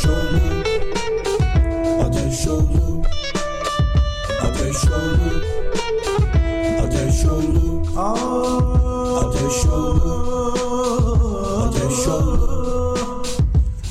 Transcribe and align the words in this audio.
Ateş 0.00 0.08
oldu 0.08 0.40
Ateş 2.04 2.46
oldu 2.46 3.02
Ateş 4.42 4.84
oldu 4.84 5.42
Ateş 6.80 7.24
oldu 7.26 7.82
Ateş 9.20 9.66
oldu 9.66 10.14
Ateş 11.66 12.06
oldu 12.06 12.96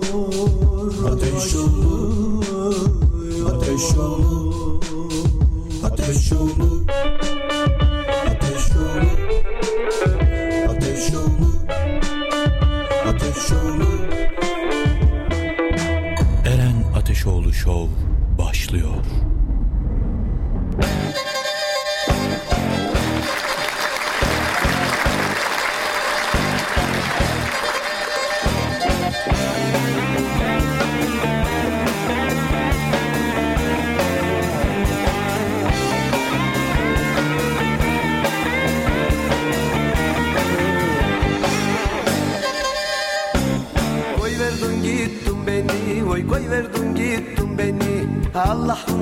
Ateş 1.07 1.55
oldu 1.55 2.43
Ateş 3.47 3.97
oldu 3.97 4.81
Ateş 5.83 6.31
oldu 6.31 6.76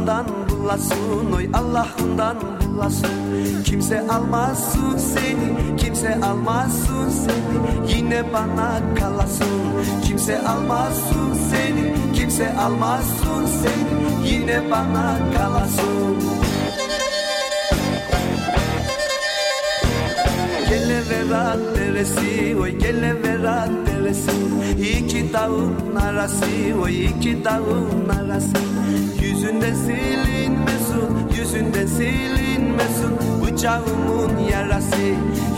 Allah'ından 0.05 0.25
bulasın 0.49 1.31
oy 1.35 1.49
Allah'ından 1.53 2.37
bulasın. 2.67 3.09
Kimse 3.65 4.07
almasın 4.07 4.97
seni 4.97 5.77
kimse 5.77 6.19
almasın 6.21 7.09
seni. 7.09 7.95
Yine 7.95 8.33
bana 8.33 8.81
kalasın. 8.99 9.47
Kimse 10.03 10.41
almasın 10.47 11.33
seni 11.49 12.13
kimse 12.13 12.57
almasın 12.57 13.45
seni. 13.45 14.29
Yine 14.31 14.71
bana 14.71 15.17
kalasın. 15.37 16.17
Geleverat 20.69 21.59
deresi, 21.75 22.57
oy 22.61 22.69
geleverat 22.69 23.69
deresi. 23.87 24.31
İki 24.79 25.33
dağın 25.33 25.95
arası, 25.95 26.45
oy 26.83 27.05
iki 27.05 27.43
dağın 27.43 28.09
arası. 28.09 28.74
Yüzünde 29.45 29.75
silinmesun 29.75 31.29
Yüzünde 31.37 31.87
silinmesun. 31.87 33.19
Bıçağımın 33.45 34.39
yarası. 34.51 35.01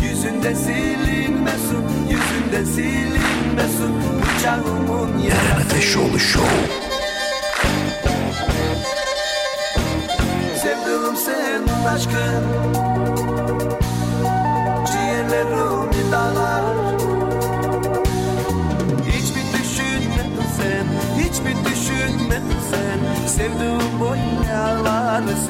Yüzünde 0.04 0.56
silinmesun 0.56 1.84
Yüzünde 2.10 2.66
silinmesun. 2.66 3.96
Bıçağımın 4.22 5.18
yarası. 5.18 5.46
Eren 5.46 5.62
Ateşoğlu 5.66 6.20
Show. 6.20 6.50
Sevdiğim 10.62 11.16
sen 11.16 11.88
aşkın. 11.88 12.57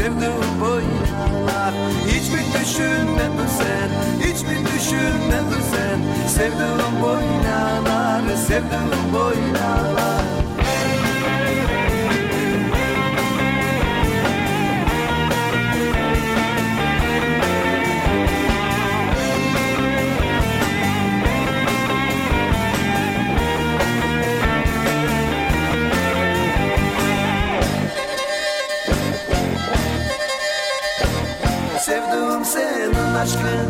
sevdum 0.07 0.61
bu 0.61 0.65
yıllar 0.65 1.73
Hiç 2.07 2.29
mi 2.29 2.39
düşünmedin 2.61 3.47
sen, 3.57 3.89
hiç 4.19 4.41
mi 4.41 4.65
düşünmedin 4.65 5.61
sen? 5.71 6.27
Sevdum 6.27 7.01
bu 7.01 7.07
yıllar, 7.07 8.37
sevdum 8.47 9.13
bu 9.13 9.17
yıllar 9.17 10.06
şaşkın 33.27 33.67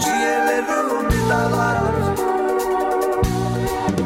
Ciğerlerim 0.00 1.10
dalar 1.30 1.92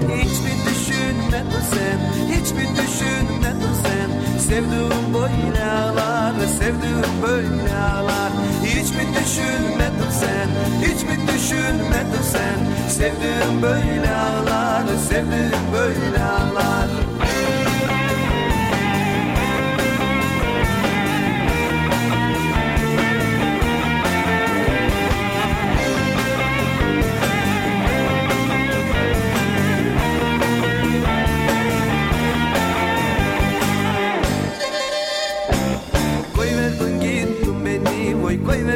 Hiç 0.08 0.40
mi 0.40 0.52
düşünmedin 0.66 1.62
sen? 1.72 1.98
Hiç 2.28 2.52
mi 2.52 2.68
düşünmedin 2.76 3.74
sen? 3.82 4.38
Sevdiğim 4.38 5.14
böyle 5.14 5.64
ağlar 5.64 6.32
Sevdiğim 6.58 7.22
böyle 7.22 7.74
ağlar. 7.76 8.32
Hiç 8.64 8.90
mi 8.90 9.06
düşünmedin 9.20 10.10
sen? 10.20 10.48
Hiç 10.82 11.02
mi 11.02 11.18
düşünmedin 11.34 12.22
sen? 12.32 12.88
Sevdiğim 12.88 13.62
böyle 13.62 14.10
ağlar 14.14 14.82
Sevdiğim 15.08 15.72
böyle 15.72 16.24
ağlar. 16.24 16.51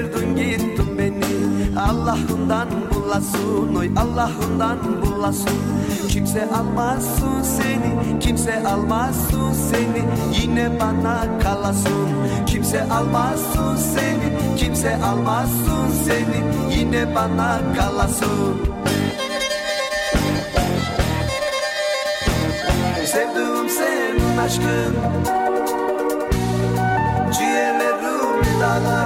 Ayırdın 0.06 0.37
gittin 0.37 0.99
beni. 0.99 1.81
Allah'ından 1.81 2.69
bulasın. 2.94 3.75
Oy 3.75 3.91
Allah'ından 3.97 4.78
bulasın. 5.03 5.59
Kimse 6.09 6.49
almasın 6.50 7.43
seni 7.43 8.19
kimse 8.21 8.62
almasın 8.69 9.53
seni. 9.53 10.05
Yine 10.41 10.81
bana 10.81 11.39
kalasın. 11.43 12.09
Kimse 12.47 12.83
almasın 12.83 13.77
seni 13.77 14.56
kimse 14.56 14.97
almasın 14.97 15.89
seni. 16.05 16.77
Yine 16.78 17.15
bana 17.15 17.61
kalasın. 17.78 18.56
Sevdiğim 23.06 23.69
senin 23.69 24.38
aşkın. 24.38 24.97
Ciğerlerim 27.33 28.61
dalar 28.61 29.06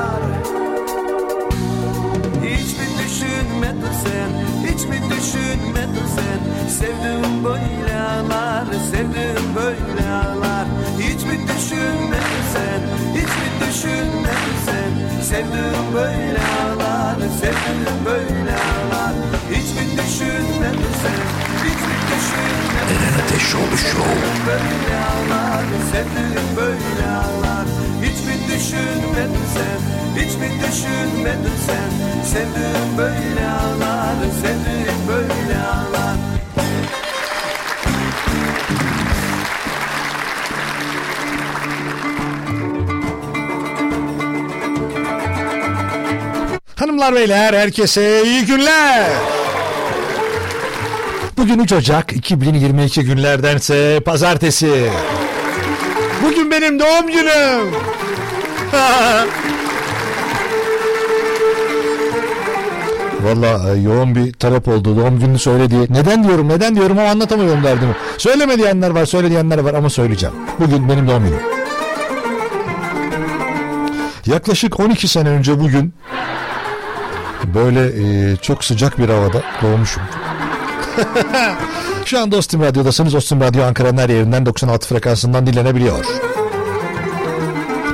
mi 4.90 4.98
düşünmedin 5.10 6.06
sen. 6.16 6.40
Sevdim 6.78 7.44
böyle 7.44 8.00
ağlar 8.00 8.64
Sevdim 8.90 9.44
böyle 9.56 10.08
ağlar. 10.10 10.66
Hiç 10.98 11.22
mi 11.24 11.38
düşünmedin 11.48 12.42
sen? 12.54 12.80
Hiç 13.14 13.32
mi 13.40 13.48
düşünmedin 13.68 14.58
sen? 14.66 15.22
Sevdim 15.22 15.84
böyle 15.94 16.40
ağlar 16.60 17.16
Sevdim 17.40 17.96
böyle 18.06 18.54
ağlar. 18.70 19.14
Hiç 19.50 19.69
mi 19.76 19.84
düşünmedin 19.98 20.93
sen? 21.02 21.20
Hiç 21.64 21.81
mi 21.88 21.96
düşünmedin 22.10 23.00
Eren 23.06 23.25
Ateşoğlu 23.25 23.76
Show. 23.76 24.14
Böyle 24.46 24.94
ağlar 25.10 25.64
Sevdim 25.93 26.46
böyle 26.56 27.06
ağlar. 27.16 27.66
Hiç 28.02 28.19
mi 28.26 28.34
düşünmedin 28.48 29.46
sen? 29.54 29.81
Hiç 30.22 30.34
mi 30.34 30.50
düşünmedin 30.62 31.56
sen 31.66 31.90
Sevdim 32.24 32.98
böyle 32.98 33.46
ağlar, 33.48 34.16
sevdim 34.42 34.94
böyle 35.08 35.58
ağlar 35.58 36.16
Hanımlar 46.76 47.14
beyler 47.14 47.54
herkese 47.54 48.22
iyi 48.24 48.46
günler. 48.46 49.06
Bugün 51.36 51.58
3 51.58 51.72
Ocak 51.72 52.12
2022 52.12 53.04
günlerdense 53.04 54.00
pazartesi. 54.04 54.90
Bugün 56.22 56.50
benim 56.50 56.80
doğum 56.80 57.06
günüm. 57.06 57.74
Valla 63.22 63.75
e, 63.75 63.81
yoğun 63.81 64.14
bir 64.14 64.32
talep 64.32 64.69
oldu. 64.69 64.96
Doğum 64.96 65.19
gününü 65.19 65.38
söyle 65.38 65.70
diye. 65.70 65.87
Neden 65.90 66.25
diyorum 66.25 66.49
neden 66.49 66.75
diyorum 66.75 66.99
ama 66.99 67.11
anlatamıyorum 67.11 67.64
derdimi. 67.64 67.93
Söyleme 68.19 68.58
diyenler 68.58 68.90
var 68.90 69.06
söyle 69.06 69.31
diyenler 69.31 69.58
var 69.58 69.75
ama 69.75 69.90
söyleyeceğim. 69.90 70.34
Bugün 70.61 70.88
benim 70.88 71.08
doğum 71.08 71.25
günüm. 71.25 71.40
Yaklaşık 74.26 74.81
12 74.81 75.08
sene 75.08 75.28
önce 75.28 75.61
bugün 75.61 75.94
böyle 77.55 77.87
e, 77.87 78.37
çok 78.37 78.64
sıcak 78.64 78.99
bir 78.99 79.08
havada 79.08 79.43
doğmuşum. 79.62 80.02
Şu 82.05 82.20
anda 82.20 82.37
Ostim 82.37 82.62
Radyo'dasınız. 82.62 83.14
Ostim 83.14 83.40
Radyo 83.40 83.64
Ankara'nın 83.64 83.99
her 83.99 84.08
yerinden 84.08 84.46
96 84.46 84.88
frekansından 84.88 85.46
dinlenebiliyor. 85.46 86.05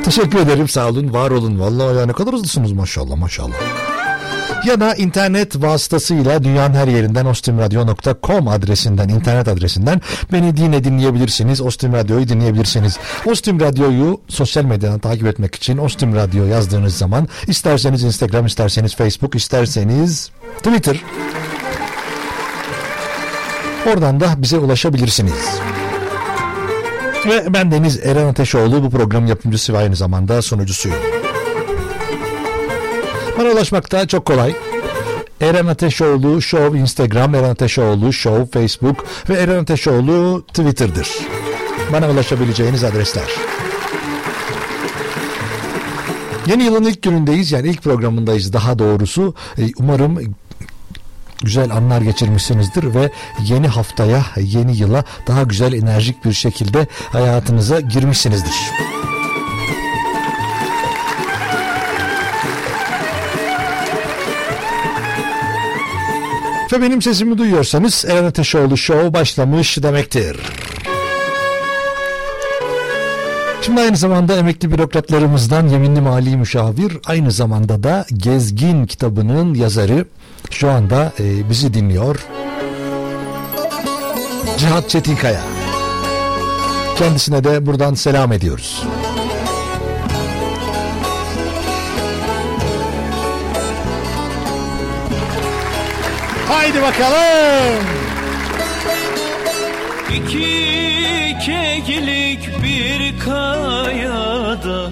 Teşekkür 0.04 0.38
ederim 0.38 0.68
sağ 0.68 0.88
olun 0.88 1.12
var 1.12 1.30
olun. 1.30 1.60
Vallahi 1.60 1.96
ya 1.96 2.06
ne 2.06 2.12
kadar 2.12 2.34
hızlısınız 2.34 2.72
maşallah 2.72 3.16
maşallah. 3.16 3.85
Ya 4.66 4.80
da 4.80 4.94
internet 4.94 5.62
vasıtasıyla 5.62 6.44
dünyanın 6.44 6.74
her 6.74 6.88
yerinden 6.88 7.26
ostimradyo.com 7.26 8.48
adresinden 8.48 9.08
internet 9.08 9.48
adresinden 9.48 10.00
beni 10.32 10.56
dinle 10.56 10.84
dinleyebilirsiniz. 10.84 11.60
Ostim 11.60 11.92
Radyo'yu 11.92 12.28
dinleyebilirsiniz. 12.28 12.98
Ostim 13.26 13.60
Radyo'yu 13.60 14.20
sosyal 14.28 14.64
medyadan 14.64 14.98
takip 14.98 15.26
etmek 15.26 15.54
için 15.54 15.78
Ostim 15.78 16.14
Radyo 16.14 16.44
yazdığınız 16.44 16.96
zaman 16.96 17.28
isterseniz 17.46 18.02
Instagram, 18.02 18.46
isterseniz 18.46 18.96
Facebook, 18.96 19.34
isterseniz 19.34 20.30
Twitter 20.58 21.00
Oradan 23.92 24.20
da 24.20 24.34
bize 24.38 24.58
ulaşabilirsiniz. 24.58 25.60
Ve 27.26 27.54
ben 27.54 27.72
Deniz 27.72 28.06
Eren 28.06 28.26
Ateşoğlu 28.26 28.82
bu 28.82 28.90
program 28.90 29.26
yapımcısı 29.26 29.72
ve 29.72 29.78
aynı 29.78 29.96
zamanda 29.96 30.42
sunucusuyum. 30.42 31.15
Bana 33.38 33.48
ulaşmak 33.48 33.92
da 33.92 34.06
çok 34.06 34.24
kolay. 34.26 34.54
Eren 35.40 35.66
Ateşoğlu 35.66 36.42
Show 36.42 36.78
Instagram, 36.78 37.34
Eren 37.34 37.50
Ateşoğlu 37.50 38.12
Show 38.12 38.60
Facebook 38.60 39.04
ve 39.28 39.34
Eren 39.34 39.62
Ateşoğlu 39.62 40.44
Twitter'dır. 40.48 41.08
Bana 41.92 42.10
ulaşabileceğiniz 42.10 42.84
adresler. 42.84 43.30
Yeni 46.46 46.64
yılın 46.64 46.84
ilk 46.84 47.02
günündeyiz 47.02 47.52
yani 47.52 47.68
ilk 47.68 47.82
programındayız 47.82 48.52
daha 48.52 48.78
doğrusu. 48.78 49.34
E, 49.58 49.62
umarım 49.78 50.18
güzel 51.42 51.70
anlar 51.70 52.00
geçirmişsinizdir 52.00 52.94
ve 52.94 53.10
yeni 53.44 53.68
haftaya, 53.68 54.24
yeni 54.36 54.76
yıla 54.76 55.04
daha 55.26 55.42
güzel 55.42 55.72
enerjik 55.72 56.24
bir 56.24 56.32
şekilde 56.32 56.86
hayatınıza 57.12 57.80
girmişsinizdir. 57.80 58.54
Ve 66.72 66.82
benim 66.82 67.02
sesimi 67.02 67.38
duyuyorsanız 67.38 68.04
Eren 68.08 68.24
Ateşoğlu 68.24 68.76
Show 68.76 69.12
başlamış 69.12 69.82
demektir. 69.82 70.36
Şimdi 73.62 73.80
aynı 73.80 73.96
zamanda 73.96 74.36
emekli 74.36 74.70
bürokratlarımızdan 74.70 75.68
yeminli 75.68 76.00
mali 76.00 76.36
müşavir 76.36 76.98
aynı 77.06 77.30
zamanda 77.30 77.82
da 77.82 78.06
Gezgin 78.16 78.86
kitabının 78.86 79.54
yazarı 79.54 80.04
şu 80.50 80.70
anda 80.70 81.12
e, 81.20 81.50
bizi 81.50 81.74
dinliyor. 81.74 82.26
Cihat 84.58 84.90
Çetinkaya. 84.90 85.40
Kendisine 86.98 87.44
de 87.44 87.66
buradan 87.66 87.94
selam 87.94 88.32
ediyoruz. 88.32 88.82
Haydi 96.76 96.88
bakalım. 96.88 97.84
İki 100.16 101.36
keklik 101.46 102.62
bir 102.62 103.18
kayada 103.20 104.90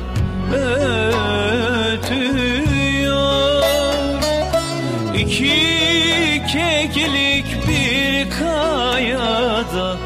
ötüyor 1.84 2.25
İki 5.14 6.42
keklik 6.52 7.46
bir 7.69 8.31
kayada 8.31 9.96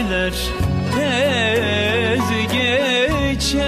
günler 0.00 0.32
tez 0.94 2.52
geçer. 2.52 3.60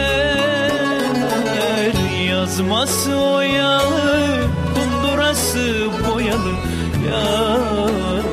Yazması 2.29 3.17
oyalı, 3.17 4.47
kundurası 4.75 5.89
boyalı 6.09 6.53
yar 7.11 8.32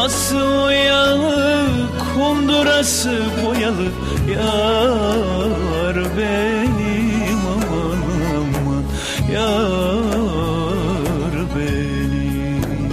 Havası 0.00 0.36
oyalı, 0.38 1.66
kundurası 2.14 3.22
boyalı 3.44 3.88
Yar 4.34 5.96
benim 6.18 7.38
aman 7.52 8.02
aman 8.36 8.84
Yar 9.32 11.34
benim. 11.56 12.90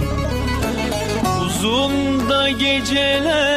Uzun 1.46 1.94
da 2.30 2.50
geceler 2.50 3.47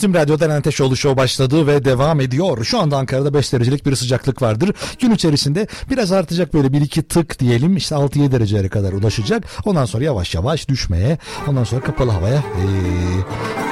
Ostim 0.00 0.14
Radyo'dan 0.14 0.50
Enteşoğlu 0.50 0.96
Show 0.96 1.22
başladı 1.22 1.66
ve 1.66 1.84
devam 1.84 2.20
ediyor. 2.20 2.64
Şu 2.64 2.78
anda 2.78 2.96
Ankara'da 2.96 3.34
5 3.34 3.52
derecelik 3.52 3.86
bir 3.86 3.96
sıcaklık 3.96 4.42
vardır. 4.42 4.74
Gün 4.98 5.10
içerisinde 5.10 5.66
biraz 5.90 6.12
artacak 6.12 6.54
böyle 6.54 6.68
1-2 6.68 7.02
tık 7.02 7.38
diyelim 7.38 7.76
işte 7.76 7.94
6-7 7.94 8.32
derecelere 8.32 8.68
kadar 8.68 8.92
ulaşacak. 8.92 9.44
Ondan 9.64 9.84
sonra 9.84 10.04
yavaş 10.04 10.34
yavaş 10.34 10.68
düşmeye 10.68 11.18
ondan 11.46 11.64
sonra 11.64 11.80
kapalı 11.80 12.10
havaya 12.10 12.36
ee, 12.36 12.66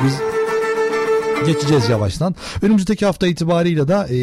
biz 0.05 0.15
geçeceğiz 1.47 1.89
yavaştan. 1.89 2.35
Önümüzdeki 2.63 3.07
hafta 3.07 3.27
itibarıyla 3.27 3.89
da 3.89 4.07
e, 4.07 4.17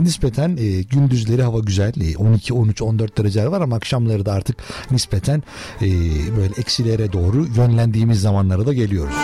nispeten 0.00 0.56
e, 0.60 0.82
gündüzleri 0.82 1.42
hava 1.42 1.58
güzel. 1.58 1.92
E, 2.00 2.16
12, 2.16 2.54
13, 2.54 2.82
14 2.82 3.18
dereceler 3.18 3.46
var 3.46 3.60
ama 3.60 3.76
akşamları 3.76 4.26
da 4.26 4.32
artık 4.32 4.56
nispeten 4.90 5.42
e, 5.82 5.86
böyle 6.36 6.52
eksilere 6.58 7.12
doğru 7.12 7.46
yönlendiğimiz 7.56 8.20
zamanlara 8.20 8.66
da 8.66 8.72
geliyoruz. 8.72 9.14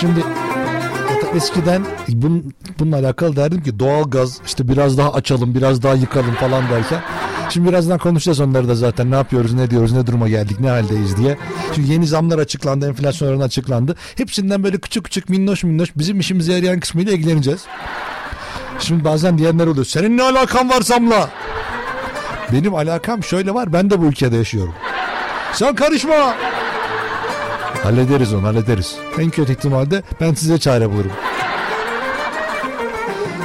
Şimdi 0.00 0.20
eskiden 1.34 1.82
bunun, 2.08 2.54
bununla 2.78 2.96
alakalı 2.96 3.36
derdim 3.36 3.62
ki 3.62 3.78
doğal 3.78 4.10
gaz 4.10 4.40
işte 4.46 4.68
biraz 4.68 4.98
daha 4.98 5.12
açalım 5.12 5.54
biraz 5.54 5.82
daha 5.82 5.94
yıkalım 5.94 6.34
falan 6.34 6.70
derken 6.70 7.00
Şimdi 7.50 7.68
birazdan 7.68 7.98
konuşacağız 7.98 8.40
onları 8.40 8.68
da 8.68 8.74
zaten 8.74 9.10
ne 9.10 9.14
yapıyoruz 9.14 9.54
ne 9.54 9.70
diyoruz 9.70 9.92
ne 9.92 10.06
duruma 10.06 10.28
geldik 10.28 10.60
ne 10.60 10.68
haldeyiz 10.68 11.16
diye. 11.16 11.38
Çünkü 11.74 11.92
yeni 11.92 12.06
zamlar 12.06 12.38
açıklandı 12.38 12.88
enflasyon 12.88 13.28
oranı 13.28 13.44
açıklandı. 13.44 13.96
Hepsinden 14.16 14.64
böyle 14.64 14.78
küçük 14.78 15.04
küçük 15.04 15.28
minnoş 15.28 15.64
minnoş 15.64 15.88
bizim 15.96 16.20
işimize 16.20 16.52
yarayan 16.52 16.80
kısmıyla 16.80 17.12
ilgileneceğiz. 17.12 17.60
Şimdi 18.78 19.04
bazen 19.04 19.38
diyenler 19.38 19.66
oluyor 19.66 19.84
senin 19.84 20.16
ne 20.16 20.22
alakan 20.22 20.70
var 20.70 20.80
zamla? 20.80 21.30
Benim 22.52 22.74
alakam 22.74 23.24
şöyle 23.24 23.54
var 23.54 23.72
ben 23.72 23.90
de 23.90 24.00
bu 24.00 24.04
ülkede 24.04 24.36
yaşıyorum. 24.36 24.74
Sen 25.52 25.74
karışma. 25.74 26.34
Hallederiz 27.84 28.34
onu 28.34 28.46
hallederiz. 28.46 28.96
En 29.18 29.30
kötü 29.30 29.52
ihtimalde 29.52 30.02
ben 30.20 30.34
size 30.34 30.58
çare 30.58 30.90
bulurum. 30.90 31.10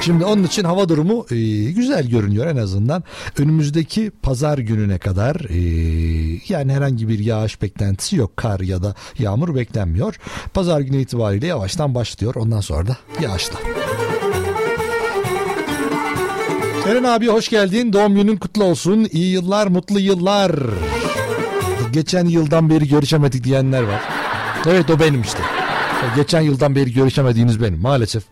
Şimdi 0.01 0.25
onun 0.25 0.43
için 0.43 0.63
hava 0.63 0.89
durumu 0.89 1.25
e, 1.31 1.35
güzel 1.71 2.07
görünüyor 2.07 2.47
en 2.47 2.57
azından. 2.57 3.03
Önümüzdeki 3.39 4.11
pazar 4.21 4.57
gününe 4.57 4.97
kadar 4.97 5.35
e, 5.35 5.59
yani 6.47 6.73
herhangi 6.73 7.09
bir 7.09 7.19
yağış 7.19 7.61
beklentisi 7.61 8.15
yok. 8.15 8.37
Kar 8.37 8.59
ya 8.59 8.83
da 8.83 8.95
yağmur 9.19 9.55
beklenmiyor. 9.55 10.15
Pazar 10.53 10.79
günü 10.79 11.01
itibariyle 11.01 11.47
yavaştan 11.47 11.95
başlıyor. 11.95 12.35
Ondan 12.35 12.61
sonra 12.61 12.87
da 12.87 12.97
yağışla. 13.21 13.59
Eren 16.87 17.03
abi 17.03 17.27
hoş 17.27 17.49
geldin. 17.49 17.93
Doğum 17.93 18.15
günün 18.15 18.37
kutlu 18.37 18.63
olsun. 18.63 19.07
İyi 19.11 19.31
yıllar, 19.31 19.67
mutlu 19.67 19.99
yıllar. 19.99 20.51
Geçen 21.93 22.25
yıldan 22.25 22.69
beri 22.69 22.87
görüşemedik 22.87 23.43
diyenler 23.43 23.83
var. 23.83 24.18
Evet 24.67 24.89
o 24.89 24.99
benim 24.99 25.21
işte. 25.21 25.39
Geçen 26.15 26.41
yıldan 26.41 26.75
beri 26.75 26.93
görüşemediğiniz 26.93 27.61
benim 27.61 27.81
maalesef. 27.81 28.23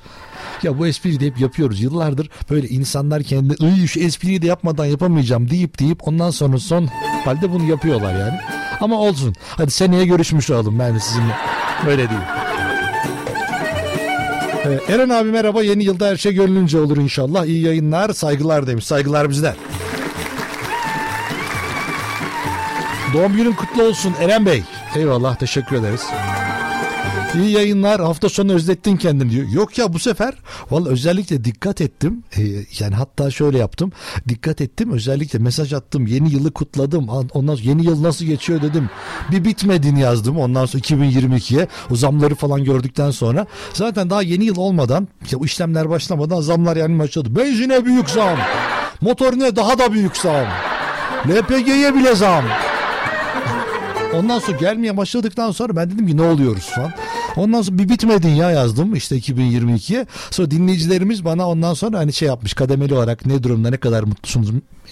Ya 0.64 0.80
bu 0.80 0.88
espriyi 0.88 1.20
de 1.20 1.26
hep 1.26 1.40
yapıyoruz 1.40 1.82
yıllardır. 1.82 2.30
Böyle 2.50 2.68
insanlar 2.68 3.24
kendi 3.24 3.54
Iy, 3.60 3.88
şu 3.88 4.00
espriyi 4.00 4.42
de 4.42 4.48
yapmadan 4.48 4.86
yapamayacağım 4.86 5.50
deyip 5.50 5.80
deyip 5.80 6.08
ondan 6.08 6.30
sonra 6.30 6.58
son 6.58 6.90
halde 7.26 7.52
bunu 7.52 7.64
yapıyorlar 7.70 8.20
yani. 8.20 8.40
Ama 8.82 8.96
olsun. 8.96 9.36
Hadi 9.50 9.72
seneye 9.72 10.06
görüşmüş 10.06 10.50
olalım 10.50 10.80
ben 10.80 10.96
de 10.96 11.00
sizinle. 11.00 11.36
Öyle 11.88 12.10
değil. 12.10 12.22
Ee, 14.66 14.94
Eren 14.94 15.10
abi 15.10 15.32
merhaba. 15.32 15.64
Yeni 15.64 15.84
yılda 15.84 16.08
her 16.08 16.18
şey 16.18 16.34
gönlünce 16.34 16.80
olur 16.80 16.98
inşallah. 16.98 17.46
İyi 17.46 17.62
yayınlar, 17.66 18.14
saygılar 18.14 18.68
demiş. 18.68 18.86
Saygılar 18.86 19.30
bizden. 19.30 19.56
Doğum 23.14 23.34
günün 23.34 23.54
kutlu 23.54 23.84
olsun 23.84 24.14
Eren 24.22 24.46
Bey. 24.46 24.64
Eyvallah 24.98 25.36
teşekkür 25.36 25.76
ederiz. 25.76 26.02
İyi 27.36 27.52
yayınlar 27.52 28.02
hafta 28.02 28.30
sonu 28.30 28.54
özlettin 28.54 28.98
kendini 28.98 29.32
diyor. 29.32 29.48
Yok 29.48 29.78
ya 29.78 29.94
bu 29.94 30.00
sefer 30.00 30.34
valla 30.72 30.90
özellikle 30.90 31.44
dikkat 31.44 31.82
ettim. 31.82 32.24
Ee, 32.38 32.42
yani 32.80 32.96
hatta 32.96 33.32
şöyle 33.32 33.58
yaptım. 33.58 33.92
Dikkat 34.30 34.62
ettim 34.62 34.92
özellikle 34.92 35.40
mesaj 35.40 35.74
attım. 35.74 36.08
Yeni 36.08 36.32
yılı 36.32 36.52
kutladım. 36.52 37.10
Ondan 37.10 37.56
sonra 37.56 37.70
yeni 37.70 37.86
yıl 37.86 38.04
nasıl 38.04 38.26
geçiyor 38.26 38.62
dedim. 38.62 38.90
Bir 39.32 39.46
bitmediğini 39.46 40.00
yazdım. 40.02 40.40
Ondan 40.40 40.66
sonra 40.66 40.82
2022'ye 40.82 41.68
o 41.92 41.96
zamları 41.96 42.36
falan 42.36 42.64
gördükten 42.64 43.12
sonra. 43.12 43.46
Zaten 43.74 44.10
daha 44.10 44.22
yeni 44.22 44.46
yıl 44.46 44.58
olmadan 44.58 45.08
ya 45.32 45.40
işlemler 45.44 45.90
başlamadan 45.90 46.42
zamlar 46.42 46.76
yani 46.76 47.00
başladı. 47.00 47.36
Benzine 47.36 47.86
büyük 47.86 48.10
zam. 48.10 48.38
Motorine 49.02 49.56
daha 49.56 49.80
da 49.80 49.94
büyük 49.94 50.18
zam. 50.18 50.46
LPG'ye 51.28 51.96
bile 51.96 52.16
zam. 52.16 52.44
Ondan 54.14 54.40
sonra 54.40 54.58
gelmeye 54.58 54.98
başladıktan 54.98 55.52
sonra 55.52 55.76
ben 55.76 55.92
dedim 55.92 56.08
ki 56.08 56.18
ne 56.18 56.22
oluyoruz 56.22 56.66
falan. 56.66 56.92
Ondan 57.36 57.62
sonra 57.62 57.78
bir 57.78 57.90
bitmedin 57.90 58.30
ya 58.30 58.52
yazdım 58.52 58.96
işte 58.96 59.18
2022'ye. 59.18 60.06
Sonra 60.32 60.52
dinleyicilerimiz 60.52 61.26
bana 61.26 61.50
ondan 61.50 61.74
sonra 61.74 61.98
hani 62.00 62.14
şey 62.14 62.28
yapmış 62.28 62.54
kademeli 62.54 62.94
olarak 62.94 63.26
ne 63.26 63.44
durumda 63.44 63.70
ne 63.70 63.78
kadar 63.78 64.04
mutlusunuz 64.04 64.50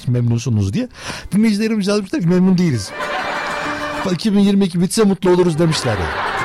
memnunsunuz 0.08 0.74
diye. 0.74 0.88
Dinleyicilerimiz 1.32 1.88
yazmışlar 1.88 2.22
ki 2.22 2.28
memnun 2.28 2.58
değiliz. 2.58 2.92
2022 4.12 4.82
bitse 4.82 5.04
mutlu 5.04 5.30
oluruz 5.30 5.60
demişler 5.60 5.94
yani. 5.94 6.45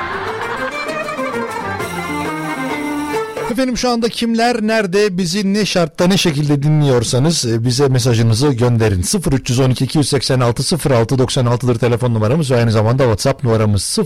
Efendim 3.51 3.77
şu 3.77 3.89
anda 3.89 4.09
kimler 4.09 4.61
nerede 4.61 5.17
bizi 5.17 5.53
ne 5.53 5.65
şartta 5.65 6.07
ne 6.07 6.17
şekilde 6.17 6.63
dinliyorsanız 6.63 7.45
e, 7.45 7.65
bize 7.65 7.87
mesajınızı 7.87 8.47
gönderin. 8.47 9.05
0312 9.31 9.85
286 9.85 10.89
06 10.89 11.15
96'dır 11.15 11.79
telefon 11.79 12.13
numaramız 12.13 12.51
ve 12.51 12.57
aynı 12.57 12.71
zamanda 12.71 13.03
WhatsApp 13.03 13.43
numaramız 13.43 13.97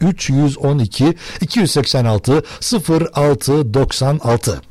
0312 0.00 1.14
286 1.40 2.42
06 3.14 3.74
96. 3.74 4.62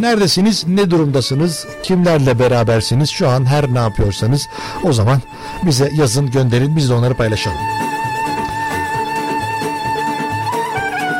Neredesiniz? 0.00 0.66
Ne 0.66 0.90
durumdasınız? 0.90 1.66
Kimlerle 1.82 2.38
berabersiniz? 2.38 3.10
Şu 3.10 3.28
an 3.28 3.44
her 3.44 3.74
ne 3.74 3.78
yapıyorsanız 3.78 4.42
o 4.84 4.92
zaman 4.92 5.22
bize 5.66 5.92
yazın 5.96 6.30
gönderin 6.30 6.76
biz 6.76 6.90
de 6.90 6.94
onları 6.94 7.14
paylaşalım. 7.14 7.58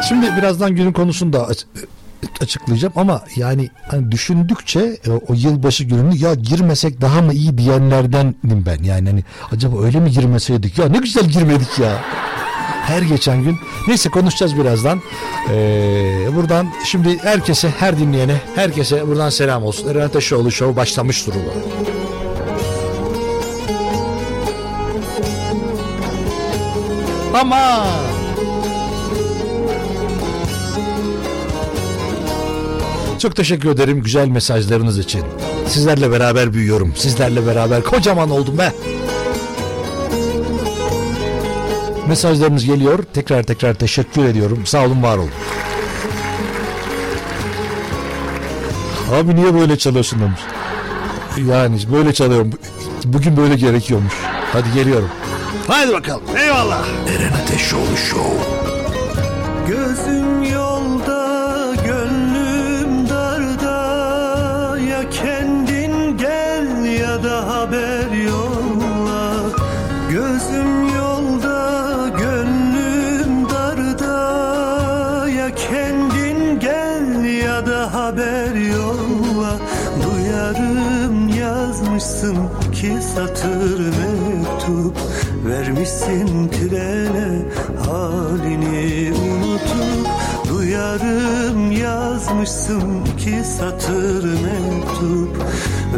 Şimdi 0.08 0.36
birazdan 0.36 0.74
günün 0.74 0.92
konusunu 0.92 1.32
da 1.32 1.48
açıklayacağım 2.40 2.92
ama 2.96 3.22
yani 3.36 3.70
hani 3.90 4.12
düşündükçe 4.12 4.80
e, 4.80 5.10
o 5.10 5.34
yılbaşı 5.34 5.84
gününü 5.84 6.16
ya 6.16 6.34
girmesek 6.34 7.00
daha 7.00 7.22
mı 7.22 7.32
iyi 7.32 7.58
diyenlerdenim 7.58 8.36
ben. 8.66 8.82
Yani 8.82 9.08
hani 9.08 9.24
acaba 9.52 9.82
öyle 9.82 10.00
mi 10.00 10.10
girmeseydik 10.10 10.78
ya 10.78 10.88
ne 10.88 10.98
güzel 10.98 11.24
girmedik 11.24 11.78
ya. 11.78 11.98
Her 12.82 13.02
geçen 13.02 13.42
gün. 13.42 13.58
Neyse 13.88 14.08
konuşacağız 14.10 14.56
birazdan. 14.56 15.00
Ee, 15.50 16.28
buradan 16.36 16.66
şimdi 16.84 17.18
herkese, 17.18 17.70
her 17.78 17.98
dinleyene, 17.98 18.40
herkese 18.54 19.06
buradan 19.06 19.30
selam 19.30 19.64
olsun. 19.64 19.88
Eren 19.88 20.06
Ateşoğlu 20.06 20.50
Show 20.50 20.76
başlamış 20.76 21.26
durumda. 21.26 21.50
Ama 27.34 27.86
Çok 33.18 33.36
teşekkür 33.36 33.70
ederim 33.70 34.02
güzel 34.02 34.28
mesajlarınız 34.28 34.98
için. 34.98 35.22
Sizlerle 35.66 36.10
beraber 36.10 36.52
büyüyorum. 36.52 36.92
Sizlerle 36.96 37.46
beraber 37.46 37.82
kocaman 37.82 38.30
oldum 38.30 38.58
be. 38.58 38.72
Mesajlarınız 42.08 42.64
geliyor. 42.64 42.98
Tekrar 43.14 43.42
tekrar 43.42 43.74
teşekkür 43.74 44.24
ediyorum. 44.24 44.66
Sağ 44.66 44.84
olun, 44.84 45.02
var 45.02 45.16
olun. 45.16 45.30
Abi 49.14 49.36
niye 49.36 49.54
böyle 49.54 49.78
çalıyorsun 49.78 50.20
demiş. 50.20 50.40
Yani 51.50 51.78
böyle 51.92 52.12
çalıyorum. 52.12 52.50
Bugün 53.04 53.36
böyle 53.36 53.54
gerekiyormuş. 53.54 54.14
Hadi 54.52 54.72
geliyorum. 54.74 55.08
Haydi 55.66 55.92
bakalım. 55.92 56.22
Eyvallah. 56.38 56.86
Eren 57.16 57.32
Ateşoğlu 57.42 57.96
Show. 58.10 58.32
Gözüm 59.68 60.37
satır 83.18 83.78
mektup 83.78 84.96
Vermişsin 85.46 86.48
trene 86.48 87.42
halini 87.86 89.12
unutup 89.12 90.08
Duyarım 90.48 91.72
yazmışsın 91.72 93.04
ki 93.18 93.42
satır 93.58 94.24
mektup 94.24 95.36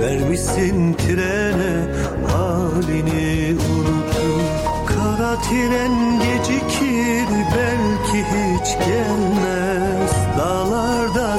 Vermişsin 0.00 0.94
trene 0.94 1.85
halini 2.33 3.56
unutup. 3.70 4.40
Kara 4.87 5.40
tren 5.40 6.20
gecikir 6.20 7.26
belki 7.56 8.18
hiç 8.18 8.78
gelmez. 8.87 10.11
Dağlarda 10.38 11.38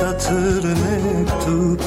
satır 0.00 0.64
mektup 0.64 1.80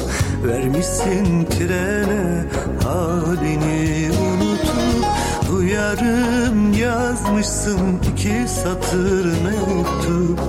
Vermişsin 0.46 1.44
trene 1.44 2.44
halini 2.84 4.10
unutup. 4.12 5.04
Duyarım 5.48 6.72
yazmışsın 6.72 7.80
iki 8.12 8.48
satır 8.48 9.24
mektup 9.24 10.40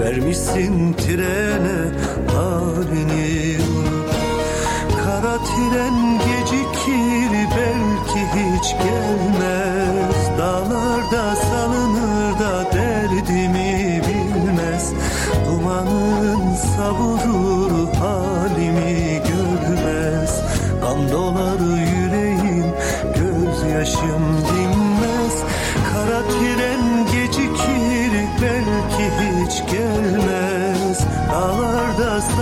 Vermişsin 0.00 0.92
trene 0.92 1.77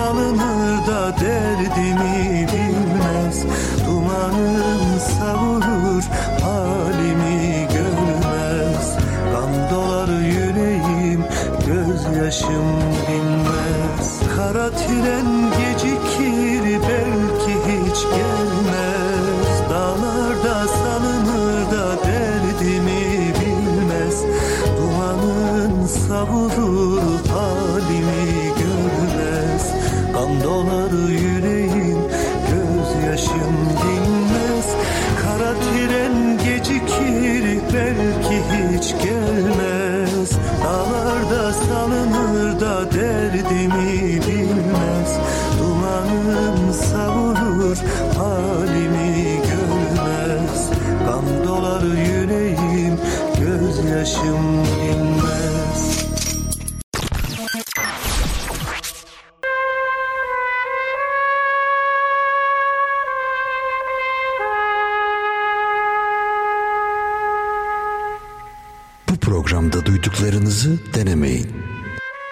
Salınır 0.06 0.86
da 0.86 1.20
derdimi 1.20 2.46
bilmez. 2.52 3.44
Dumanın 3.86 4.98
savurur 4.98 6.02
halimi 6.42 7.68
görmez. 7.72 8.96
Kan 9.32 9.70
dolar 9.70 10.08
yüreğim 10.20 11.24
gözyaşım 11.66 12.80
dinmez. 13.08 14.20
Kara 14.36 14.70
tren 14.70 15.45
belki 37.76 38.42
hiç 38.76 38.94
gelmez. 39.04 40.30
Dağlarda 40.64 41.52
salınır 41.52 42.60
da 42.60 42.92
derdimi 42.92 43.65
duyduklarınızı 70.66 70.94
denemeyin. 70.94 71.46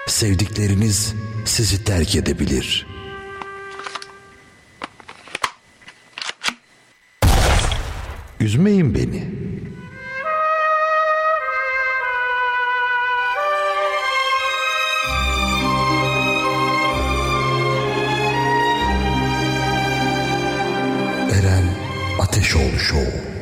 Sevdikleriniz 0.07 1.14
sizi 1.44 1.85
terk 1.85 2.16
edebilir. 2.16 2.87
Üzmeyin 8.40 8.94
beni. 8.94 9.25
Eren 21.31 21.64
Ateşoğlu 22.20 22.79
Show. 22.79 23.34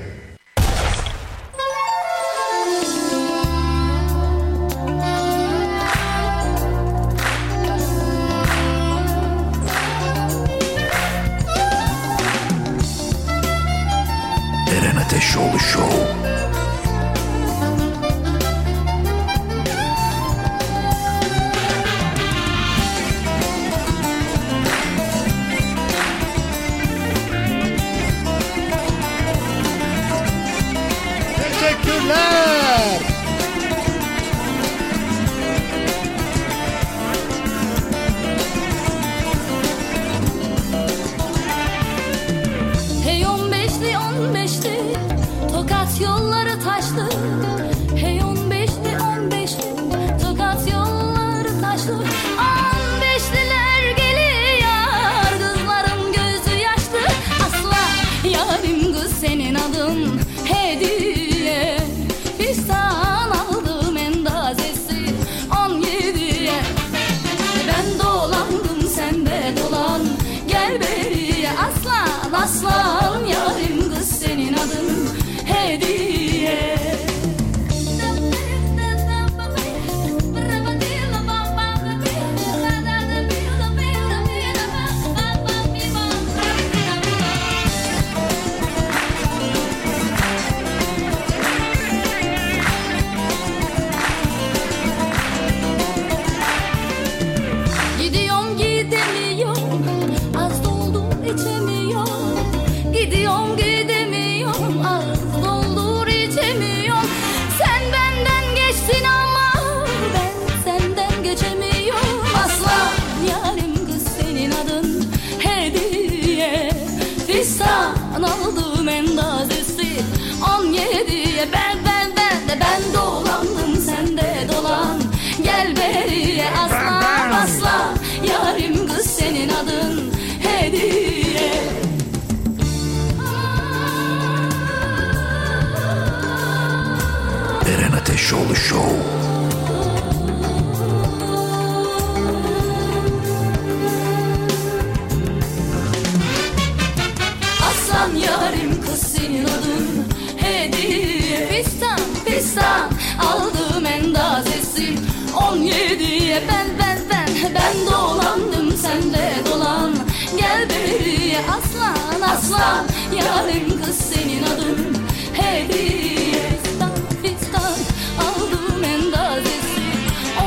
Aslan 148.03 148.17
yarim 148.17 148.83
kız 148.83 149.01
senin 149.03 149.45
adın. 149.45 150.05
Hediye 150.37 151.49
fistan. 151.49 151.99
Fistan. 152.25 152.91
Aldım 153.21 153.87
endazesi. 153.87 154.99
On 155.43 155.57
yediye 155.57 156.43
ben 156.49 156.67
ben 156.79 156.99
ben 157.11 157.55
Ben 157.55 157.87
dolandım 157.87 158.77
sen 158.77 159.12
de 159.12 159.33
dolan. 159.47 159.95
Gel 160.38 160.69
beriye 160.71 161.38
aslan 161.38 162.31
aslan. 162.31 162.87
Yarim 163.17 163.83
kız 163.85 163.97
senin 163.97 164.43
adın. 164.43 164.97
Hediye 165.33 166.43
fistan 166.62 166.91
fistan. 167.23 167.75
Aldım 168.19 168.85
endazesi. 168.85 169.83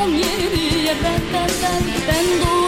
On 0.01 0.09
yediye 0.09 0.95
ben 1.03 1.21
ben 1.33 1.49
ben 1.63 1.83
Ben 2.07 2.25
dolandım 2.41 2.64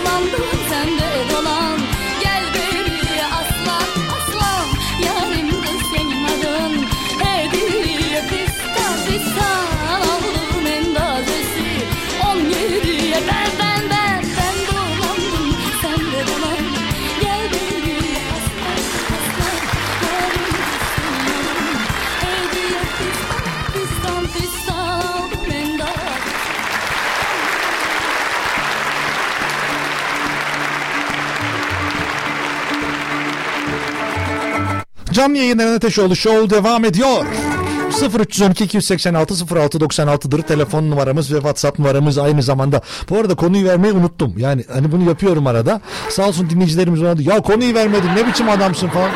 Canlı 35.18 35.38
yayın 35.38 35.60
Eren 35.60 35.74
Ateşoğlu 35.74 36.16
Show 36.16 36.50
devam 36.50 36.86
ediyor. 36.86 37.26
0312 38.20 38.64
286 38.64 39.34
0696'dır 39.34 40.42
telefon 40.42 40.92
numaramız 40.92 41.34
ve 41.34 41.36
WhatsApp 41.36 41.80
numaramız 41.80 42.18
aynı 42.18 42.44
zamanda. 42.44 42.82
Bu 43.10 43.18
arada 43.18 43.36
konuyu 43.36 43.66
vermeyi 43.66 43.94
unuttum. 43.94 44.34
Yani 44.38 44.64
hani 44.74 44.92
bunu 44.92 45.10
yapıyorum 45.10 45.48
arada. 45.48 45.82
Sağ 46.10 46.28
olsun 46.28 46.50
dinleyicilerimiz 46.50 47.02
diyor, 47.02 47.20
ya 47.20 47.42
konuyu 47.42 47.74
vermedin 47.74 48.10
ne 48.16 48.28
biçim 48.28 48.50
adamsın 48.50 48.88
falan. 48.88 49.12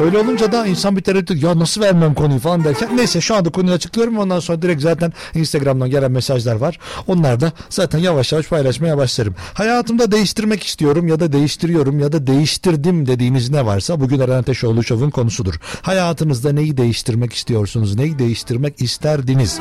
Öyle 0.00 0.18
olunca 0.18 0.52
da 0.52 0.66
insan 0.66 0.96
bir 0.96 1.02
tereddüt 1.02 1.42
ya 1.42 1.58
nasıl 1.58 1.80
vermem 1.80 2.14
konuyu 2.14 2.40
falan 2.40 2.64
derken 2.64 2.96
neyse 2.96 3.20
şu 3.20 3.34
anda 3.34 3.50
konuyu 3.50 3.74
açıklıyorum 3.74 4.18
ondan 4.18 4.40
sonra 4.40 4.62
direkt 4.62 4.82
zaten 4.82 5.12
Instagram'dan 5.34 5.90
gelen 5.90 6.12
mesajlar 6.12 6.56
var. 6.56 6.78
Onlar 7.06 7.40
da 7.40 7.52
zaten 7.70 7.98
yavaş 7.98 8.32
yavaş 8.32 8.46
paylaşmaya 8.46 8.96
başlarım. 8.96 9.34
Hayatımda 9.54 10.12
değiştirmek 10.12 10.62
istiyorum 10.62 11.08
ya 11.08 11.20
da 11.20 11.32
değiştiriyorum 11.32 12.00
ya 12.00 12.12
da 12.12 12.26
değiştirdim 12.26 13.06
dediğiniz 13.06 13.50
ne 13.50 13.66
varsa 13.66 14.00
bugün 14.00 14.20
Eren 14.20 14.38
Ateşoğlu 14.38 14.84
Show'un 14.84 15.10
konusudur. 15.10 15.54
Hayatınızda 15.82 16.52
neyi 16.52 16.76
değiştirmek 16.76 17.32
istiyorsunuz? 17.32 17.96
Neyi 17.96 18.18
değiştirmek 18.18 18.82
isterdiniz? 18.82 19.60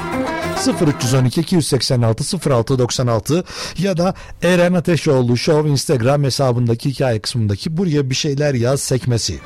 0312 1.02 1.41
286 1.41 2.50
0696 2.50 3.43
ya 3.78 3.98
da 3.98 4.13
Eren 4.43 4.74
Ateşoğlu 4.74 5.38
Show 5.38 5.69
Instagram 5.69 6.24
hesabındaki 6.24 6.89
hikaye 6.89 7.19
kısmındaki 7.19 7.78
buraya 7.78 8.10
bir 8.10 8.15
şeyler 8.15 8.54
yaz 8.54 8.82
sekmesi. 8.82 9.39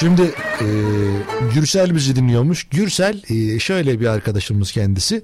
Şimdi 0.00 0.22
e, 0.60 0.66
Gürsel 1.54 1.94
bizi 1.94 2.16
dinliyormuş. 2.16 2.64
Gürsel 2.64 3.22
e, 3.28 3.58
şöyle 3.58 4.00
bir 4.00 4.06
arkadaşımız 4.06 4.72
kendisi. 4.72 5.22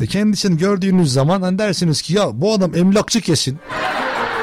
E, 0.00 0.06
kendisini 0.06 0.58
gördüğünüz 0.58 1.12
zaman 1.12 1.42
hani 1.42 1.58
dersiniz 1.58 2.02
ki 2.02 2.14
ya 2.14 2.30
bu 2.32 2.54
adam 2.54 2.76
emlakçı 2.76 3.20
kesin. 3.20 3.58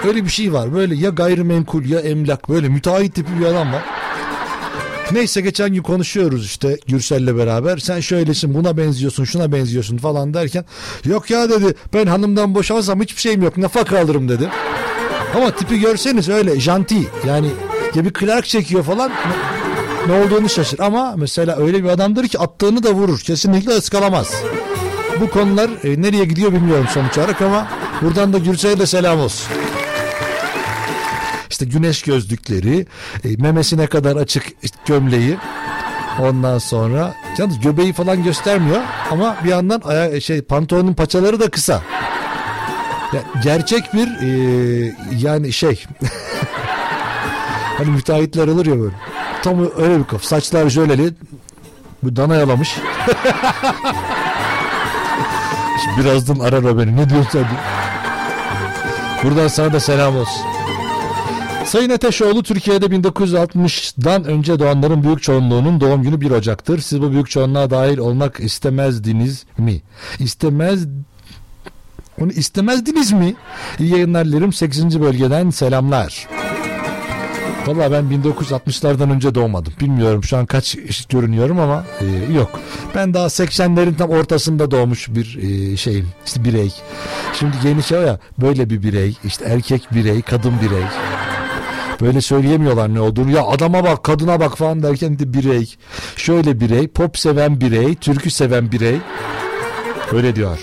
Öyle 0.07 0.25
bir 0.25 0.29
şey 0.29 0.53
var. 0.53 0.73
Böyle 0.73 0.95
ya 0.95 1.09
gayrimenkul 1.09 1.85
ya 1.85 1.99
emlak 1.99 2.49
böyle 2.49 2.69
müteahhit 2.69 3.15
tipi 3.15 3.39
bir 3.39 3.45
adam 3.45 3.73
var. 3.73 3.83
Neyse 5.11 5.41
geçen 5.41 5.73
gün 5.73 5.81
konuşuyoruz 5.81 6.45
işte 6.45 6.77
Gürsel'le 6.87 7.37
beraber. 7.37 7.77
Sen 7.77 7.99
şöylesin 7.99 8.53
buna 8.53 8.77
benziyorsun 8.77 9.23
şuna 9.23 9.51
benziyorsun 9.51 9.97
falan 9.97 10.33
derken. 10.33 10.65
Yok 11.05 11.29
ya 11.29 11.49
dedi 11.49 11.73
ben 11.93 12.07
hanımdan 12.07 12.55
boşansam 12.55 13.01
hiçbir 13.01 13.21
şeyim 13.21 13.41
yok 13.41 13.57
nafaka 13.57 13.99
alırım 13.99 14.29
dedi. 14.29 14.49
Ama 15.35 15.51
tipi 15.51 15.79
görseniz 15.79 16.29
öyle 16.29 16.59
janti 16.59 17.07
yani 17.27 17.47
ya 17.95 18.05
bir 18.05 18.13
Clark 18.13 18.45
çekiyor 18.45 18.83
falan 18.83 19.11
ne 20.07 20.13
olduğunu 20.13 20.49
şaşır. 20.49 20.79
Ama 20.79 21.13
mesela 21.17 21.57
öyle 21.57 21.83
bir 21.83 21.89
adamdır 21.89 22.27
ki 22.27 22.39
attığını 22.39 22.83
da 22.83 22.91
vurur. 22.91 23.19
Kesinlikle 23.19 23.71
ıskalamaz. 23.71 24.33
Bu 25.19 25.29
konular 25.29 25.69
e, 25.83 26.01
nereye 26.01 26.25
gidiyor 26.25 26.53
bilmiyorum 26.53 26.85
sonuç 26.93 27.17
olarak 27.17 27.41
ama 27.41 27.67
buradan 28.01 28.33
da 28.33 28.37
Gürsel'e 28.37 28.79
de 28.79 28.85
selam 28.85 29.19
olsun. 29.19 29.47
İşte 31.49 31.65
güneş 31.65 32.01
gözlükleri, 32.01 32.85
e, 33.25 33.35
memesine 33.37 33.87
kadar 33.87 34.15
açık 34.15 34.43
gömleği. 34.85 35.37
Ondan 36.21 36.57
sonra 36.57 37.13
yalnız 37.37 37.59
göbeği 37.59 37.93
falan 37.93 38.23
göstermiyor 38.23 38.81
ama 39.11 39.37
bir 39.43 39.49
yandan 39.49 39.81
aya, 39.85 40.21
şey 40.21 40.41
pantolonun 40.41 40.93
paçaları 40.93 41.39
da 41.39 41.49
kısa. 41.49 41.81
Ya, 43.13 43.21
gerçek 43.43 43.93
bir 43.93 44.07
e, 44.07 44.95
yani 45.19 45.53
şey 45.53 45.83
hani 47.79 47.89
müteahhitler 47.89 48.47
alır 48.47 48.65
ya 48.65 48.79
böyle. 48.79 48.95
Tam 49.43 49.59
öyle 49.77 49.99
bir 49.99 50.03
kafa. 50.03 50.27
Saçlar 50.27 50.69
jöleli. 50.69 51.13
Bu 52.03 52.15
dana 52.15 52.35
yalamış. 52.35 52.69
Şimdi 55.83 55.99
birazdan 55.99 56.39
arar 56.39 56.77
beni. 56.77 56.97
Ne 56.97 57.09
diyorsun 57.09 57.29
sen? 57.31 57.45
Buradan 59.23 59.47
sana 59.47 59.73
da 59.73 59.79
selam 59.79 60.17
olsun. 60.17 60.41
Sayın 61.65 61.89
Ateşoğlu 61.89 62.43
Türkiye'de 62.43 62.85
1960'dan 62.85 64.23
önce 64.23 64.59
doğanların 64.59 65.03
büyük 65.03 65.23
çoğunluğunun 65.23 65.81
doğum 65.81 66.03
günü 66.03 66.21
1 66.21 66.31
Ocak'tır. 66.31 66.79
Siz 66.79 67.01
bu 67.01 67.11
büyük 67.11 67.29
çoğunluğa 67.29 67.69
dahil 67.69 67.97
olmak 67.97 68.39
istemezdiniz 68.39 69.45
mi? 69.57 69.81
İstemez 70.19 70.87
onu 72.21 72.31
istemezdiniz 72.31 73.11
mi? 73.11 73.35
İyi 73.79 73.91
yayınlar 73.91 74.25
dilerim. 74.25 74.53
8. 74.53 75.01
bölgeden 75.01 75.49
selamlar. 75.49 76.27
Valla 77.69 77.91
ben 77.91 78.03
1960'lardan 78.03 79.11
önce 79.11 79.35
doğmadım. 79.35 79.73
Bilmiyorum 79.81 80.23
şu 80.23 80.37
an 80.37 80.45
kaç 80.45 80.77
görünüyorum 81.09 81.59
ama 81.59 81.85
e, 82.01 82.33
yok. 82.33 82.59
Ben 82.95 83.13
daha 83.13 83.25
80'lerin 83.25 83.97
tam 83.97 84.09
ortasında 84.09 84.71
doğmuş 84.71 85.09
bir 85.09 85.37
e, 85.37 85.77
şeyim. 85.77 86.09
İşte 86.25 86.43
birey. 86.43 86.73
Şimdi 87.33 87.55
yeni 87.63 87.83
şey 87.83 88.01
ya 88.01 88.19
böyle 88.41 88.69
bir 88.69 88.83
birey. 88.83 89.17
işte 89.23 89.45
erkek 89.45 89.87
birey, 89.91 90.21
kadın 90.21 90.53
birey. 90.61 90.83
Böyle 92.01 92.21
söyleyemiyorlar 92.21 92.93
ne 92.93 93.01
olduğunu. 93.01 93.31
Ya 93.31 93.43
adama 93.43 93.83
bak, 93.83 94.03
kadına 94.03 94.39
bak 94.39 94.57
falan 94.57 94.83
derken 94.83 95.19
de 95.19 95.33
birey. 95.33 95.75
Şöyle 96.15 96.59
birey, 96.59 96.87
pop 96.87 97.17
seven 97.17 97.61
birey, 97.61 97.95
türkü 97.95 98.31
seven 98.31 98.71
birey. 98.71 98.97
Öyle 100.11 100.35
diyor. 100.35 100.59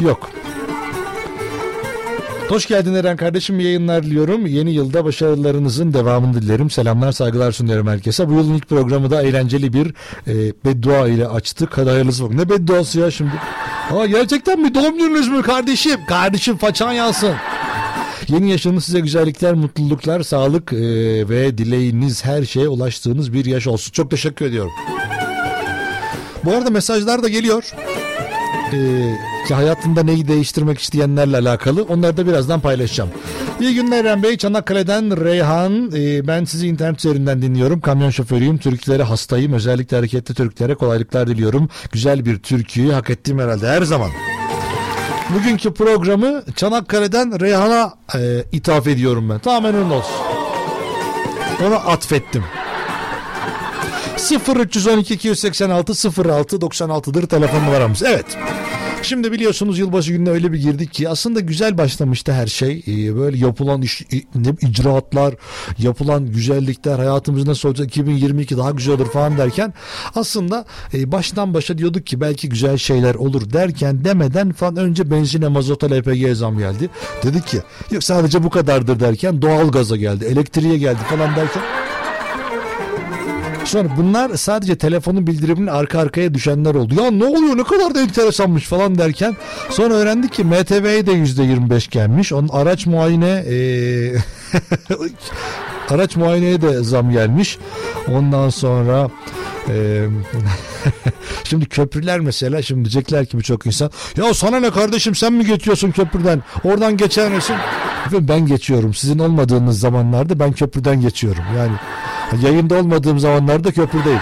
Yok. 0.00 0.30
Hoş 2.48 2.66
geldin 2.66 2.94
Eren 2.94 3.16
kardeşim 3.16 3.60
yayınlar 3.60 4.02
diliyorum. 4.02 4.46
Yeni 4.46 4.70
yılda 4.72 5.04
başarılarınızın 5.04 5.94
devamını 5.94 6.34
dilerim. 6.42 6.70
Selamlar 6.70 7.12
saygılar 7.12 7.52
sunuyorum 7.52 7.86
herkese. 7.86 8.28
Bu 8.28 8.32
yılın 8.32 8.54
ilk 8.54 8.68
programı 8.68 9.10
da 9.10 9.22
eğlenceli 9.22 9.72
bir 9.72 9.94
e, 10.26 10.52
beddua 10.64 11.08
ile 11.08 11.28
açtık. 11.28 11.78
Hadi 11.78 11.90
hayırlısı 11.90 12.24
olsun. 12.24 12.36
Ne 12.36 12.48
bedduası 12.48 13.00
ya 13.00 13.10
şimdi? 13.10 13.32
Aa, 13.90 14.06
gerçekten 14.06 14.60
mi? 14.60 14.74
Doğum 14.74 14.98
gününüz 14.98 15.28
mü 15.28 15.42
kardeşim? 15.42 16.00
Kardeşim 16.08 16.56
façan 16.56 16.92
yansın. 16.92 17.34
Yeni 18.28 18.50
yaşınız 18.50 18.84
size 18.84 19.00
güzellikler, 19.00 19.54
mutluluklar, 19.54 20.22
sağlık 20.22 20.72
e, 20.72 20.78
ve 21.28 21.58
dileğiniz 21.58 22.24
her 22.24 22.44
şeye 22.44 22.68
ulaştığınız 22.68 23.32
bir 23.32 23.44
yaş 23.44 23.66
olsun. 23.66 23.92
Çok 23.92 24.10
teşekkür 24.10 24.44
ediyorum. 24.44 24.72
Bu 26.44 26.52
arada 26.52 26.70
mesajlar 26.70 27.22
da 27.22 27.28
geliyor 27.28 27.72
e, 28.72 29.54
hayatında 29.54 30.02
neyi 30.02 30.28
değiştirmek 30.28 30.78
isteyenlerle 30.78 31.36
alakalı. 31.36 31.82
Onları 31.82 32.16
da 32.16 32.26
birazdan 32.26 32.60
paylaşacağım. 32.60 33.10
İyi 33.60 33.74
günler 33.74 34.04
Eren 34.04 34.22
Bey. 34.22 34.36
Çanakkale'den 34.36 35.24
Reyhan. 35.24 35.90
E, 35.96 36.26
ben 36.26 36.44
sizi 36.44 36.68
internet 36.68 36.98
üzerinden 36.98 37.42
dinliyorum. 37.42 37.80
Kamyon 37.80 38.10
şoförüyüm. 38.10 38.58
Türklere 38.58 39.02
hastayım. 39.02 39.52
Özellikle 39.52 39.96
hareketli 39.96 40.34
Türklere 40.34 40.74
kolaylıklar 40.74 41.26
diliyorum. 41.26 41.68
Güzel 41.92 42.24
bir 42.24 42.38
türküyü 42.38 42.92
hak 42.92 43.10
ettiğim 43.10 43.38
herhalde 43.38 43.68
her 43.68 43.82
zaman. 43.82 44.10
Bugünkü 45.34 45.74
programı 45.74 46.42
Çanakkale'den 46.56 47.40
Reyhan'a 47.40 47.94
e, 48.14 48.44
ithaf 48.52 48.86
ediyorum 48.86 49.30
ben. 49.30 49.38
Tamamen 49.38 49.74
öyle 49.74 49.94
olsun. 49.94 50.16
Ona 51.66 51.76
atfettim. 51.76 52.44
0312 54.16 55.14
286 55.14 55.92
06 55.92 56.56
96'dır 56.56 57.26
telefon 57.26 57.60
numaramız. 57.60 58.02
Evet. 58.02 58.26
Şimdi 59.02 59.32
biliyorsunuz 59.32 59.78
yılbaşı 59.78 60.12
gününe 60.12 60.30
öyle 60.30 60.52
bir 60.52 60.58
girdik 60.58 60.92
ki 60.92 61.08
aslında 61.08 61.40
güzel 61.40 61.78
başlamıştı 61.78 62.32
her 62.32 62.46
şey. 62.46 62.82
Ee, 62.88 63.16
böyle 63.16 63.38
yapılan 63.38 63.82
iş, 63.82 64.02
icraatlar, 64.60 65.34
yapılan 65.78 66.26
güzellikler 66.26 66.98
hayatımız 66.98 67.46
nasıl 67.46 67.68
olacak 67.68 67.88
2022 67.88 68.56
daha 68.56 68.70
güzel 68.70 68.94
olur 68.94 69.10
falan 69.10 69.38
derken 69.38 69.74
aslında 70.14 70.64
e, 70.94 71.12
baştan 71.12 71.54
başa 71.54 71.78
diyorduk 71.78 72.06
ki 72.06 72.20
belki 72.20 72.48
güzel 72.48 72.78
şeyler 72.78 73.14
olur 73.14 73.52
derken 73.52 74.04
demeden 74.04 74.52
falan 74.52 74.76
önce 74.76 75.10
benzine 75.10 75.48
mazota 75.48 75.86
LPG 75.86 76.34
zam 76.34 76.58
geldi. 76.58 76.90
Dedik 77.22 77.46
ki 77.46 77.58
yok 77.90 78.04
sadece 78.04 78.44
bu 78.44 78.50
kadardır 78.50 79.00
derken 79.00 79.42
doğal 79.42 79.70
gaza 79.70 79.96
geldi, 79.96 80.24
elektriğe 80.24 80.78
geldi 80.78 81.00
falan 81.10 81.36
derken 81.36 81.62
Sonra 83.66 83.88
bunlar 83.96 84.36
sadece 84.36 84.78
telefonun 84.78 85.26
bildiriminin 85.26 85.66
arka 85.66 85.98
arkaya 85.98 86.34
düşenler 86.34 86.74
oldu. 86.74 86.94
Ya 87.02 87.10
ne 87.10 87.24
oluyor 87.24 87.56
ne 87.56 87.64
kadar 87.64 87.94
da 87.94 88.00
enteresanmış 88.00 88.64
falan 88.64 88.98
derken 88.98 89.36
sonra 89.70 89.94
öğrendik 89.94 90.32
ki 90.32 90.44
MTV'ye 90.44 91.06
de 91.06 91.12
%25 91.12 91.90
gelmiş. 91.90 92.32
Onun 92.32 92.48
araç 92.48 92.86
muayene 92.86 93.44
ee, 93.48 94.12
araç 95.88 96.16
muayeneye 96.16 96.62
de 96.62 96.82
zam 96.82 97.10
gelmiş. 97.10 97.58
Ondan 98.08 98.48
sonra 98.48 99.10
şimdi 101.44 101.66
köprüler 101.66 102.20
mesela 102.20 102.62
şimdi 102.62 102.80
diyecekler 102.80 103.26
ki 103.26 103.38
birçok 103.38 103.66
insan 103.66 103.90
ya 104.16 104.34
sana 104.34 104.60
ne 104.60 104.70
kardeşim 104.70 105.14
sen 105.14 105.32
mi 105.32 105.46
geçiyorsun 105.46 105.90
köprüden 105.90 106.42
oradan 106.64 106.96
geçer 106.96 107.32
misin? 107.32 107.56
Ben 108.12 108.46
geçiyorum 108.46 108.94
sizin 108.94 109.18
olmadığınız 109.18 109.80
zamanlarda 109.80 110.38
ben 110.38 110.52
köprüden 110.52 111.00
geçiyorum 111.00 111.44
yani 111.56 111.72
Yayında 112.42 112.74
olmadığım 112.74 113.18
zamanlarda 113.18 113.72
köprüdeyim. 113.72 114.20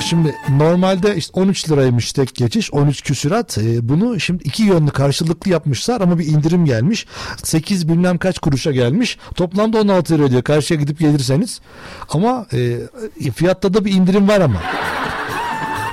Şimdi 0.00 0.34
normalde 0.48 1.16
işte 1.16 1.40
13 1.40 1.70
liraymış 1.70 2.12
tek 2.12 2.34
geçiş 2.34 2.72
13 2.72 3.02
küsurat 3.02 3.58
e, 3.58 3.88
bunu 3.88 4.20
şimdi 4.20 4.42
iki 4.42 4.62
yönlü 4.62 4.90
karşılıklı 4.90 5.50
yapmışlar 5.50 6.00
ama 6.00 6.18
bir 6.18 6.26
indirim 6.26 6.64
gelmiş. 6.64 7.06
8 7.42 7.88
bilmem 7.88 8.18
kaç 8.18 8.38
kuruşa 8.38 8.72
gelmiş. 8.72 9.18
Toplamda 9.34 9.80
16 9.80 10.18
lira 10.18 10.30
diyor 10.30 10.42
karşıya 10.42 10.80
gidip 10.80 10.98
gelirseniz. 10.98 11.60
Ama 12.08 12.46
e, 12.52 13.30
fiyatta 13.30 13.74
da 13.74 13.84
bir 13.84 13.92
indirim 13.92 14.28
var 14.28 14.40
ama. 14.40 14.62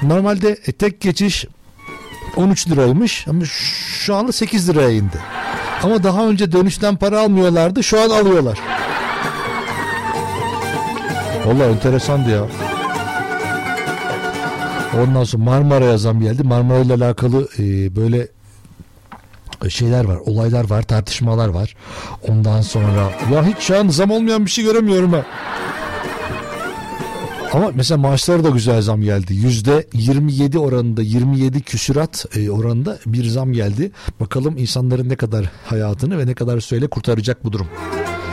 Normalde 0.02 0.58
e, 0.68 0.72
tek 0.72 1.02
geçiş 1.02 1.46
13 2.36 2.68
liraymış 2.70 3.28
ama 3.28 3.46
şu 4.06 4.16
anda 4.16 4.32
8 4.32 4.70
liraya 4.70 4.92
indi. 4.92 5.18
Ama 5.84 6.04
daha 6.04 6.28
önce 6.28 6.52
dönüşten 6.52 6.96
para 6.96 7.20
almıyorlardı 7.20 7.84
şu 7.84 8.02
an 8.02 8.10
alıyorlar. 8.10 8.60
Valla 11.46 11.66
enteresandı 11.66 12.30
ya. 12.30 12.48
Ondan 15.00 15.24
sonra 15.24 15.44
Marmara'ya 15.44 15.98
zam 15.98 16.22
geldi. 16.22 16.44
Marmara 16.44 16.80
ile 16.80 16.94
alakalı 16.94 17.48
e, 17.60 17.96
böyle 17.96 18.28
şeyler 19.70 20.06
var, 20.06 20.18
olaylar 20.26 20.70
var, 20.70 20.82
tartışmalar 20.82 21.48
var. 21.48 21.76
Ondan 22.28 22.62
sonra 22.62 23.12
ya 23.34 23.46
hiç 23.46 23.58
şu 23.58 23.80
an 23.80 23.88
zam 23.88 24.12
olmayan 24.12 24.46
bir 24.46 24.52
şey 24.52 24.66
göremiyorum 24.66 25.14
ben. 25.14 25.26
Ama 27.54 27.72
mesela 27.76 27.98
maaşlara 27.98 28.44
da 28.44 28.50
güzel 28.50 28.82
zam 28.82 29.02
geldi. 29.02 29.34
Yüzde 29.34 29.88
27 29.94 30.60
oranında 30.60 31.02
27 31.02 31.62
küsürat 31.62 32.26
e, 32.38 32.50
oranında 32.50 33.00
bir 33.06 33.26
zam 33.26 33.54
geldi. 33.54 33.92
Bakalım 34.20 34.58
insanların 34.58 35.10
ne 35.10 35.16
kadar 35.16 35.52
hayatını 35.66 36.20
ve 36.20 36.28
ne 36.28 36.34
kadar 36.34 36.60
süreyle 36.60 36.88
kurtaracak 36.88 37.44
bu 37.44 37.52
durum. 37.52 37.68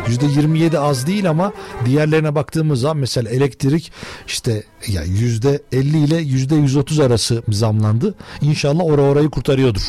%27 0.09 0.79
az 0.79 1.07
değil 1.07 1.31
ama 1.31 1.53
diğerlerine 1.85 2.35
baktığımız 2.35 2.81
zaman 2.81 2.97
mesela 2.97 3.31
elektrik 3.31 3.92
işte 4.27 4.62
ya 4.87 5.05
%50 5.05 5.61
ile 5.73 6.23
%130 6.23 7.04
arası 7.06 7.42
zamlandı. 7.48 8.15
İnşallah 8.42 8.85
ora 8.85 9.02
orayı 9.02 9.31
kurtarıyordur. 9.31 9.83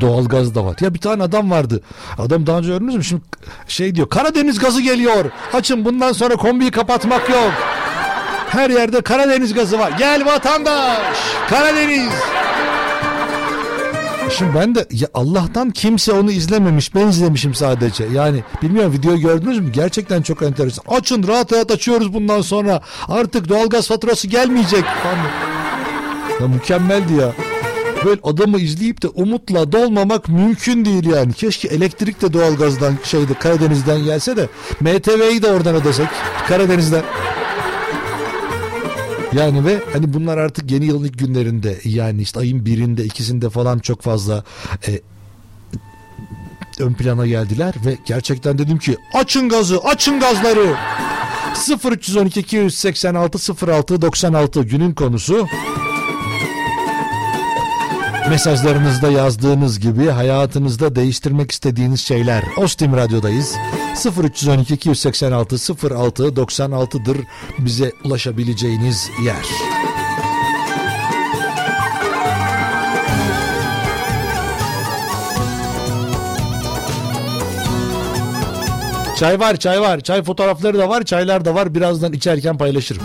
Doğalgaz 0.00 0.54
da 0.54 0.64
var. 0.64 0.76
Ya 0.80 0.94
bir 0.94 0.98
tane 0.98 1.22
adam 1.22 1.50
vardı. 1.50 1.82
Adam 2.18 2.46
daha 2.46 2.58
önce 2.58 2.68
gördünüz 2.68 2.96
mü? 2.96 3.04
Şimdi 3.04 3.22
şey 3.68 3.94
diyor. 3.94 4.08
Karadeniz 4.08 4.58
gazı 4.58 4.80
geliyor. 4.82 5.24
Açın 5.52 5.84
bundan 5.84 6.12
sonra 6.12 6.36
kombiyi 6.36 6.70
kapatmak 6.70 7.30
yok. 7.30 7.52
Her 8.48 8.70
yerde 8.70 9.00
Karadeniz 9.00 9.54
gazı 9.54 9.78
var. 9.78 9.92
Gel 9.98 10.26
vatandaş. 10.26 11.16
Karadeniz. 11.50 12.12
Şimdi 14.30 14.54
ben 14.54 14.74
de 14.74 14.86
ya 14.90 15.08
Allah'tan 15.14 15.70
kimse 15.70 16.12
onu 16.12 16.30
izlememiş. 16.30 16.94
Ben 16.94 17.06
izlemişim 17.06 17.54
sadece. 17.54 18.04
Yani 18.14 18.42
bilmiyorum 18.62 18.92
video 18.92 19.16
gördünüz 19.16 19.58
mü? 19.58 19.72
Gerçekten 19.72 20.22
çok 20.22 20.42
enteresan. 20.42 20.84
Açın 20.88 21.28
rahat 21.28 21.52
rahat 21.52 21.70
açıyoruz 21.70 22.14
bundan 22.14 22.40
sonra. 22.40 22.80
Artık 23.08 23.48
doğalgaz 23.48 23.88
faturası 23.88 24.28
gelmeyecek. 24.28 24.84
Ya 26.40 26.48
mükemmeldi 26.48 27.12
ya. 27.12 27.32
Böyle 28.04 28.20
adamı 28.22 28.58
izleyip 28.58 29.02
de 29.02 29.08
umutla 29.08 29.72
dolmamak 29.72 30.28
mümkün 30.28 30.84
değil 30.84 31.06
yani. 31.06 31.32
Keşke 31.32 31.68
elektrik 31.68 32.22
de 32.22 32.32
doğalgazdan 32.32 32.94
şeyde 33.04 33.34
Karadeniz'den 33.34 34.04
gelse 34.04 34.36
de 34.36 34.48
MTV'yi 34.80 35.42
de 35.42 35.50
oradan 35.50 35.74
ödesek. 35.74 36.06
Karadeniz'den. 36.48 37.02
Yani 39.32 39.64
ve 39.64 39.82
hani 39.92 40.14
bunlar 40.14 40.38
artık 40.38 40.70
yeni 40.70 40.84
yılın 40.84 41.04
ilk 41.04 41.18
günlerinde 41.18 41.78
yani 41.84 42.22
işte 42.22 42.40
ayın 42.40 42.66
birinde 42.66 43.04
ikisinde 43.04 43.50
falan 43.50 43.78
çok 43.78 44.02
fazla 44.02 44.44
e, 44.88 45.00
ön 46.80 46.94
plana 46.94 47.26
geldiler 47.26 47.74
ve 47.86 47.98
gerçekten 48.06 48.58
dedim 48.58 48.78
ki 48.78 48.96
açın 49.14 49.48
gazı 49.48 49.78
açın 49.78 50.20
gazları. 50.20 50.74
0312 51.92 52.40
286 52.40 53.66
06 53.72 54.02
96 54.02 54.62
günün 54.62 54.94
konusu 54.94 55.46
Mesajlarınızda 58.30 59.10
yazdığınız 59.10 59.80
gibi 59.80 60.08
hayatınızda 60.08 60.96
değiştirmek 60.96 61.52
istediğiniz 61.52 62.00
şeyler. 62.00 62.44
Ostim 62.56 62.96
Radyo'dayız. 62.96 63.54
0312 64.22 64.74
286 64.74 65.54
06 65.96 66.22
96'dır 66.22 67.18
bize 67.58 67.92
ulaşabileceğiniz 68.04 69.10
yer. 69.24 69.46
Çay 79.16 79.40
var 79.40 79.56
çay 79.56 79.80
var. 79.80 80.00
Çay 80.00 80.22
fotoğrafları 80.22 80.78
da 80.78 80.88
var 80.88 81.02
çaylar 81.02 81.44
da 81.44 81.54
var. 81.54 81.74
Birazdan 81.74 82.12
içerken 82.12 82.58
paylaşırım. 82.58 83.02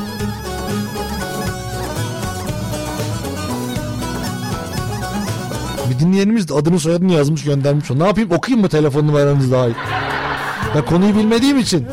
Bir 5.93 5.99
dinleyenimiz 5.99 6.49
de 6.49 6.53
adını 6.53 6.79
soyadını 6.79 7.13
yazmış 7.13 7.43
göndermiş. 7.43 7.91
o. 7.91 7.99
Ne 7.99 8.07
yapayım 8.07 8.31
okuyayım 8.31 8.61
mı 8.61 8.69
telefon 8.69 9.07
numaranızı 9.07 9.51
daha 9.51 9.67
iyi? 9.67 9.75
Ben 10.75 10.85
konuyu 10.85 11.15
bilmediğim 11.15 11.57
için. 11.57 11.87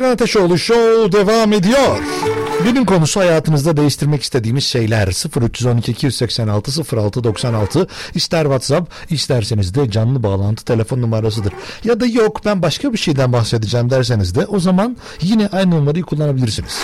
Eren 0.00 0.10
Ateşoğlu 0.10 0.58
Show 0.58 1.12
devam 1.12 1.52
ediyor. 1.52 1.98
Günün 2.64 2.84
konusu 2.84 3.20
hayatınızda 3.20 3.76
değiştirmek 3.76 4.22
istediğimiz 4.22 4.64
şeyler 4.64 5.08
0312 5.42 5.92
286 5.92 6.96
06 6.96 7.24
96 7.24 7.86
ister 8.14 8.42
WhatsApp 8.42 8.92
isterseniz 9.10 9.74
de 9.74 9.90
canlı 9.90 10.22
bağlantı 10.22 10.64
telefon 10.64 11.02
numarasıdır. 11.02 11.52
Ya 11.84 12.00
da 12.00 12.06
yok 12.06 12.40
ben 12.44 12.62
başka 12.62 12.92
bir 12.92 12.98
şeyden 12.98 13.32
bahsedeceğim 13.32 13.90
derseniz 13.90 14.34
de 14.34 14.46
o 14.46 14.60
zaman 14.60 14.96
yine 15.22 15.48
aynı 15.52 15.70
numarayı 15.70 16.04
kullanabilirsiniz. 16.04 16.78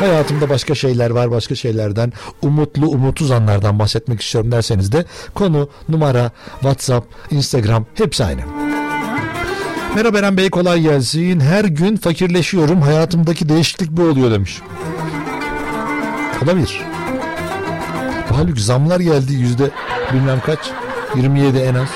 Hayatımda 0.00 0.48
başka 0.48 0.74
şeyler 0.74 1.10
var 1.10 1.30
başka 1.30 1.54
şeylerden 1.54 2.12
umutlu 2.42 2.88
umutsuz 2.88 3.30
anlardan 3.30 3.78
bahsetmek 3.78 4.22
istiyorum 4.22 4.52
derseniz 4.52 4.92
de 4.92 5.04
konu 5.34 5.68
numara 5.88 6.30
WhatsApp 6.52 7.06
Instagram 7.30 7.86
hepsi 7.94 8.24
aynı. 8.24 8.63
Merhaba 9.94 10.18
Eren 10.18 10.36
Bey 10.36 10.50
kolay 10.50 10.80
gelsin. 10.80 11.40
Her 11.40 11.64
gün 11.64 11.96
fakirleşiyorum. 11.96 12.82
Hayatımdaki 12.82 13.48
değişiklik 13.48 13.90
bu 13.90 14.02
oluyor 14.02 14.30
demiş. 14.30 14.60
Olabilir. 16.44 16.80
Halbuki 18.36 18.62
zamlar 18.62 19.00
geldi 19.00 19.32
yüzde 19.32 19.70
bilmem 20.12 20.40
kaç. 20.46 20.58
27 21.16 21.58
en 21.58 21.74
az. 21.74 21.88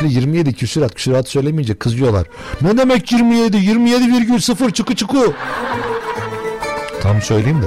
Bir 0.00 0.04
de 0.04 0.12
27 0.12 0.54
küsurat 0.54 0.94
küsurat 0.94 1.28
söylemeyince 1.28 1.74
kızıyorlar. 1.74 2.26
Ne 2.62 2.78
demek 2.78 3.12
27? 3.12 3.56
27,0 3.56 4.72
çıkı 4.72 4.96
çıkı. 4.96 5.32
Tam 7.02 7.22
söyleyeyim 7.22 7.62
de. 7.62 7.66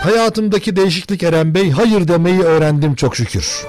Hayatımdaki 0.00 0.76
değişiklik 0.76 1.22
Eren 1.22 1.54
Bey 1.54 1.70
hayır 1.70 2.08
demeyi 2.08 2.40
öğrendim 2.40 2.94
çok 2.94 3.16
şükür. 3.16 3.66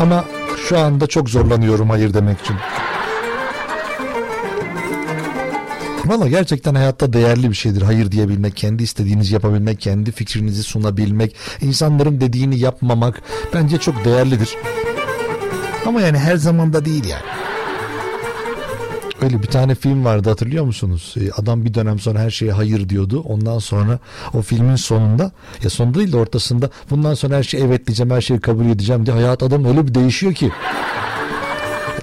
Ama 0.00 0.24
şu 0.68 0.78
anda 0.78 1.06
çok 1.06 1.30
zorlanıyorum 1.30 1.90
hayır 1.90 2.14
demek 2.14 2.40
için. 2.40 2.56
Valla 6.04 6.28
gerçekten 6.28 6.74
hayatta 6.74 7.12
değerli 7.12 7.50
bir 7.50 7.54
şeydir 7.54 7.82
hayır 7.82 8.12
diyebilmek, 8.12 8.56
kendi 8.56 8.82
istediğinizi 8.82 9.34
yapabilmek, 9.34 9.80
kendi 9.80 10.12
fikrinizi 10.12 10.62
sunabilmek, 10.62 11.36
insanların 11.60 12.20
dediğini 12.20 12.58
yapmamak 12.58 13.22
bence 13.54 13.78
çok 13.78 14.04
değerlidir. 14.04 14.56
Ama 15.86 16.00
yani 16.00 16.18
her 16.18 16.36
zaman 16.36 16.72
da 16.72 16.84
değil 16.84 17.04
yani. 17.04 17.49
Öyle 19.22 19.42
bir 19.42 19.46
tane 19.46 19.74
film 19.74 20.04
vardı 20.04 20.28
hatırlıyor 20.28 20.64
musunuz? 20.64 21.14
Ee, 21.20 21.30
Adam 21.42 21.64
bir 21.64 21.74
dönem 21.74 21.98
sonra 21.98 22.18
her 22.18 22.30
şeye 22.30 22.52
hayır 22.52 22.88
diyordu. 22.88 23.24
Ondan 23.28 23.58
sonra 23.58 23.98
o 24.34 24.42
filmin 24.42 24.76
sonunda 24.76 25.32
ya 25.62 25.70
sonunda 25.70 25.98
değil 25.98 26.12
de 26.12 26.16
ortasında 26.16 26.70
bundan 26.90 27.14
sonra 27.14 27.36
her 27.36 27.42
şeyi 27.42 27.64
evet 27.64 27.86
diyeceğim 27.86 28.10
her 28.10 28.20
şeyi 28.20 28.40
kabul 28.40 28.66
edeceğim 28.66 29.06
diye 29.06 29.16
hayat 29.16 29.42
adam 29.42 29.64
öyle 29.64 29.88
bir 29.88 29.94
değişiyor 29.94 30.34
ki. 30.34 30.52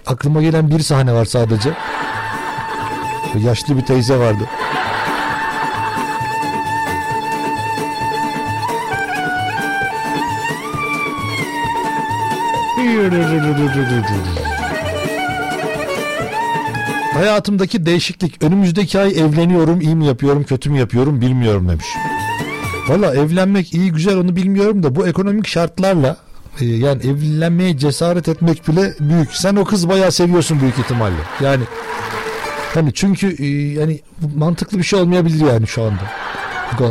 Aklıma 0.05 0.41
gelen 0.41 0.69
bir 0.69 0.79
sahne 0.79 1.13
var 1.13 1.25
sadece. 1.25 1.73
Yaşlı 3.43 3.77
bir 3.77 3.81
teyze 3.85 4.17
vardı. 4.17 4.43
Hayatımdaki 17.17 17.85
değişiklik 17.85 18.43
önümüzdeki 18.43 18.99
ay 18.99 19.09
evleniyorum 19.09 19.81
iyi 19.81 19.95
mi 19.95 20.05
yapıyorum 20.05 20.43
kötü 20.43 20.69
mü 20.69 20.79
yapıyorum 20.79 21.21
bilmiyorum 21.21 21.69
demiş. 21.69 21.85
Valla 22.87 23.15
evlenmek 23.15 23.73
iyi 23.73 23.91
güzel 23.91 24.17
onu 24.17 24.35
bilmiyorum 24.35 24.83
da 24.83 24.95
bu 24.95 25.07
ekonomik 25.07 25.47
şartlarla 25.47 26.17
e, 26.61 26.65
yani 26.65 27.01
evlenmeye 27.01 27.77
cesaret 27.77 28.27
etmek 28.27 28.67
bile 28.67 28.93
büyük. 28.99 29.35
Sen 29.35 29.55
o 29.55 29.65
kız 29.65 29.89
bayağı 29.89 30.11
seviyorsun 30.11 30.61
büyük 30.61 30.79
ihtimalle. 30.79 31.15
Yani 31.41 31.63
hani 32.73 32.93
çünkü 32.93 33.43
e, 33.43 33.45
yani 33.73 33.99
mantıklı 34.35 34.77
bir 34.77 34.83
şey 34.83 34.99
olmayabilir 34.99 35.45
yani 35.45 35.67
şu 35.67 35.83
anda. 35.83 36.01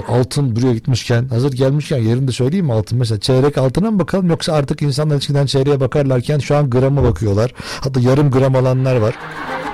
Altın 0.08 0.56
buraya 0.56 0.74
gitmişken 0.74 1.28
hazır 1.28 1.52
gelmişken 1.52 1.98
yerinde 1.98 2.32
söyleyeyim 2.32 2.66
mi 2.66 2.72
altın 2.72 2.98
mesela 2.98 3.20
çeyrek 3.20 3.58
altına 3.58 3.90
mı 3.90 3.98
bakalım 3.98 4.30
yoksa 4.30 4.52
artık 4.52 4.82
insanlar 4.82 5.16
eskiden 5.16 5.46
çeyreğe 5.46 5.80
bakarlarken 5.80 6.38
şu 6.38 6.56
an 6.56 6.70
grama 6.70 7.02
bakıyorlar. 7.02 7.52
Hatta 7.80 8.00
yarım 8.00 8.30
gram 8.30 8.56
alanlar 8.56 8.96
var. 8.96 9.14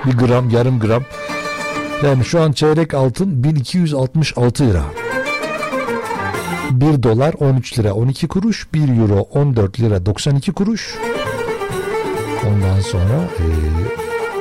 Bir 0.07 0.12
gram 0.12 0.50
yarım 0.50 0.80
gram. 0.80 1.03
Yani 2.05 2.24
şu 2.24 2.40
an 2.40 2.53
çeyrek 2.53 2.94
altın 2.94 3.44
1266 3.44 4.68
lira. 4.68 4.82
1 6.70 7.03
dolar 7.03 7.34
13 7.40 7.78
lira 7.78 7.94
12 7.94 8.28
kuruş. 8.28 8.66
1 8.74 9.00
euro 9.00 9.20
14 9.20 9.80
lira 9.80 10.07
92 10.07 10.53
kuruş. 10.53 10.94
Ondan 12.48 12.80
sonra 12.80 13.28
e, 13.38 13.44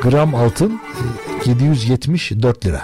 gram 0.02 0.36
altın 0.36 0.82
e, 1.46 1.50
774 1.50 2.66
lira. 2.66 2.82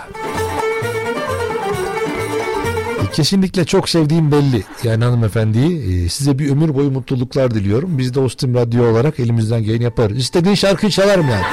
E, 3.04 3.12
Kesinlikle 3.12 3.66
çok 3.66 3.90
sevdiğim 3.90 4.32
belli. 4.32 4.64
Yani 4.84 5.04
hanımefendiyi 5.04 6.06
e, 6.06 6.10
size 6.10 6.40
bir 6.40 6.50
ömür 6.52 6.76
boyu 6.76 6.92
mutluluklar 6.92 7.52
diliyorum. 7.54 7.98
Biz 7.98 8.14
de 8.16 8.20
Ostim 8.20 8.56
Radyo 8.56 8.92
olarak 8.92 9.20
elimizden 9.20 9.64
geleni 9.64 9.84
yaparız. 9.84 10.18
İstediğin 10.18 10.56
şarkıyı 10.56 10.92
çalarım 10.92 11.30
yani. 11.30 11.46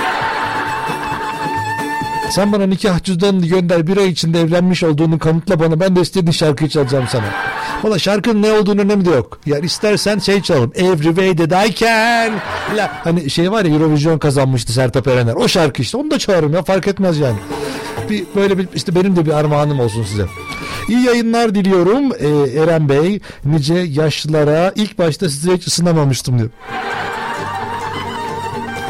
Sen 2.31 2.53
bana 2.53 2.67
nikah 2.67 3.03
cüzdanını 3.03 3.47
gönder 3.47 3.87
bir 3.87 3.97
ay 3.97 4.09
içinde 4.09 4.41
evlenmiş 4.41 4.83
olduğunu 4.83 5.19
kanıtla 5.19 5.61
bana 5.61 5.81
ben 5.81 5.97
de 5.97 6.01
istediğin 6.01 6.33
şarkıyı 6.33 6.71
çalacağım 6.71 7.05
sana. 7.09 7.25
Valla 7.83 7.99
şarkının 7.99 8.43
ne 8.43 8.53
olduğunu 8.53 8.81
önemi 8.81 9.05
de 9.05 9.11
yok. 9.11 9.39
Yani 9.47 9.67
istersen 9.67 10.19
şey 10.19 10.43
çalalım. 10.43 10.73
Every 10.75 11.09
way 11.09 11.37
that 11.37 11.69
I 11.69 11.75
can. 11.75 12.33
La, 12.77 12.91
hani 13.05 13.31
şey 13.31 13.53
var 13.53 13.65
ya 13.65 13.75
Eurovision 13.75 14.19
kazanmıştı 14.19 14.73
Sertab 14.73 15.07
Erener. 15.07 15.35
O 15.35 15.49
şarkı 15.49 15.83
işte 15.83 15.97
onu 15.97 16.11
da 16.11 16.19
çalarım 16.19 16.55
ya 16.55 16.63
fark 16.63 16.89
etmez 16.89 17.19
yani. 17.19 17.37
Bir, 18.11 18.25
böyle 18.37 18.59
bir 18.59 18.69
işte 18.75 18.95
benim 18.95 19.17
de 19.17 19.27
bir 19.27 19.33
armağanım 19.33 19.81
olsun 19.81 20.05
size. 20.05 20.27
İyi 20.89 21.05
yayınlar 21.07 21.55
diliyorum 21.55 22.13
ee, 22.19 22.61
Eren 22.61 22.89
Bey. 22.89 23.21
Nice 23.45 23.75
yaşlılara 23.75 24.73
ilk 24.77 24.99
başta 24.99 25.29
size 25.29 25.53
hiç 25.57 25.67
ısınamamıştım 25.67 26.39
diyor. 26.39 26.51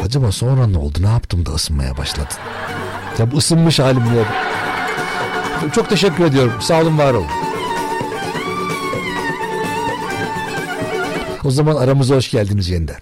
Acaba 0.05 0.31
sonra 0.31 0.67
ne 0.67 0.77
oldu? 0.77 0.97
Ne 1.01 1.07
yaptım 1.07 1.45
da 1.45 1.51
ısınmaya 1.51 1.97
başladın? 1.97 2.37
Ya 3.19 3.31
bu 3.31 3.37
ısınmış 3.37 3.79
halim 3.79 4.03
diyor. 4.13 4.25
Çok 5.75 5.89
teşekkür 5.89 6.25
ediyorum. 6.25 6.53
Sağ 6.61 6.81
olun 6.81 6.97
var 6.97 7.13
olun. 7.13 7.27
O 11.43 11.51
zaman 11.51 11.75
aramıza 11.75 12.15
hoş 12.15 12.31
geldiniz 12.31 12.69
yeniden. 12.69 12.95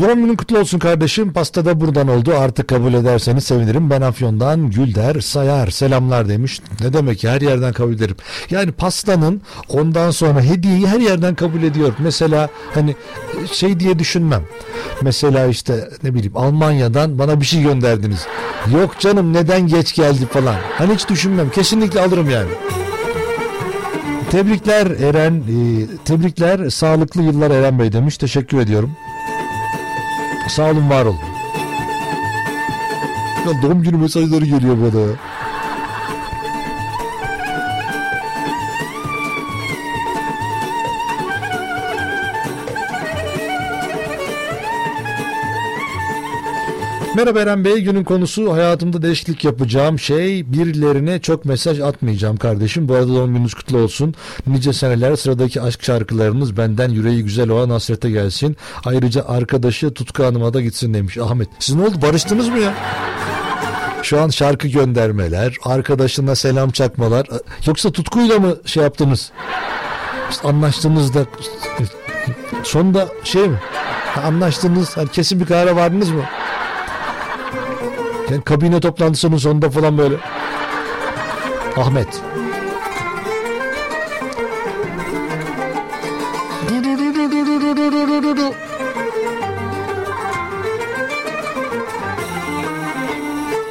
Doğum 0.00 0.22
günün 0.22 0.36
kutlu 0.36 0.58
olsun 0.58 0.78
kardeşim. 0.78 1.32
Pasta 1.32 1.64
da 1.64 1.80
buradan 1.80 2.08
oldu. 2.08 2.34
Artık 2.38 2.68
kabul 2.68 2.94
ederseniz 2.94 3.44
sevinirim. 3.44 3.90
Ben 3.90 4.00
Afyon'dan 4.00 4.70
Gülder 4.70 5.20
Sayar. 5.20 5.70
Selamlar 5.70 6.28
demiş. 6.28 6.60
Ne 6.80 6.92
demek 6.92 7.24
ya 7.24 7.32
her 7.32 7.40
yerden 7.40 7.72
kabul 7.72 7.94
ederim. 7.94 8.16
Yani 8.50 8.72
pastanın 8.72 9.42
ondan 9.68 10.10
sonra 10.10 10.42
hediyeyi 10.42 10.86
her 10.86 11.00
yerden 11.00 11.34
kabul 11.34 11.62
ediyor. 11.62 11.92
Mesela 11.98 12.48
hani 12.74 12.96
şey 13.52 13.80
diye 13.80 13.98
düşünmem. 13.98 14.42
Mesela 15.02 15.46
işte 15.46 15.88
ne 16.02 16.14
bileyim 16.14 16.36
Almanya'dan 16.36 17.18
bana 17.18 17.40
bir 17.40 17.46
şey 17.46 17.62
gönderdiniz. 17.62 18.26
Yok 18.74 19.00
canım 19.00 19.32
neden 19.32 19.66
geç 19.66 19.94
geldi 19.94 20.26
falan. 20.26 20.56
Hani 20.78 20.94
hiç 20.94 21.08
düşünmem. 21.08 21.50
Kesinlikle 21.50 22.00
alırım 22.00 22.30
yani. 22.30 22.50
Tebrikler 24.30 24.86
Eren, 24.86 25.34
e, 25.34 25.86
tebrikler 26.04 26.70
sağlıklı 26.70 27.22
yıllar 27.22 27.50
Eren 27.50 27.78
Bey 27.78 27.92
demiş. 27.92 28.18
Teşekkür 28.18 28.60
ediyorum. 28.60 28.90
Sağ 30.48 30.70
olun, 30.70 30.90
var 30.90 31.04
olun. 31.04 31.18
Ya 33.46 33.62
doğum 33.62 33.82
günü 33.82 33.96
mesajları 33.96 34.44
geliyor 34.44 34.76
bana. 34.76 35.06
Merhaba 47.16 47.40
Eren 47.40 47.64
Bey 47.64 47.80
günün 47.80 48.04
konusu 48.04 48.52
hayatımda 48.52 49.02
değişiklik 49.02 49.44
yapacağım 49.44 49.98
şey 49.98 50.52
birilerine 50.52 51.20
çok 51.20 51.44
mesaj 51.44 51.80
atmayacağım 51.80 52.36
kardeşim. 52.36 52.88
Bu 52.88 52.94
arada 52.94 53.08
doğum 53.08 53.34
gününüz 53.34 53.54
kutlu 53.54 53.78
olsun. 53.78 54.14
Nice 54.46 54.72
seneler 54.72 55.16
sıradaki 55.16 55.62
aşk 55.62 55.82
şarkılarınız 55.84 56.56
benden 56.56 56.88
yüreği 56.88 57.24
güzel 57.24 57.48
olan 57.48 57.70
hasrete 57.70 58.10
gelsin. 58.10 58.56
Ayrıca 58.84 59.24
arkadaşı 59.28 59.94
Tutku 59.94 60.24
Hanım'a 60.24 60.54
da 60.54 60.60
gitsin 60.60 60.94
demiş 60.94 61.18
Ahmet. 61.18 61.48
Siz 61.58 61.74
ne 61.74 61.82
oldu 61.82 62.02
barıştınız 62.02 62.48
mı 62.48 62.58
ya? 62.58 62.74
Şu 64.02 64.20
an 64.20 64.28
şarkı 64.28 64.68
göndermeler, 64.68 65.56
arkadaşına 65.64 66.34
selam 66.34 66.70
çakmalar. 66.70 67.26
Yoksa 67.66 67.92
tutkuyla 67.92 68.38
mı 68.38 68.56
şey 68.64 68.82
yaptınız? 68.82 69.32
Anlaştığınızda 70.44 71.24
sonunda 72.62 73.08
şey 73.24 73.48
mi? 73.48 73.58
Anlaştınız, 74.24 74.96
hani 74.96 75.08
kesin 75.08 75.40
bir 75.40 75.46
karara 75.46 75.76
vardınız 75.76 76.10
mı? 76.10 76.22
Yani 78.30 78.42
kabine 78.42 78.80
toplantısının 78.80 79.36
sonunda 79.36 79.70
falan 79.70 79.98
böyle. 79.98 80.16
Ahmet. 81.76 82.22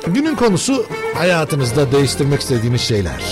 Günün 0.07 0.35
konusu 0.35 0.85
hayatınızda 1.15 1.91
değiştirmek 1.91 2.41
istediğiniz 2.41 2.81
şeyler. 2.81 3.23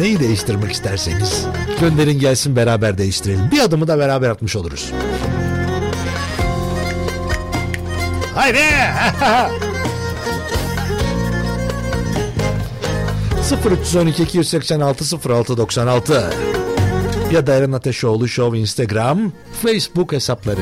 Neyi 0.00 0.20
değiştirmek 0.20 0.72
isterseniz 0.72 1.46
gönderin 1.80 2.18
gelsin 2.18 2.56
beraber 2.56 2.98
değiştirelim. 2.98 3.50
Bir 3.52 3.60
adımı 3.60 3.88
da 3.88 3.98
beraber 3.98 4.30
atmış 4.30 4.56
oluruz. 4.56 4.92
Haydi. 8.34 8.60
0312 13.42 14.22
286 14.22 15.18
06 15.28 15.56
96 15.56 16.30
ya 17.32 17.46
da 17.46 17.54
Eren 17.54 17.72
Ateşoğlu 17.72 18.28
Show 18.28 18.58
Instagram, 18.58 19.32
Facebook 19.62 20.12
hesapları. 20.12 20.60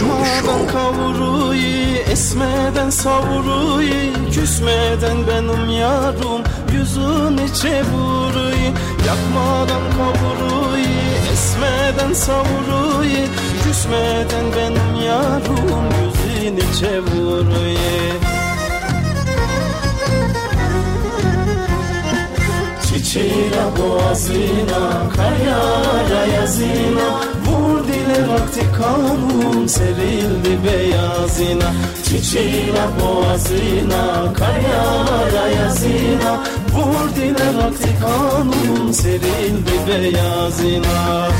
Yakmadan 0.00 0.66
kavuruyu, 0.66 1.96
esmeden 2.12 2.90
savuruyu 2.90 4.30
Küsmeden 4.34 5.26
benim 5.28 5.70
yarım, 5.70 6.42
yüzünü 6.72 7.54
çevuruyu 7.62 8.70
Yakmadan 9.10 9.82
kavuruyu, 9.96 10.86
esmeden 11.32 12.12
savuruyu 12.12 13.26
Küsmeden 13.64 14.46
benim 14.56 15.06
yarım, 15.06 15.84
yüzünü 16.00 16.74
çevuruyu. 16.80 18.20
Çiçeğiyle 22.88 23.64
boğazına, 23.78 25.10
kayara 25.16 26.26
yazına 26.34 27.08
Vur 27.46 27.84
dile 27.84 28.28
vakti 28.28 28.60
kanun 28.78 29.66
serildi 29.66 30.58
beyazına. 30.64 31.72
Çiçeğiyle 32.04 32.86
boğazına, 33.00 34.32
kayara 34.32 35.48
yazına 35.48 36.44
Vur 36.74 37.16
dile 37.16 37.56
vakti 37.56 37.90
kanun 38.00 38.92
serildi 38.92 39.76
beyazına 39.86 41.30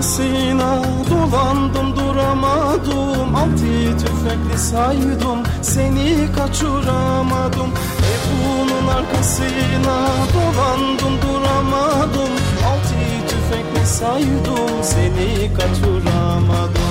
arkasına 0.00 0.82
dolandım 1.10 1.96
duramadım 1.96 3.19
tüfekli 3.98 4.58
saydım 4.58 5.38
seni 5.62 6.32
kaçıramadım. 6.36 7.70
Evunun 8.12 8.88
arkasına 8.88 9.98
dolandım 10.34 11.14
duramadım. 11.22 12.32
Altı 12.66 13.28
tüfekli 13.28 13.86
saydım 13.86 14.82
seni 14.82 15.54
kaçıramadım 15.54 16.89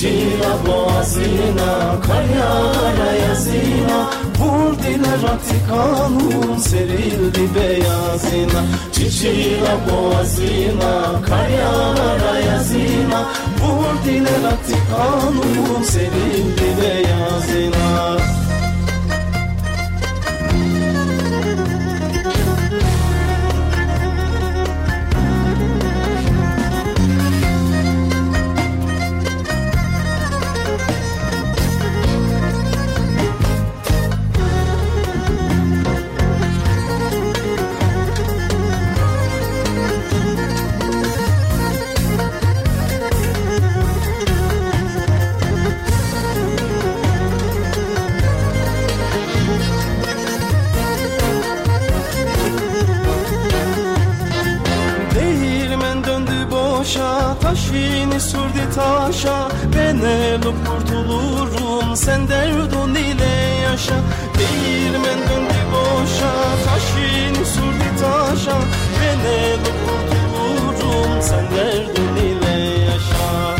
Çiçeğiyle 0.00 0.52
boğazına, 0.66 2.00
karyara 2.06 3.12
yazına. 3.12 4.10
Vur 4.38 4.78
dile 4.78 5.28
rakti 5.28 5.54
kanun 5.68 6.56
serildi 6.58 7.54
beyazına. 7.54 8.62
Çiçeğiyle 8.92 9.76
boğazına, 9.90 11.22
karyara 11.22 12.38
yazına. 12.38 13.28
Vur 13.60 14.04
dile 14.04 14.42
rakti 14.44 14.76
kanun 14.90 15.82
serildi 15.82 16.82
beyazına 16.82 18.16
kurtulurum 60.66 61.96
Sen 61.96 62.28
derdun 62.28 62.94
ile 62.94 63.34
yaşa. 63.62 63.94
Değirmen 64.38 65.18
döndü 65.18 65.60
boşa 65.72 66.32
Taşını 66.64 67.46
sürdü 67.46 67.90
taşa. 68.00 68.58
Ben 69.00 69.20
ölüp 69.20 69.78
kurtulurum 69.86 71.22
Sen 71.22 71.44
derdun 71.56 72.16
ile 72.16 72.58
yaşa. 72.84 73.56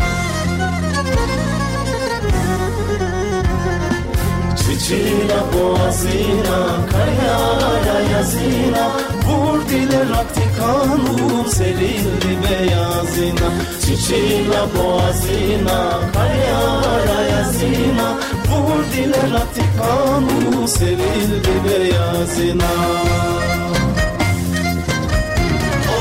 Çiçeğine 4.57 5.41
boğazına, 5.53 6.61
kayara 6.91 7.99
yazına 8.13 8.90
Vur 9.31 9.69
dile 9.69 9.99
rakti 10.09 10.41
kanun 10.59 11.49
serildi 11.49 12.31
beyazına. 12.43 13.49
Çiçeğine 13.81 14.61
boğazına, 14.75 15.99
kayara 16.13 17.21
yazına 17.21 18.17
Vur 18.49 18.83
dile 18.93 19.33
rakti 19.33 19.61
kanun 19.79 20.65
serildi 20.65 21.53
beyazına. 21.65 22.71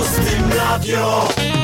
Ostim 0.00 0.44
Radyo 0.58 1.59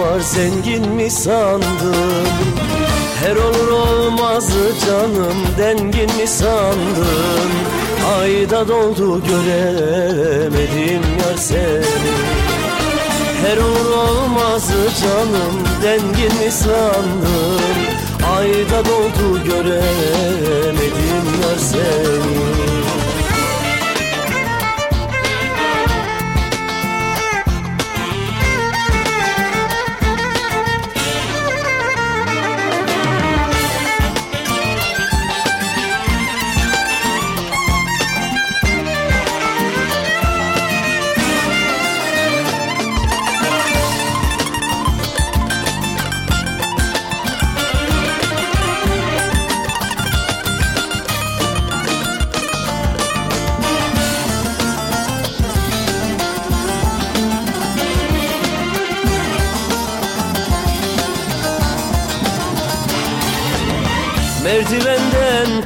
var 0.00 0.20
zengin 0.20 0.88
mi 0.88 1.10
sandın? 1.10 2.26
Her 3.24 3.36
olur 3.36 3.68
olmazı 3.68 4.72
canım 4.86 5.36
dengin 5.58 6.16
mi 6.16 6.26
sandın? 6.26 7.50
Ayda 8.20 8.68
doldu 8.68 9.22
göremedim 9.28 11.02
yar 11.20 11.36
seni. 11.36 11.84
Her 13.46 13.56
uğur 13.56 13.90
olmazı 13.90 14.88
canım 15.02 15.54
dengin 15.82 16.44
mi 16.44 16.50
sandın? 16.50 17.60
Ayda 18.36 18.84
doldu 18.84 19.44
göremedim 19.44 21.26
yar 21.42 21.58
seni 21.58 22.59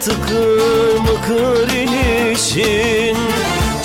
tıkır 0.04 0.98
mıkır 0.98 1.68
inişin 1.68 3.16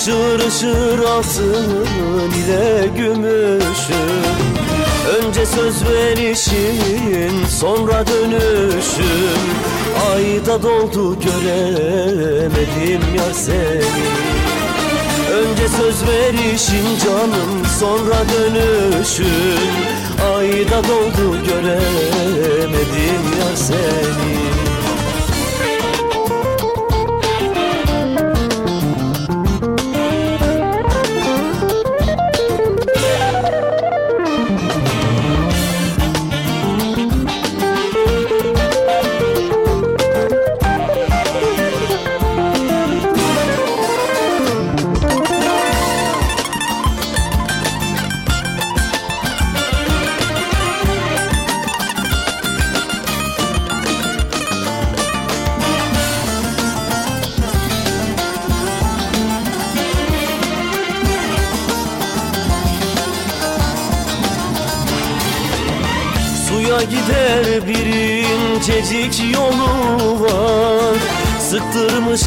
Çığırışır 0.04 0.98
altın 0.98 1.84
ile 2.30 2.88
gümüşün 2.96 4.40
Önce 5.18 5.46
söz 5.46 5.84
verişin 5.88 7.46
sonra 7.60 8.04
dönüşün 8.06 9.40
Ayda 10.14 10.62
doldu 10.62 11.16
göremedim 11.20 13.02
yar 13.16 13.32
seni. 13.32 13.82
Önce 15.32 15.68
söz 15.68 16.08
verişin 16.08 16.98
canım 17.04 17.66
sonra 17.80 18.22
dönüşün 18.34 19.70
Ayda 20.36 20.84
doldu 20.88 21.36
göremedim 21.46 23.24
yar 23.40 23.56
seni 23.56 24.69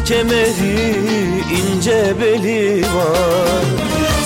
kemeri 0.04 0.94
ince 1.50 2.14
beli 2.20 2.82
var. 2.82 3.64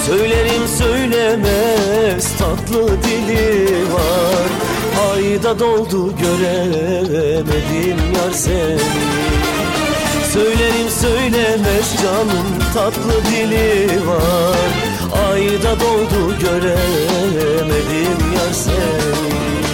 Söylerim 0.06 0.68
söylemez 0.78 2.36
tatlı 2.38 2.88
dili 3.02 3.92
var. 3.92 4.48
Ayda 5.12 5.58
doldu 5.58 6.12
göremedim 6.16 7.98
yar 8.14 8.32
seni. 8.32 8.78
Söylerim 10.32 10.90
söylemez 11.00 11.96
canım 12.02 12.46
tatlı 12.74 13.24
dili 13.32 13.88
var. 14.06 14.70
Ayda 15.30 15.80
doldu 15.80 16.34
göremedim 16.40 18.18
yar 18.34 18.52
seni 18.52 19.67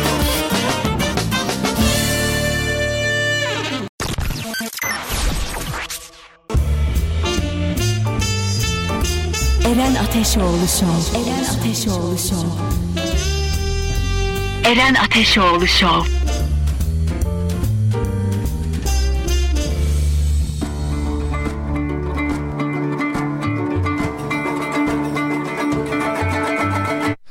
Ateşoğlu 10.14 10.66
Show. 10.66 11.18
Eren 11.20 11.44
Ateşoğlu 11.44 12.18
Show. 12.18 12.48
Eren 14.64 14.94
Ateşoğlu 14.94 15.66
Show. 15.66 16.10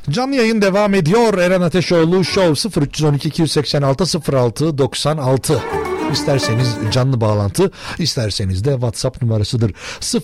Canlı 0.10 0.36
yayın 0.36 0.62
devam 0.62 0.94
ediyor. 0.94 1.38
Eren 1.38 1.62
Ateşoğlu 1.62 2.24
Show 2.24 2.82
0312 2.82 3.28
286 3.30 4.34
06 4.34 4.78
96. 4.78 5.83
İsterseniz 6.14 6.68
canlı 6.92 7.22
bağlantı, 7.22 7.72
isterseniz 8.00 8.66
de 8.66 8.72
WhatsApp 8.72 9.22
numarasıdır. 9.22 9.74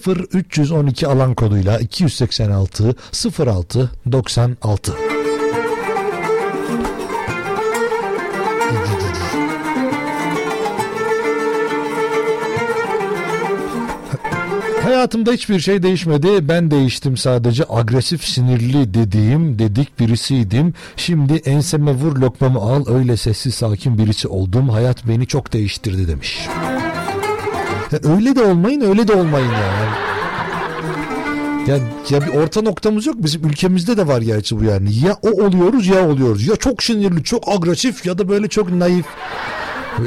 0312 0.08 1.08
alan 1.08 1.34
koduyla 1.34 1.80
286 1.80 2.96
06 3.40 3.92
96. 4.12 5.19
Hayatımda 15.00 15.32
hiçbir 15.32 15.60
şey 15.60 15.84
değişmedi. 15.84 16.48
Ben 16.48 16.72
değiştim 16.72 17.18
sadece. 17.18 17.64
Agresif, 17.70 18.24
sinirli 18.24 18.94
dediğim, 18.94 19.60
dedik 19.60 20.00
birisiydim. 20.00 20.74
Şimdi 20.96 21.34
enseme 21.34 21.92
vur 21.92 22.16
lokmamı 22.16 22.60
al. 22.60 22.86
Öyle 22.88 23.18
sessiz 23.18 23.56
sakin 23.56 23.98
birisi 23.98 24.28
oldum. 24.28 24.70
Hayat 24.70 25.08
beni 25.08 25.28
çok 25.28 25.54
değiştirdi 25.54 26.08
demiş. 26.08 26.48
Ya 27.92 28.00
öyle 28.16 28.36
de 28.36 28.44
olmayın, 28.44 28.82
öyle 28.82 29.08
de 29.08 29.14
olmayın 29.14 29.52
yani. 29.52 29.90
Ya, 31.68 31.78
ya 32.10 32.22
bir 32.28 32.34
orta 32.34 32.62
noktamız 32.62 33.06
yok. 33.06 33.16
Bizim 33.20 33.46
ülkemizde 33.46 33.98
de 33.98 34.08
var 34.08 34.22
gerçi 34.22 34.60
bu 34.60 34.64
yani. 34.64 34.96
Ya 35.06 35.18
o 35.22 35.30
oluyoruz 35.30 35.88
ya 35.88 36.10
oluyoruz. 36.10 36.48
Ya 36.48 36.56
çok 36.56 36.84
sinirli, 36.84 37.24
çok 37.24 37.48
agresif 37.48 38.06
ya 38.06 38.18
da 38.18 38.30
böyle 38.30 38.48
çok 38.48 38.72
naif. 38.72 39.06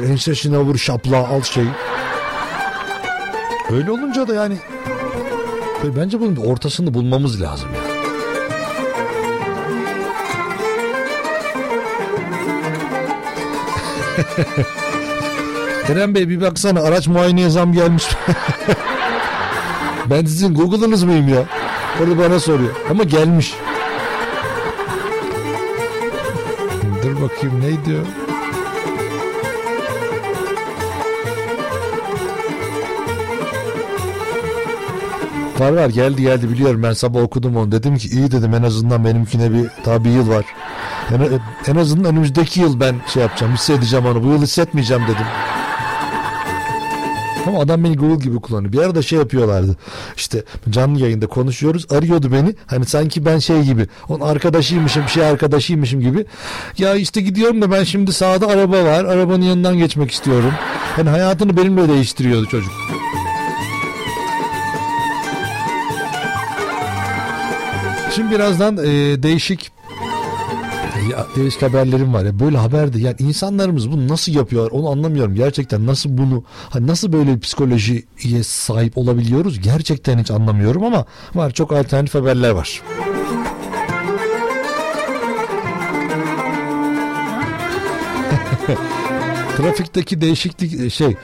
Ensesine 0.09 0.57
vur 0.57 0.77
şapla 0.77 1.27
al 1.27 1.41
şey. 1.41 1.65
Öyle 3.73 3.91
olunca 3.91 4.27
da 4.27 4.33
yani 4.33 4.57
bence 5.95 6.19
bunun 6.19 6.35
ortasını 6.35 6.93
bulmamız 6.93 7.41
lazım 7.41 7.69
ya. 7.75 7.93
Eren 15.89 16.15
Bey 16.15 16.29
bir 16.29 16.41
baksana 16.41 16.81
araç 16.81 17.07
muayeneye 17.07 17.49
zam 17.49 17.73
gelmiş. 17.73 18.03
ben 20.09 20.25
sizin 20.25 20.53
Google'ınız 20.53 21.03
mıyım 21.03 21.29
ya? 21.29 21.43
Orada 22.01 22.17
bana 22.17 22.39
soruyor. 22.39 22.71
Ama 22.89 23.03
gelmiş. 23.03 23.53
Dur 27.03 27.21
bakayım 27.21 27.61
ne 27.61 27.85
diyor? 27.85 28.05
Var 35.59 35.71
var 35.71 35.89
geldi 35.89 36.21
geldi 36.21 36.49
biliyorum 36.49 36.83
ben 36.83 36.93
sabah 36.93 37.21
okudum 37.21 37.57
onu 37.57 37.71
dedim 37.71 37.97
ki 37.97 38.07
iyi 38.07 38.31
dedim 38.31 38.53
en 38.53 38.63
azından 38.63 39.05
benimkine 39.05 39.53
bir 39.53 39.65
bir 40.03 40.09
yıl 40.09 40.29
var. 40.29 40.45
En, 41.11 41.39
en 41.71 41.75
azından 41.75 42.05
önümüzdeki 42.05 42.61
yıl 42.61 42.79
ben 42.79 42.95
şey 43.07 43.23
yapacağım 43.23 43.53
hissedeceğim 43.53 44.05
onu 44.05 44.23
bu 44.23 44.27
yıl 44.27 44.41
hissetmeyeceğim 44.41 45.03
dedim. 45.03 45.25
Ama 47.47 47.59
adam 47.59 47.83
beni 47.83 47.95
Google 47.95 48.23
gibi 48.23 48.39
kullanıyor. 48.39 48.73
Bir 48.73 48.77
arada 48.77 49.01
şey 49.01 49.19
yapıyorlardı. 49.19 49.75
İşte 50.17 50.43
canlı 50.69 50.99
yayında 50.99 51.27
konuşuyoruz. 51.27 51.91
Arıyordu 51.91 52.31
beni. 52.31 52.55
Hani 52.67 52.85
sanki 52.85 53.25
ben 53.25 53.39
şey 53.39 53.61
gibi. 53.61 53.87
Onun 54.09 54.19
arkadaşıymışım, 54.19 55.07
şey 55.07 55.25
arkadaşıymışım 55.25 56.01
gibi. 56.01 56.25
Ya 56.77 56.95
işte 56.95 57.21
gidiyorum 57.21 57.61
da 57.61 57.71
ben 57.71 57.83
şimdi 57.83 58.13
sağda 58.13 58.47
araba 58.47 58.83
var. 58.83 59.05
Arabanın 59.05 59.41
yanından 59.41 59.77
geçmek 59.77 60.11
istiyorum. 60.11 60.51
Hani 60.95 61.09
hayatını 61.09 61.57
benimle 61.57 61.89
değiştiriyordu 61.89 62.45
çocuk. 62.45 62.71
Şimdi 68.15 68.35
birazdan 68.35 68.77
e, 68.77 68.83
değişik 69.23 69.71
Ya, 71.11 71.27
değişik 71.35 71.61
haberlerim 71.61 72.13
var 72.13 72.25
ya 72.25 72.39
böyle 72.39 72.57
haberde 72.57 72.99
yani 72.99 73.15
insanlarımız 73.19 73.91
bunu 73.91 74.07
nasıl 74.07 74.31
yapıyor 74.31 74.71
onu 74.71 74.89
anlamıyorum 74.89 75.35
gerçekten 75.35 75.87
nasıl 75.87 76.17
bunu 76.17 76.43
hani 76.69 76.87
nasıl 76.87 77.13
böyle 77.13 77.35
bir 77.35 77.39
psikolojiye 77.39 78.03
sahip 78.43 78.97
olabiliyoruz 78.97 79.59
gerçekten 79.61 80.19
hiç 80.19 80.31
anlamıyorum 80.31 80.83
ama 80.83 81.05
var 81.35 81.51
çok 81.51 81.71
alternatif 81.71 82.15
haberler 82.15 82.49
var. 82.49 82.81
Trafikteki 89.57 90.21
değişiklik 90.21 90.81
e, 90.81 90.89
şey 90.89 91.17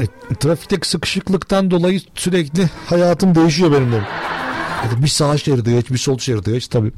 e, 0.00 0.34
trafikteki 0.40 0.88
sıkışıklıktan 0.88 1.70
dolayı 1.70 2.00
sürekli 2.14 2.68
hayatım 2.86 3.34
değişiyor 3.34 3.72
benim 3.72 3.92
de. 3.92 4.00
Bir 5.02 5.08
sağ 5.08 5.38
şeride 5.38 5.72
geç 5.72 5.90
bir 5.90 5.98
sol 5.98 6.18
şeride 6.18 6.50
geç 6.50 6.68
tabii. 6.68 6.92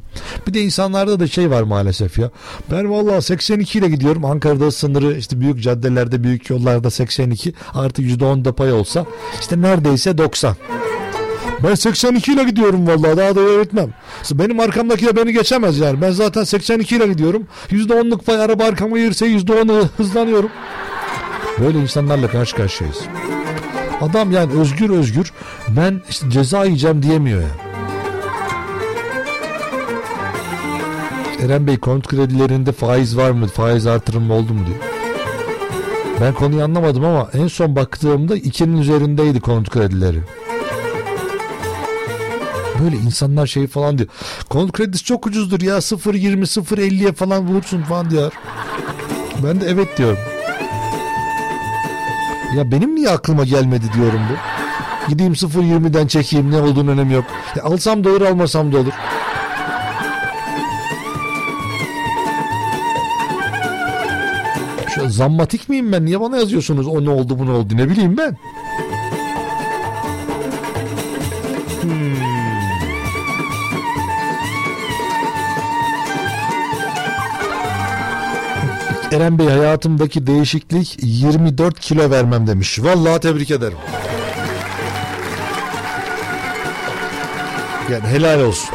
Bir 0.47 0.53
de 0.53 0.61
insanlarda 0.61 1.19
da 1.19 1.27
şey 1.27 1.49
var 1.49 1.61
maalesef 1.61 2.19
ya. 2.19 2.29
Ben 2.71 2.91
vallahi 2.91 3.21
82 3.21 3.79
ile 3.79 3.89
gidiyorum. 3.89 4.25
Ankara'da 4.25 4.71
sınırı 4.71 5.17
işte 5.17 5.41
büyük 5.41 5.61
caddelerde 5.63 6.23
büyük 6.23 6.49
yollarda 6.49 6.89
82 6.91 7.53
artı 7.73 8.01
%10 8.01 8.45
da 8.45 8.55
pay 8.55 8.73
olsa 8.73 9.05
işte 9.41 9.61
neredeyse 9.61 10.17
90. 10.17 10.55
Ben 11.63 11.75
82 11.75 12.33
ile 12.33 12.43
gidiyorum 12.43 12.87
vallahi 12.87 13.17
daha 13.17 13.35
da 13.35 13.39
öğretmem. 13.39 13.93
Benim 14.31 14.59
arkamdaki 14.59 15.05
de 15.05 15.15
beni 15.15 15.33
geçemez 15.33 15.77
yani. 15.79 16.01
Ben 16.01 16.11
zaten 16.11 16.43
82 16.43 16.95
ile 16.95 17.07
gidiyorum. 17.07 17.47
%10'luk 17.71 18.23
pay 18.23 18.41
araba 18.41 18.63
arkama 18.63 18.97
girse 18.97 19.25
%10'u 19.25 19.89
hızlanıyorum. 19.97 20.49
Böyle 21.59 21.79
insanlarla 21.79 22.27
karşı 22.27 22.55
karşıyayız. 22.55 22.97
Adam 24.01 24.31
yani 24.31 24.59
özgür 24.59 24.89
özgür 24.89 25.31
ben 25.69 26.01
işte 26.09 26.29
ceza 26.29 26.65
yiyeceğim 26.65 27.03
diyemiyor 27.03 27.41
ya. 27.41 27.62
Eren 31.43 31.67
Bey 31.67 31.77
konut 31.77 32.07
kredilerinde 32.07 32.71
faiz 32.71 33.17
var 33.17 33.31
mı? 33.31 33.47
Faiz 33.47 33.87
artırımı 33.87 34.33
oldu 34.33 34.53
mu 34.53 34.59
diyor. 34.65 34.77
Ben 36.21 36.33
konuyu 36.33 36.63
anlamadım 36.63 37.05
ama 37.05 37.29
en 37.33 37.47
son 37.47 37.75
baktığımda 37.75 38.35
ikinin 38.35 38.77
üzerindeydi 38.77 39.39
konut 39.41 39.69
kredileri. 39.69 40.19
Böyle 42.83 42.95
insanlar 42.95 43.47
şey 43.47 43.67
falan 43.67 43.97
diyor. 43.97 44.09
Konut 44.49 44.71
kredisi 44.71 45.03
çok 45.03 45.27
ucuzdur 45.27 45.61
ya 45.61 45.77
0.20 45.77 46.41
0.50'ye 46.41 47.13
falan 47.13 47.47
bulursun 47.47 47.81
falan 47.81 48.09
diyor. 48.09 48.31
Ben 49.43 49.61
de 49.61 49.65
evet 49.69 49.97
diyorum. 49.97 50.19
Ya 52.57 52.71
benim 52.71 52.95
niye 52.95 53.09
aklıma 53.09 53.43
gelmedi 53.43 53.85
diyorum 53.93 54.21
bu. 54.29 54.33
Gideyim 55.09 55.33
0.20'den 55.33 56.07
çekeyim 56.07 56.51
ne 56.51 56.61
olduğunu 56.61 56.91
önemi 56.91 57.13
yok. 57.13 57.25
Ya 57.55 57.63
alsam 57.63 58.03
da 58.03 58.09
olur 58.09 58.21
almasam 58.21 58.73
da 58.73 58.77
olur. 58.77 58.93
Zammatik 65.13 65.69
miyim 65.69 65.91
ben? 65.91 66.05
Niye 66.05 66.21
bana 66.21 66.37
yazıyorsunuz 66.37 66.87
o 66.87 67.05
ne 67.05 67.09
oldu 67.09 67.39
bu 67.39 67.45
ne 67.45 67.51
oldu 67.51 67.77
ne 67.77 67.89
bileyim 67.89 68.17
ben. 68.17 68.37
Hmm. 71.81 72.13
Eren 79.11 79.39
Bey 79.39 79.47
hayatımdaki 79.47 80.27
değişiklik 80.27 80.97
24 81.01 81.79
kilo 81.79 82.09
vermem 82.11 82.47
demiş. 82.47 82.79
Vallahi 82.83 83.19
tebrik 83.19 83.51
ederim. 83.51 83.77
Yani 87.91 88.07
helal 88.07 88.39
olsun. 88.39 88.69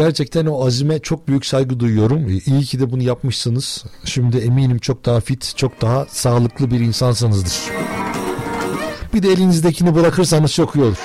Gerçekten 0.00 0.46
o 0.46 0.66
azime 0.66 0.98
çok 0.98 1.28
büyük 1.28 1.46
saygı 1.46 1.80
duyuyorum. 1.80 2.28
İyi 2.46 2.62
ki 2.64 2.80
de 2.80 2.92
bunu 2.92 3.02
yapmışsınız. 3.02 3.84
Şimdi 4.04 4.38
eminim 4.38 4.78
çok 4.78 5.04
daha 5.04 5.20
fit, 5.20 5.52
çok 5.56 5.80
daha 5.80 6.06
sağlıklı 6.08 6.70
bir 6.70 6.80
insansınızdır. 6.80 7.52
Bir 9.14 9.22
de 9.22 9.32
elinizdekini 9.32 9.94
bırakırsanız 9.94 10.54
çok 10.54 10.76
iyi 10.76 10.84
olur. 10.84 10.96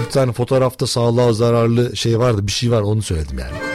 Bir 0.00 0.10
tane 0.10 0.32
fotoğrafta 0.32 0.86
sağlığa 0.86 1.32
zararlı 1.32 1.96
şey 1.96 2.18
vardı, 2.18 2.46
bir 2.46 2.52
şey 2.52 2.70
var 2.70 2.82
onu 2.82 3.02
söyledim 3.02 3.38
yani. 3.38 3.71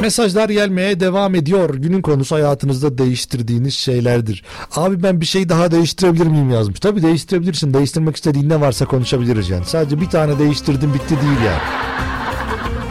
Mesajlar 0.00 0.48
gelmeye 0.48 1.00
devam 1.00 1.34
ediyor. 1.34 1.74
Günün 1.74 2.02
konusu 2.02 2.34
hayatınızda 2.34 2.98
değiştirdiğiniz 2.98 3.74
şeylerdir. 3.74 4.44
Abi 4.76 5.02
ben 5.02 5.20
bir 5.20 5.26
şey 5.26 5.48
daha 5.48 5.70
değiştirebilir 5.70 6.26
miyim 6.26 6.50
yazmış. 6.50 6.80
Tabii 6.80 7.02
değiştirebilirsin. 7.02 7.74
Değiştirmek 7.74 8.16
istediğin 8.16 8.48
ne 8.48 8.60
varsa 8.60 8.84
konuşabiliriz 8.84 9.50
yani. 9.50 9.64
Sadece 9.64 10.00
bir 10.00 10.10
tane 10.10 10.38
değiştirdim 10.38 10.94
bitti 10.94 11.10
değil 11.10 11.40
yani. 11.46 11.62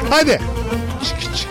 Hadi. 0.09 0.41
Çık 1.03 1.21
çık 1.21 1.46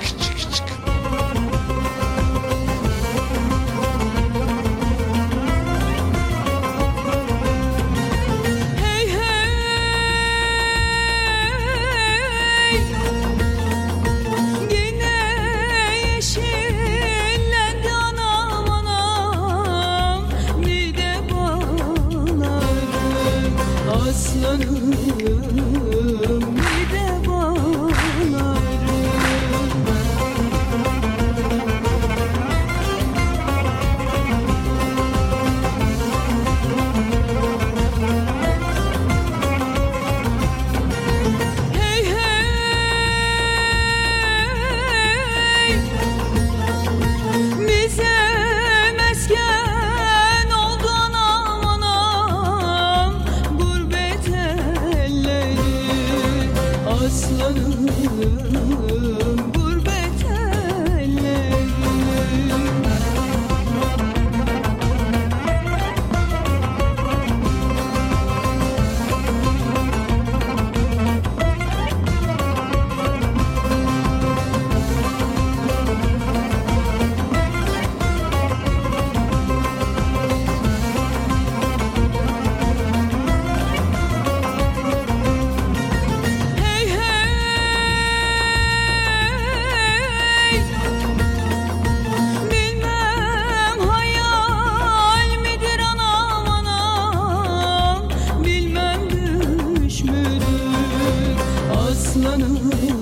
aslanım 102.27 102.96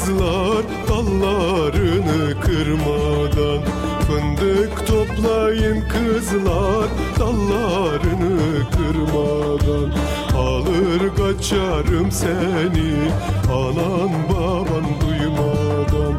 kızlar 0.00 0.64
dallarını 0.88 2.40
kırmadan 2.40 3.60
Fındık 4.06 4.86
toplayın 4.86 5.84
kızlar 5.88 6.88
dallarını 7.18 8.70
kırmadan. 8.70 9.90
Alır 10.38 11.16
kaçarım 11.16 12.10
seni 12.10 13.10
anan 13.52 14.10
baban 14.28 14.84
duymadan. 15.00 16.14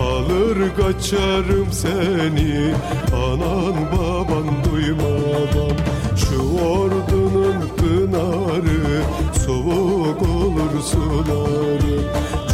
Alır 0.00 0.76
kaçarım 0.76 1.72
seni 1.72 2.74
anan 3.14 3.74
baban 3.92 4.64
duymadan. 4.64 5.76
Şu 6.16 6.64
ordunun 6.68 7.68
pınarı 7.76 9.02
soğuk 9.46 10.22
olur 10.22 10.82
suları 10.82 11.86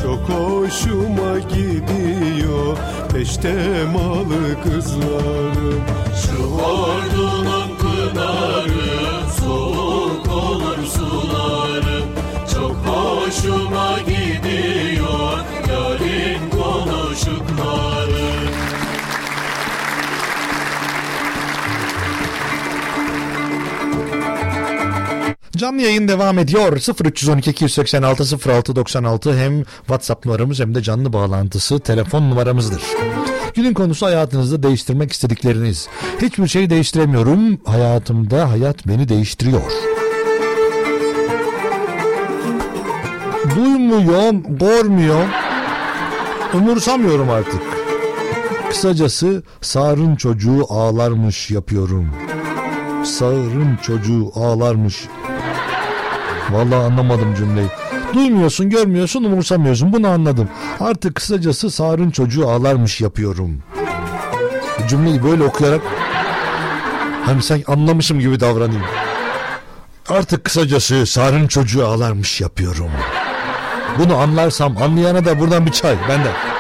Çok 0.03 0.28
hoşuma 0.28 1.38
gidiyor 1.38 2.76
peştemalı 3.12 4.62
kızları 4.64 5.72
Şu 6.22 6.42
ordunun 6.55 7.76
pınarı 7.78 8.62
Canlı 25.63 25.83
yayın 25.83 26.09
devam 26.09 26.39
ediyor. 26.39 26.73
0312 27.05 27.51
286 27.51 28.51
06 28.51 28.77
96 28.77 29.39
hem 29.39 29.65
WhatsApp 29.65 30.27
numaramız 30.27 30.61
hem 30.61 30.75
de 30.75 30.83
canlı 30.83 31.13
bağlantısı 31.13 31.81
telefon 31.81 32.31
numaramızdır. 32.31 32.83
Günün 33.55 33.75
konusu 33.75 34.07
hayatınızda 34.07 34.63
değiştirmek 34.63 35.13
istedikleriniz. 35.13 35.89
Hiçbir 36.23 36.49
şey 36.49 36.71
değiştiremiyorum. 36.71 37.59
Hayatımda 37.65 38.51
hayat 38.51 38.87
beni 38.87 39.09
değiştiriyor. 39.09 39.73
Duymuyorum, 43.57 44.59
görmüyorum. 44.59 45.31
Umursamıyorum 46.55 47.31
artık. 47.31 47.63
Kısacası 48.71 49.43
sağırın 49.61 50.17
çocuğu 50.17 50.67
ağlarmış 50.69 51.51
yapıyorum. 51.51 52.11
Sağırın 53.05 53.77
çocuğu 53.83 54.33
ağlarmış. 54.35 55.09
Vallahi 56.53 56.84
anlamadım 56.84 57.34
cümleyi. 57.34 57.68
Duymuyorsun, 58.14 58.70
görmüyorsun, 58.70 59.24
umursamıyorsun. 59.24 59.92
Bunu 59.92 60.09
anladım. 60.09 60.48
Artık 60.80 61.14
kısacası 61.14 61.70
sağırın 61.70 62.11
çocuğu 62.11 62.48
ağlarmış 62.48 63.00
yapıyorum. 63.00 63.62
Cümleyi 64.88 65.24
böyle 65.24 65.44
okuyarak 65.44 65.80
hani 67.26 67.42
sen 67.42 67.62
anlamışım 67.66 68.20
gibi 68.20 68.40
davranayım. 68.40 68.82
Artık 70.09 70.44
kısacası 70.44 71.07
Sarın 71.07 71.46
çocuğu 71.46 71.86
ağlarmış 71.86 72.40
yapıyorum. 72.40 72.90
Bunu 73.98 74.16
anlarsam 74.16 74.76
anlayana 74.82 75.24
da 75.24 75.40
buradan 75.40 75.66
bir 75.66 75.70
çay 75.72 75.96
benden. 76.09 76.51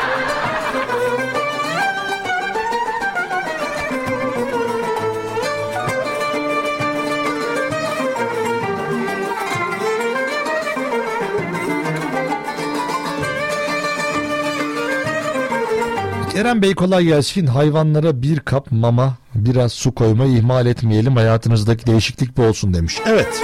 Eren 16.42 16.62
Bey 16.62 16.74
kolay 16.74 17.04
gelsin. 17.04 17.46
Hayvanlara 17.46 18.22
bir 18.22 18.40
kap 18.40 18.72
mama, 18.72 19.14
biraz 19.34 19.72
su 19.72 19.94
koymayı 19.94 20.36
ihmal 20.36 20.66
etmeyelim. 20.66 21.16
Hayatınızdaki 21.16 21.86
değişiklik 21.86 22.36
bu 22.36 22.42
olsun 22.42 22.74
demiş. 22.74 22.98
Evet. 23.06 23.42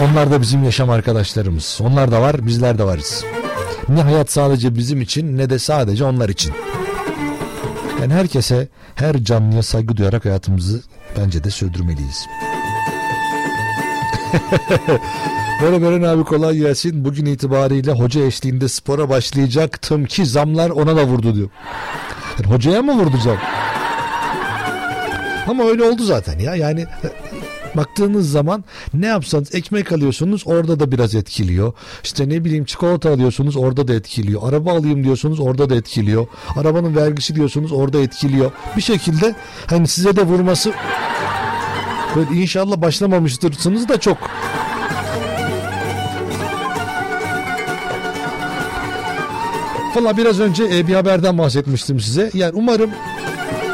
Onlar 0.00 0.30
da 0.30 0.40
bizim 0.40 0.64
yaşam 0.64 0.90
arkadaşlarımız. 0.90 1.78
Onlar 1.82 2.12
da 2.12 2.20
var, 2.20 2.46
bizler 2.46 2.78
de 2.78 2.84
varız. 2.84 3.24
Ne 3.88 4.02
hayat 4.02 4.32
sadece 4.32 4.74
bizim 4.74 5.00
için 5.00 5.38
ne 5.38 5.50
de 5.50 5.58
sadece 5.58 6.04
onlar 6.04 6.28
için. 6.28 6.52
Yani 8.00 8.14
herkese, 8.14 8.68
her 8.94 9.24
canlıya 9.24 9.62
saygı 9.62 9.96
duyarak 9.96 10.24
hayatımızı 10.24 10.82
bence 11.18 11.44
de 11.44 11.50
sürdürmeliyiz. 11.50 12.26
Böyle 15.62 15.82
Beren 15.82 16.02
abi 16.02 16.24
kolay 16.24 16.56
gelsin. 16.56 17.04
Bugün 17.04 17.26
itibariyle 17.26 17.92
hoca 17.92 18.24
eşliğinde 18.24 18.68
spora 18.68 19.08
başlayacaktım 19.08 20.04
ki 20.04 20.26
zamlar 20.26 20.70
ona 20.70 20.96
da 20.96 21.04
vurdu 21.04 21.34
diyor. 21.34 21.48
Yani 22.38 22.54
hocaya 22.54 22.82
mı 22.82 22.92
vurdu 22.92 23.16
zam? 23.24 23.36
Ama 25.48 25.64
öyle 25.64 25.82
oldu 25.84 26.04
zaten 26.04 26.38
ya. 26.38 26.54
Yani 26.54 26.86
baktığınız 27.76 28.30
zaman 28.30 28.64
ne 28.94 29.06
yapsanız 29.06 29.54
ekmek 29.54 29.92
alıyorsunuz 29.92 30.42
orada 30.46 30.80
da 30.80 30.92
biraz 30.92 31.14
etkiliyor. 31.14 31.72
İşte 32.04 32.28
ne 32.28 32.44
bileyim 32.44 32.64
çikolata 32.64 33.10
alıyorsunuz 33.10 33.56
orada 33.56 33.88
da 33.88 33.94
etkiliyor. 33.94 34.48
Araba 34.48 34.72
alayım 34.72 35.04
diyorsunuz 35.04 35.40
orada 35.40 35.70
da 35.70 35.76
etkiliyor. 35.76 36.26
Arabanın 36.56 36.96
vergisi 36.96 37.34
diyorsunuz 37.34 37.72
orada 37.72 37.98
etkiliyor. 37.98 38.50
Bir 38.76 38.82
şekilde 38.82 39.34
hani 39.66 39.88
size 39.88 40.16
de 40.16 40.22
vurması 40.22 40.72
böyle 42.16 42.40
inşallah 42.40 42.80
başlamamıştırsınız 42.80 43.88
da 43.88 44.00
çok. 44.00 44.18
Valla 49.96 50.16
biraz 50.16 50.40
önce 50.40 50.64
e, 50.64 50.86
bir 50.86 50.94
haberden 50.94 51.38
bahsetmiştim 51.38 52.00
size. 52.00 52.30
Yani 52.34 52.52
umarım 52.54 52.90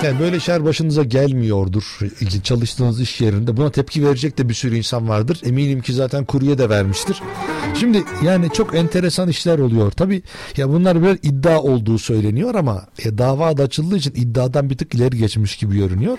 yani 0.05 0.21
böyle 0.21 0.41
şeyler 0.41 0.65
başınıza 0.65 1.03
gelmiyordur 1.03 1.99
çalıştığınız 2.45 3.01
iş 3.01 3.21
yerinde. 3.21 3.57
Buna 3.57 3.71
tepki 3.71 4.07
verecek 4.07 4.39
de 4.39 4.49
bir 4.49 4.55
sürü 4.55 4.77
insan 4.77 5.09
vardır. 5.09 5.41
Eminim 5.45 5.81
ki 5.81 5.93
zaten 5.93 6.25
kurye 6.25 6.59
de 6.59 6.69
vermiştir. 6.69 7.23
Şimdi 7.81 8.05
yani 8.25 8.51
çok 8.53 8.75
enteresan 8.75 9.29
işler 9.29 9.59
oluyor. 9.59 9.91
Tabi 9.91 10.23
ya 10.57 10.69
bunlar 10.69 11.03
bir 11.03 11.19
iddia 11.23 11.63
olduğu 11.63 11.99
söyleniyor 11.99 12.55
ama 12.55 12.87
e, 13.05 13.19
dava 13.19 13.57
da 13.57 13.63
açıldığı 13.63 13.97
için 13.97 14.13
iddiadan 14.17 14.71
bir 14.71 14.79
tık 14.79 14.95
ileri 14.95 15.19
geçmiş 15.19 15.57
gibi 15.57 15.77
görünüyor. 15.79 16.19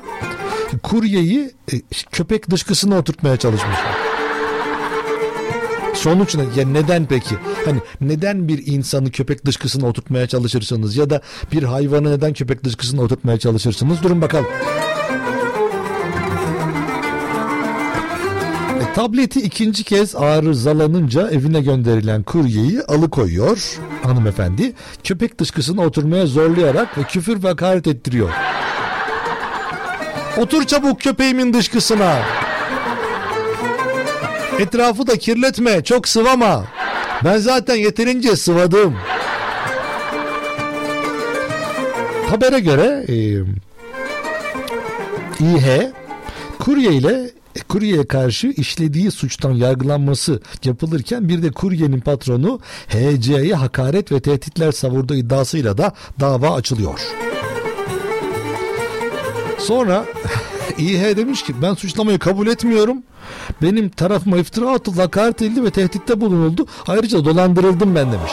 Kuryeyi 0.84 1.52
e, 1.74 1.76
köpek 2.12 2.50
dışkısına 2.50 2.98
oturtmaya 2.98 3.38
çalışmışlar. 3.38 4.13
Sonuç 6.04 6.36
ne? 6.36 6.44
Ya 6.56 6.68
neden 6.68 7.06
peki? 7.06 7.36
Hani 7.66 7.80
neden 8.02 8.48
bir 8.48 8.68
insanı 8.68 9.12
köpek 9.12 9.46
dışkısına 9.46 9.88
oturtmaya 9.88 10.28
çalışırsınız 10.28 10.96
ya 10.96 11.10
da 11.10 11.22
bir 11.52 11.64
hayvanı 11.64 12.12
neden 12.12 12.34
köpek 12.34 12.64
dışkısına 12.64 13.02
oturtmaya 13.02 13.40
çalışırsınız? 13.40 14.04
Durun 14.04 14.22
bakalım. 14.22 14.46
E, 18.82 18.94
tableti 18.96 19.42
ikinci 19.42 19.84
kez 19.84 20.16
arızalanınca 20.16 21.30
evine 21.30 21.62
gönderilen 21.62 22.24
kuryeyi 22.24 22.82
alıkoyuyor 22.82 23.80
hanımefendi. 24.04 24.74
Köpek 25.04 25.40
dışkısına 25.40 25.82
oturmaya 25.82 26.26
zorlayarak 26.26 26.98
ve 26.98 27.04
küfür 27.04 27.44
ve 27.44 27.48
hakaret 27.48 27.88
ettiriyor. 27.88 28.30
Otur 30.38 30.64
çabuk 30.64 31.02
köpeğimin 31.02 31.54
dışkısına. 31.54 32.20
Etrafı 34.60 35.08
da 35.08 35.18
kirletme, 35.18 35.84
çok 35.84 36.08
sıvama. 36.08 36.66
Ben 37.24 37.38
zaten 37.38 37.76
yeterince 37.76 38.36
sıvadım. 38.36 38.96
Habere 42.30 42.60
göre 42.60 43.06
e, 43.10 43.16
İH 45.40 45.92
kurye 46.60 46.94
ile 46.94 47.32
kuryeye 47.68 48.08
karşı 48.08 48.48
işlediği 48.48 49.12
suçtan 49.12 49.52
yargılanması 49.52 50.42
yapılırken 50.64 51.30
bir 51.30 51.44
de 51.44 51.52
kuryenin 51.52 52.00
patronu 52.00 52.60
HC'ye 52.88 53.56
hakaret 53.56 54.12
ve 54.12 54.20
tehditler 54.20 54.72
savurduğu 54.72 55.16
iddiasıyla 55.16 55.78
da 55.78 55.94
dava 56.20 56.56
açılıyor. 56.56 57.00
Sonra 59.60 60.06
İH 60.78 61.18
demiş 61.18 61.44
ki 61.44 61.54
ben 61.62 61.74
suçlamayı 61.74 62.20
kabul 62.20 62.48
etmiyorum. 62.48 63.04
Benim 63.62 63.90
tarafıma 63.90 64.38
iftira 64.38 64.72
atıldı, 64.72 65.02
hakaret 65.02 65.42
edildi 65.42 65.64
ve 65.64 65.70
tehditte 65.70 66.22
bulunuldu. 66.22 66.66
Ayrıca 66.88 67.26
dolandırıldım 67.26 67.96
ben 67.96 68.12
demiş. 68.12 68.32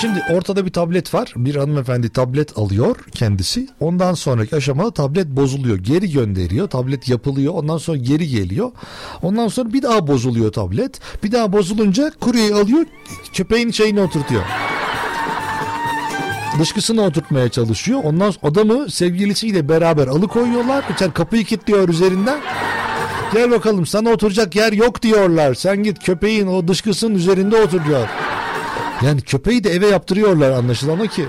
Şimdi 0.00 0.22
ortada 0.30 0.66
bir 0.66 0.70
tablet 0.70 1.14
var. 1.14 1.32
Bir 1.36 1.56
hanımefendi 1.56 2.08
tablet 2.08 2.58
alıyor 2.58 2.96
kendisi. 3.14 3.68
Ondan 3.80 4.14
sonraki 4.14 4.56
aşamada 4.56 4.90
tablet 4.90 5.26
bozuluyor. 5.26 5.78
Geri 5.78 6.10
gönderiyor. 6.10 6.68
Tablet 6.68 7.08
yapılıyor. 7.08 7.54
Ondan 7.54 7.78
sonra 7.78 7.96
geri 7.96 8.28
geliyor. 8.28 8.70
Ondan 9.22 9.48
sonra 9.48 9.72
bir 9.72 9.82
daha 9.82 10.06
bozuluyor 10.06 10.52
tablet. 10.52 11.00
Bir 11.24 11.32
daha 11.32 11.52
bozulunca 11.52 12.12
kuryeyi 12.20 12.54
alıyor. 12.54 12.86
Köpeğin 13.32 13.70
şeyine 13.70 14.00
oturtuyor. 14.00 14.42
Dışkısına 16.60 17.02
oturtmaya 17.02 17.48
çalışıyor. 17.48 18.00
Ondan 18.04 18.30
sonra 18.30 18.52
adamı 18.52 18.90
sevgilisiyle 18.90 19.68
beraber 19.68 20.06
alıkoyuyorlar. 20.06 20.84
İçer 20.94 21.14
kapıyı 21.14 21.44
kilitliyor 21.44 21.88
üzerinden. 21.88 22.40
Gel 23.32 23.50
bakalım 23.50 23.86
sana 23.86 24.10
oturacak 24.10 24.56
yer 24.56 24.72
yok 24.72 25.02
diyorlar. 25.02 25.54
Sen 25.54 25.82
git 25.82 26.04
köpeğin 26.04 26.46
o 26.46 26.68
dışkısının 26.68 27.14
üzerinde 27.14 27.56
otur 27.56 27.84
diyor. 27.84 28.08
Yani 29.02 29.20
köpeği 29.20 29.64
de 29.64 29.70
eve 29.70 29.86
yaptırıyorlar 29.86 30.50
anlaşılan 30.50 31.00
o 31.00 31.06
ki. 31.06 31.26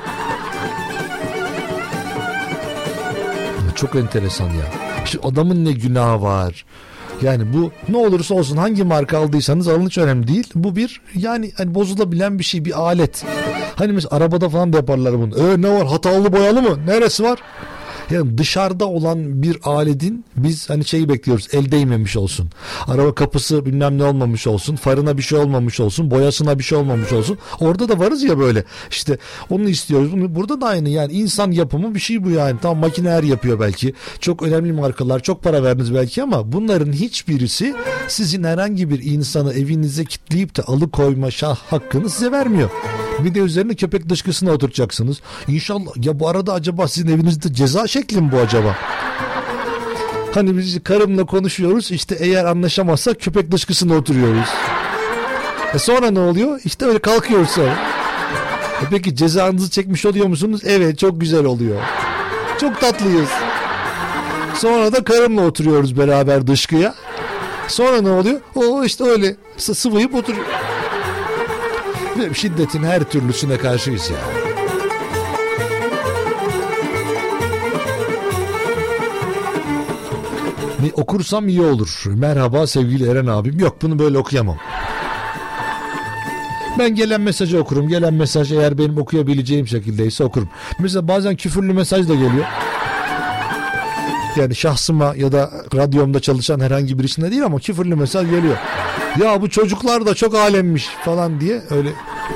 Çok 3.76 3.96
enteresan 3.96 4.46
ya. 4.46 4.66
İşte 5.06 5.20
adamın 5.24 5.66
ne 5.66 5.72
günahı 5.72 6.22
var. 6.22 6.66
Yani 7.22 7.54
bu 7.54 7.72
ne 7.90 7.98
olursa 7.98 8.36
olsun 8.36 8.58
hangi 8.58 8.84
marka 8.84 9.18
aldıysanız 9.18 9.68
alın 9.68 9.86
hiç 9.86 9.98
önemli 9.98 10.28
değil. 10.28 10.48
Bu 10.56 10.76
bir 10.76 11.02
yani 11.16 11.52
hani 11.58 11.76
bozulabilen 11.76 12.40
bir 12.40 12.44
şey 12.44 12.66
bir 12.66 12.80
alet. 12.82 13.26
Hani 13.76 13.92
mesela 13.92 14.16
arabada 14.18 14.50
falan 14.50 14.74
da 14.74 14.78
yaparlar 14.78 15.14
bunu. 15.14 15.38
E 15.38 15.62
ne 15.62 15.70
var 15.70 15.88
hatalı 15.88 16.34
boyalı 16.34 16.62
mı? 16.62 16.78
Neresi 16.86 17.24
var? 17.24 17.40
Yani 18.12 18.38
dışarıda 18.38 18.86
olan 18.86 19.44
bir 19.44 19.58
aletin 19.64 20.26
biz 20.36 20.70
hani 20.70 20.86
şeyi 20.86 21.10
bekliyoruz 21.10 21.48
el 21.54 21.72
değmemiş 21.72 22.18
olsun. 22.18 22.50
Araba 22.88 23.16
kapısı 23.16 23.66
bilmem 23.66 23.98
ne 23.98 24.04
olmamış 24.04 24.48
olsun. 24.48 24.76
Farına 24.76 25.18
bir 25.18 25.22
şey 25.22 25.40
olmamış 25.40 25.80
olsun. 25.80 26.12
Boyasına 26.12 26.60
bir 26.60 26.64
şey 26.64 26.78
olmamış 26.78 27.14
olsun. 27.14 27.38
Orada 27.60 27.90
da 27.90 28.00
varız 28.00 28.24
ya 28.24 28.40
böyle. 28.40 28.64
İşte 28.90 29.18
onu 29.50 29.70
istiyoruz. 29.70 30.12
Bunu, 30.14 30.36
burada 30.36 30.62
da 30.62 30.68
aynı 30.68 30.90
yani 30.90 31.14
insan 31.14 31.52
yapımı 31.52 31.96
bir 31.96 32.00
şey 32.00 32.24
bu 32.24 32.30
yani. 32.30 32.60
Tam 32.62 32.78
makineler 32.78 33.24
yapıyor 33.24 33.60
belki. 33.60 33.94
Çok 34.20 34.44
önemli 34.44 34.74
markalar. 34.74 35.20
Çok 35.20 35.44
para 35.44 35.64
verdiniz 35.64 35.94
belki 35.94 36.24
ama 36.24 36.52
bunların 36.52 36.92
hiçbirisi 36.92 37.76
sizin 38.08 38.44
herhangi 38.44 38.90
bir 38.90 39.04
insanı 39.04 39.54
evinize 39.54 40.06
kitleyip 40.06 40.58
de 40.58 40.62
alıkoyma 40.62 41.32
şah 41.32 41.56
hakkını 41.56 42.10
size 42.10 42.32
vermiyor. 42.32 42.70
Bir 43.26 43.36
de 43.36 43.40
üzerine 43.40 43.76
köpek 43.76 44.10
dışkısına 44.10 44.52
oturacaksınız. 44.52 45.22
İnşallah 45.48 46.06
ya 46.06 46.20
bu 46.20 46.28
arada 46.30 46.54
acaba 46.54 46.88
sizin 46.88 47.08
evinizde 47.08 47.54
ceza 47.54 47.88
şekli 47.88 48.22
mi 48.22 48.32
bu 48.32 48.38
acaba? 48.38 48.76
Hani 50.34 50.58
biz 50.58 50.84
karımla 50.84 51.26
konuşuyoruz 51.26 51.92
işte 51.92 52.16
eğer 52.20 52.46
anlaşamazsak 52.46 53.20
köpek 53.20 53.52
dışkısına 53.52 53.96
oturuyoruz. 53.96 54.50
E 55.74 55.80
sonra 55.80 56.12
ne 56.12 56.20
oluyor? 56.20 56.62
İşte 56.66 56.86
öyle 56.86 57.00
kalkıyoruz 57.00 57.50
sonra. 57.50 57.76
E 58.82 58.86
peki 58.90 59.16
cezanızı 59.16 59.70
çekmiş 59.70 60.06
oluyor 60.06 60.26
musunuz? 60.26 60.62
Evet 60.66 61.00
çok 61.00 61.22
güzel 61.22 61.46
oluyor. 61.46 61.82
Çok 62.60 62.82
tatlıyız. 62.82 63.30
Sonra 64.56 64.94
da 64.94 65.04
karımla 65.04 65.42
oturuyoruz 65.42 65.98
beraber 65.98 66.48
dışkıya. 66.48 66.96
Sonra 67.68 68.02
ne 68.02 68.10
oluyor? 68.10 68.40
O 68.56 68.84
işte 68.84 69.04
öyle 69.04 69.36
sıvayıp 69.58 70.16
oturuyor. 70.16 70.46
Ve 72.20 72.34
şiddetin 72.34 72.84
her 72.84 73.04
türlüsüne 73.04 73.58
karşıyız 73.58 74.10
ya. 74.10 74.18
Ne 80.82 80.92
okursam 80.96 81.48
iyi 81.48 81.62
olur. 81.62 82.04
Merhaba 82.06 82.68
sevgili 82.68 83.10
Eren 83.10 83.26
abim. 83.26 83.60
Yok 83.60 83.82
bunu 83.82 84.00
böyle 84.00 84.18
okuyamam. 84.18 84.58
Ben 86.80 86.96
gelen 86.96 87.22
mesajı 87.22 87.60
okurum. 87.60 87.88
Gelen 87.88 88.14
mesaj 88.14 88.52
eğer 88.52 88.78
benim 88.78 88.98
okuyabileceğim 88.98 89.68
şekildeyse 89.68 90.24
okurum. 90.24 90.50
Mesela 90.80 91.08
bazen 91.08 91.36
küfürlü 91.36 91.74
mesaj 91.74 92.10
da 92.10 92.14
geliyor 92.14 92.46
yani 94.36 94.56
şahsıma 94.56 95.14
ya 95.16 95.32
da 95.32 95.52
radyomda 95.76 96.20
çalışan 96.20 96.60
herhangi 96.60 97.00
bir 97.00 97.04
içinde 97.04 97.32
değil 97.32 97.46
ama 97.46 97.60
küfürlü 97.60 97.96
mesaj 97.96 98.30
geliyor. 98.30 98.58
Ya 99.22 99.42
bu 99.42 99.50
çocuklar 99.50 100.06
da 100.06 100.16
çok 100.16 100.36
alemmiş 100.36 100.88
falan 101.06 101.42
diye 101.42 101.62
öyle 101.70 101.90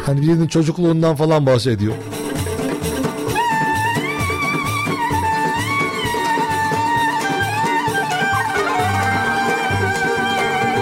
hani 0.06 0.22
birinin 0.22 0.48
çocukluğundan 0.48 1.16
falan 1.16 1.46
bahsediyor. 1.46 1.94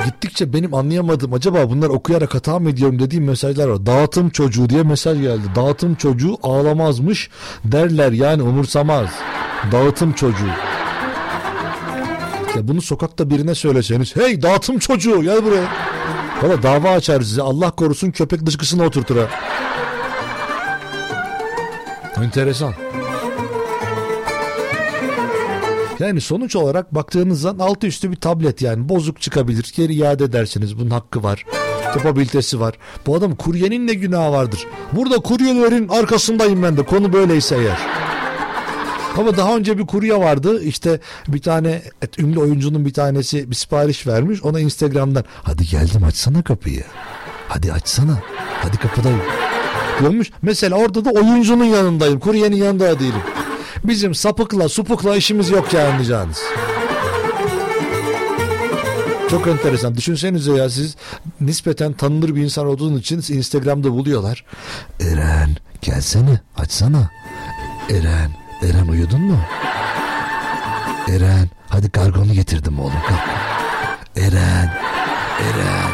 gittikçe 0.05 0.53
benim 0.53 0.73
anlayamadım 0.73 1.33
acaba 1.33 1.69
bunlar 1.69 1.89
okuyarak 1.89 2.35
hata 2.35 2.59
mı 2.59 2.69
ediyorum 2.69 2.99
dediğim 2.99 3.25
mesajlar 3.25 3.67
var. 3.67 3.85
Dağıtım 3.85 4.29
çocuğu 4.29 4.69
diye 4.69 4.83
mesaj 4.83 5.21
geldi. 5.21 5.41
Dağıtım 5.55 5.95
çocuğu 5.95 6.37
ağlamazmış 6.43 7.29
derler 7.63 8.11
yani 8.11 8.41
umursamaz. 8.41 9.09
Dağıtım 9.71 10.13
çocuğu. 10.13 10.51
Ya 12.55 12.67
bunu 12.67 12.81
sokakta 12.81 13.29
birine 13.29 13.55
söyleseniz 13.55 14.15
hey 14.15 14.41
dağıtım 14.41 14.79
çocuğu 14.79 15.23
gel 15.23 15.45
buraya. 15.45 15.67
Valla 16.43 16.63
dava 16.63 16.89
açar 16.89 17.21
size 17.21 17.41
Allah 17.41 17.71
korusun 17.71 18.11
köpek 18.11 18.45
dışkısına 18.45 18.83
oturtur 18.83 19.17
ha. 19.17 19.27
Enteresan. 22.23 22.73
Yani 25.99 26.21
sonuç 26.21 26.55
olarak 26.55 26.95
baktığınızda 26.95 27.55
altı 27.59 27.87
üstü 27.87 28.11
bir 28.11 28.15
tablet 28.15 28.61
yani 28.61 28.89
bozuk 28.89 29.21
çıkabilir. 29.21 29.73
Geri 29.75 29.93
iade 29.93 30.23
edersiniz 30.23 30.79
bunun 30.79 30.89
hakkı 30.89 31.23
var. 31.23 31.45
Kapabilitesi 31.93 32.59
var. 32.59 32.75
Bu 33.05 33.15
adam 33.15 33.35
kuryenin 33.35 33.87
ne 33.87 33.93
günahı 33.93 34.31
vardır? 34.31 34.67
Burada 34.91 35.15
kuryelerin 35.15 35.87
arkasındayım 35.87 36.63
ben 36.63 36.77
de 36.77 36.83
konu 36.83 37.13
böyleyse 37.13 37.55
eğer. 37.55 37.77
Ama 39.17 39.37
daha 39.37 39.57
önce 39.57 39.77
bir 39.77 39.85
kurye 39.85 40.15
vardı. 40.15 40.63
İşte 40.63 40.99
bir 41.27 41.41
tane 41.41 41.81
et, 42.01 42.19
ünlü 42.19 42.39
oyuncunun 42.39 42.85
bir 42.85 42.93
tanesi 42.93 43.49
bir 43.51 43.55
sipariş 43.55 44.07
vermiş. 44.07 44.43
Ona 44.43 44.59
Instagram'dan 44.59 45.23
hadi 45.43 45.65
geldim 45.65 46.03
açsana 46.03 46.43
kapıyı. 46.43 46.83
Hadi 47.47 47.73
açsana. 47.73 48.19
Hadi 48.61 48.77
kapıdayım. 48.77 49.21
Diyormuş. 49.99 50.31
Mesela 50.41 50.75
orada 50.75 51.05
da 51.05 51.09
oyuncunun 51.09 51.63
yanındayım. 51.65 52.19
Kuryenin 52.19 52.55
yanında 52.55 52.99
değilim. 52.99 53.21
Bizim 53.83 54.15
sapıkla 54.15 54.69
supukla 54.69 55.15
işimiz 55.15 55.49
yok 55.49 55.73
ya 55.73 55.87
anlayacağınız. 55.89 56.41
Çok 59.29 59.47
enteresan. 59.47 59.95
Düşünsenize 59.95 60.51
ya 60.53 60.69
siz 60.69 60.95
nispeten 61.41 61.93
tanınır 61.93 62.35
bir 62.35 62.43
insan 62.43 62.67
olduğunuz 62.67 62.99
için 62.99 63.17
Instagram'da 63.17 63.91
buluyorlar. 63.91 64.45
Eren 64.99 65.55
gelsene 65.81 66.39
açsana. 66.57 67.11
Eren, 67.89 68.31
Eren 68.63 68.87
uyudun 68.87 69.21
mu? 69.21 69.39
Eren 71.07 71.49
hadi 71.69 71.89
kargonu 71.89 72.33
getirdim 72.33 72.79
oğlum 72.79 73.01
kalk. 73.07 73.19
Eren, 74.15 74.73
Eren. 75.39 75.89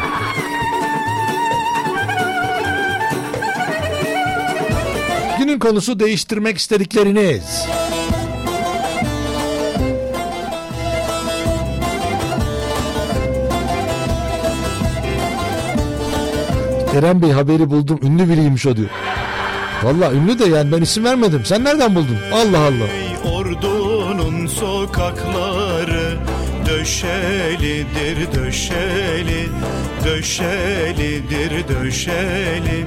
Günün 5.38 5.58
konusu 5.58 6.00
değiştirmek 6.00 6.58
istedikleriniz. 6.58 7.66
Eren 16.94 17.22
Bey 17.22 17.30
haberi 17.30 17.70
buldum 17.70 18.00
ünlü 18.02 18.28
biriymiş 18.28 18.66
o 18.66 18.76
diyor. 18.76 18.90
Valla 19.82 20.12
ünlü 20.12 20.38
de 20.38 20.44
yani 20.44 20.72
ben 20.72 20.82
isim 20.82 21.04
vermedim. 21.04 21.44
Sen 21.44 21.64
nereden 21.64 21.94
buldun? 21.94 22.16
Allah 22.32 22.58
Allah. 22.58 22.86
Ordunun 23.32 24.46
sokakları 24.46 26.16
döşelidir 26.66 28.32
döşeli 28.34 29.48
Döşelidir 30.04 31.68
döşeli 31.68 32.86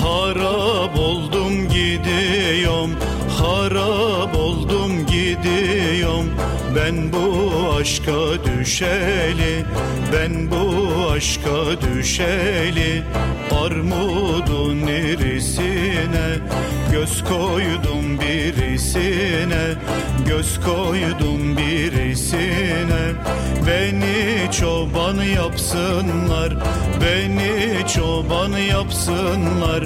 Harap 0.00 0.98
oldum 0.98 1.68
gidiyorum 1.68 2.90
Harap 3.38 4.36
oldum 4.36 5.06
gidiyorum 5.06 6.30
Ben 6.76 7.12
bu 7.12 7.52
aşka 7.80 8.44
düşeli 8.44 9.64
Ben 10.12 10.50
bu 10.50 11.10
aşka 11.10 11.80
düşeli 11.82 13.02
Armudun 13.64 14.86
irisine 14.86 16.38
Göz 16.92 17.24
koydum 17.24 18.20
birisine 18.20 19.74
Göz 20.26 20.60
koydum 20.60 21.56
birisine. 21.56 23.12
Beni 23.66 24.52
çoban 24.52 25.22
yapsınlar 25.22 26.52
Beni 27.00 27.88
çoban 27.94 28.58
yapsınlar 28.58 29.84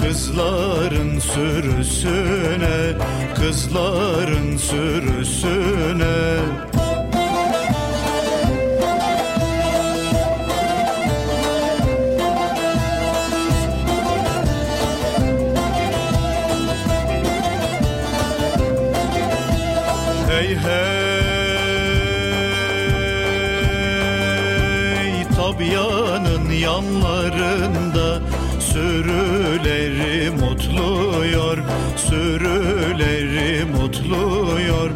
Kızların 0.00 1.18
sürüsüne 1.18 2.92
Kızların 3.34 4.56
sürüsüne 4.56 6.23
Hey 6.24 6.40
hey 20.56 21.64
Tabianın 25.36 26.50
yanlarında 26.50 28.20
Sürüleri 28.60 30.30
mutluyor 30.30 31.58
Sürüleri 31.96 33.64
mutluyor 33.64 34.90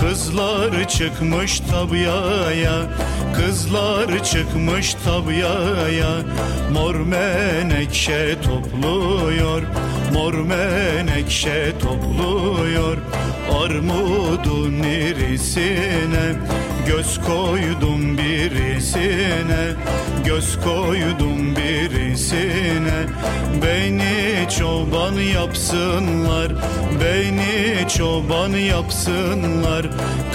Kızlar 0.00 0.88
çıkmış 0.88 1.60
tabiaya 1.60 2.86
Kızlar 3.36 4.24
çıkmış 4.24 4.94
tabiaya 4.94 6.10
Mor 6.72 6.94
menekşe 6.94 8.36
topluyor 8.42 9.62
Mor 10.12 10.34
menekşe 10.34 11.72
topluyor. 11.78 12.96
Armudun 13.62 14.82
irisine 14.82 16.34
Göz 16.86 17.20
koydum 17.20 18.18
birisine 18.18 19.74
Göz 20.24 20.58
koydum 20.60 21.56
birisine. 21.56 23.06
Beni 23.62 24.48
çoban 24.58 25.12
yapsınlar 25.12 26.52
Beni 27.00 27.88
çoban 27.88 28.50
yapsınlar. 28.50 29.86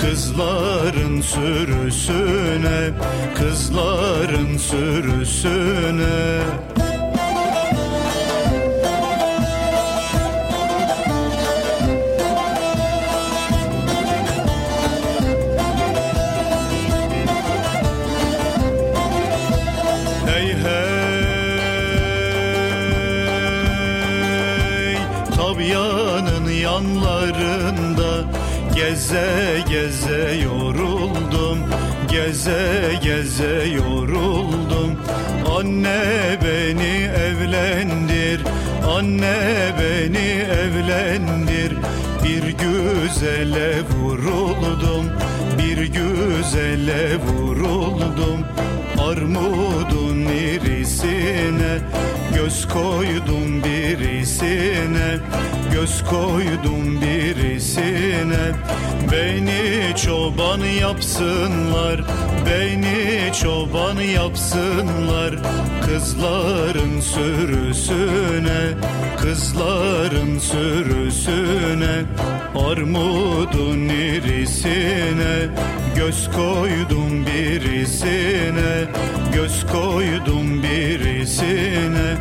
Kızların 0.02 1.22
sürüsüne 1.22 2.90
Kızların 3.36 4.58
sürüsüne 4.58 6.42
yanlarında 27.26 28.24
Geze 28.76 29.64
geze 29.70 30.36
yoruldum 30.44 31.60
Geze 32.12 33.00
geze 33.04 33.68
yoruldum. 33.68 35.00
Anne 35.58 36.40
beni 36.44 37.10
evlendir 37.28 38.42
Anne 38.98 39.36
beni 39.80 40.28
evlendir. 40.62 41.74
Bir 42.24 42.44
güzele 42.44 43.82
vuruldum 43.82 45.12
Bir 45.58 45.78
güzele 45.78 47.18
vuruldum 47.18 48.46
Armudun 49.06 50.26
irisine 50.26 51.80
Göz 52.36 52.68
koydum 52.68 53.64
birisine 53.64 55.18
Göz 55.74 56.04
koydum 56.04 57.02
birisine. 57.02 58.52
Beni 59.12 59.96
çoban 59.96 60.60
yapsınlar 60.60 62.02
Beni 62.46 63.34
çoban 63.42 64.00
yapsınlar 64.00 65.36
Kızların 65.86 67.00
sürüsüne 67.02 68.62
Kızların 69.18 70.40
sürüsüne. 70.40 72.04
Armudun 72.56 73.90
irisine 73.90 75.50
Göz 75.96 76.32
koydum 76.32 77.26
birisine 77.26 78.88
Göz 79.34 79.66
koydum 79.72 80.64
birisine. 80.64 82.16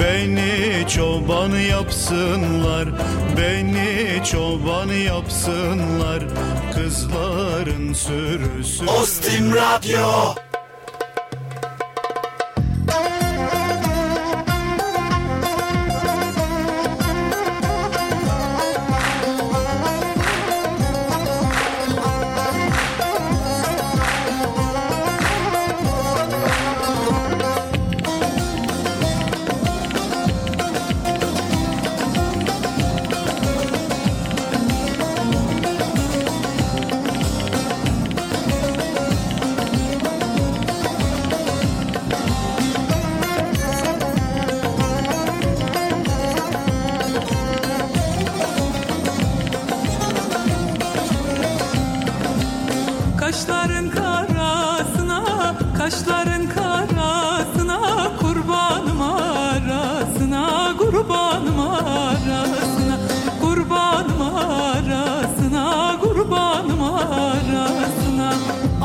Beni 0.00 0.88
çoban 0.88 1.50
yapsınlar 1.50 2.88
Beni 3.36 4.24
çoban 4.24 4.88
yapsınlar. 4.88 6.22
Kızların 6.74 7.92
sürüsü. 7.92 8.86
Ostim 8.86 9.54
Radyo 9.54 10.34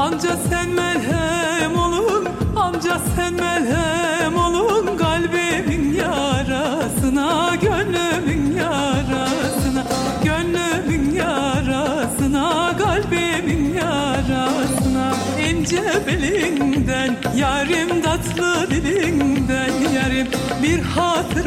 Amca 0.09 0.35
sen 0.49 0.69
melhem 0.69 1.75
olun, 1.75 2.27
amca 2.55 2.97
sen 3.15 3.33
melhem 3.33 4.35
olun. 4.35 4.97
Kalbimin 4.97 5.93
yarasına, 5.93 7.55
gönlümün 7.61 8.57
yarasına 8.57 9.83
Gönlümün 10.23 11.15
yarasına, 11.15 12.77
kalbimin 12.77 13.73
yarasına. 13.73 15.13
İnce 15.49 15.83
belinden, 16.07 17.15
yarim 17.35 18.01
tatlı 18.01 18.67
dilinden 18.69 19.73
Yarim 19.95 20.27
bir 20.63 20.79
hatıra 20.79 21.38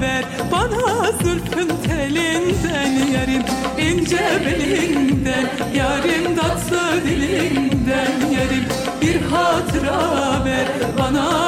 ver 0.00 0.24
bana 0.52 1.12
zülfün 1.22 1.70
telinden 1.86 2.92
Yarim 3.12 3.42
ince 3.78 4.42
belinden, 4.46 5.50
yarim 5.74 6.36
tatlı 6.36 7.04
dilinden 7.04 8.30
Yarim 8.32 8.64
bir 9.02 9.22
hatıra 9.22 10.44
ver. 10.44 10.66
Bana 10.98 11.41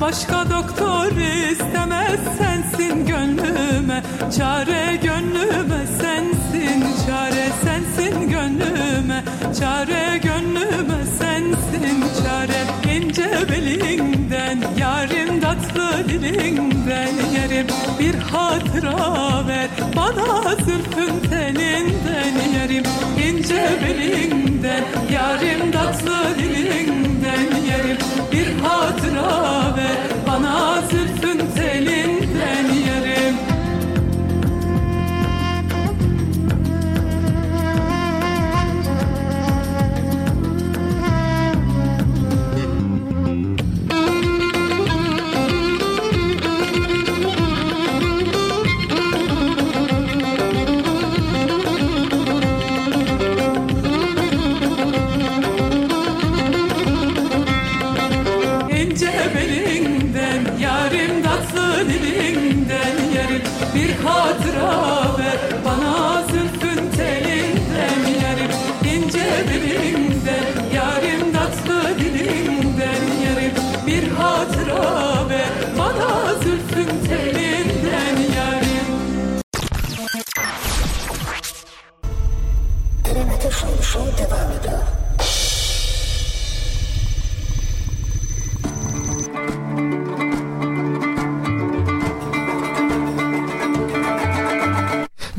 başka 0.00 0.50
doktor 0.50 1.10
istemez 1.50 2.20
Sensin 2.38 3.06
gönlüme, 3.06 4.02
çare 4.38 4.96
gönlüme 5.02 5.86
sensin 6.00 6.84
Çare 7.06 7.48
sensin 7.64 8.30
gönlüme, 8.30 9.22
çare 9.60 10.18
gönlüme 10.18 11.04
sensin 11.18 12.04
çare 12.22 12.96
ince 12.96 13.30
belinden 13.50 14.58
yarim 14.78 15.40
tatlı 15.40 16.08
dilinden. 16.08 17.16
Yarim 17.36 17.66
bir 17.98 18.14
hatıra 18.14 19.46
ver 19.48 19.68
bana 19.96 20.54
zülfün 20.54 21.28
telinden 21.30 22.34
yarim 22.58 22.84
ince 23.28 23.68
belinden 23.84 24.84
yarim 25.12 25.72
tatlı 25.72 26.38
dilinden 26.38 26.85
yarim 27.70 27.98
bir 28.32 28.62
hatıra 28.62 29.76
ver 29.76 30.15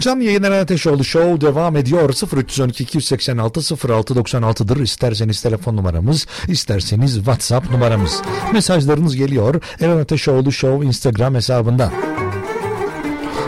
Canlı 0.07 0.23
yayın 0.23 0.43
Eren 0.43 0.61
Ateşoğlu 0.61 1.03
Show 1.03 1.41
devam 1.41 1.75
ediyor. 1.75 2.09
0312 2.37 2.83
286 2.83 3.59
0696'dır. 3.59 4.79
İsterseniz 4.79 5.41
telefon 5.41 5.77
numaramız, 5.77 6.27
isterseniz 6.47 7.15
WhatsApp 7.15 7.71
numaramız. 7.71 8.21
Mesajlarınız 8.53 9.15
geliyor. 9.15 9.61
Eren 9.79 9.97
Ateşoğlu 9.97 10.51
Show 10.51 10.85
Instagram 10.85 11.35
hesabında. 11.35 11.91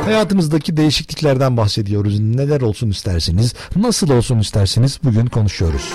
Hayatınızdaki 0.06 0.78
değişikliklerden 0.78 1.58
bahsediyoruz. 1.58 2.20
Neler 2.20 2.62
olsun 2.62 2.90
isterseniz, 2.90 3.54
nasıl 3.76 4.10
olsun 4.10 4.40
isterseniz 4.40 5.00
bugün 5.04 5.26
konuşuyoruz. 5.26 5.94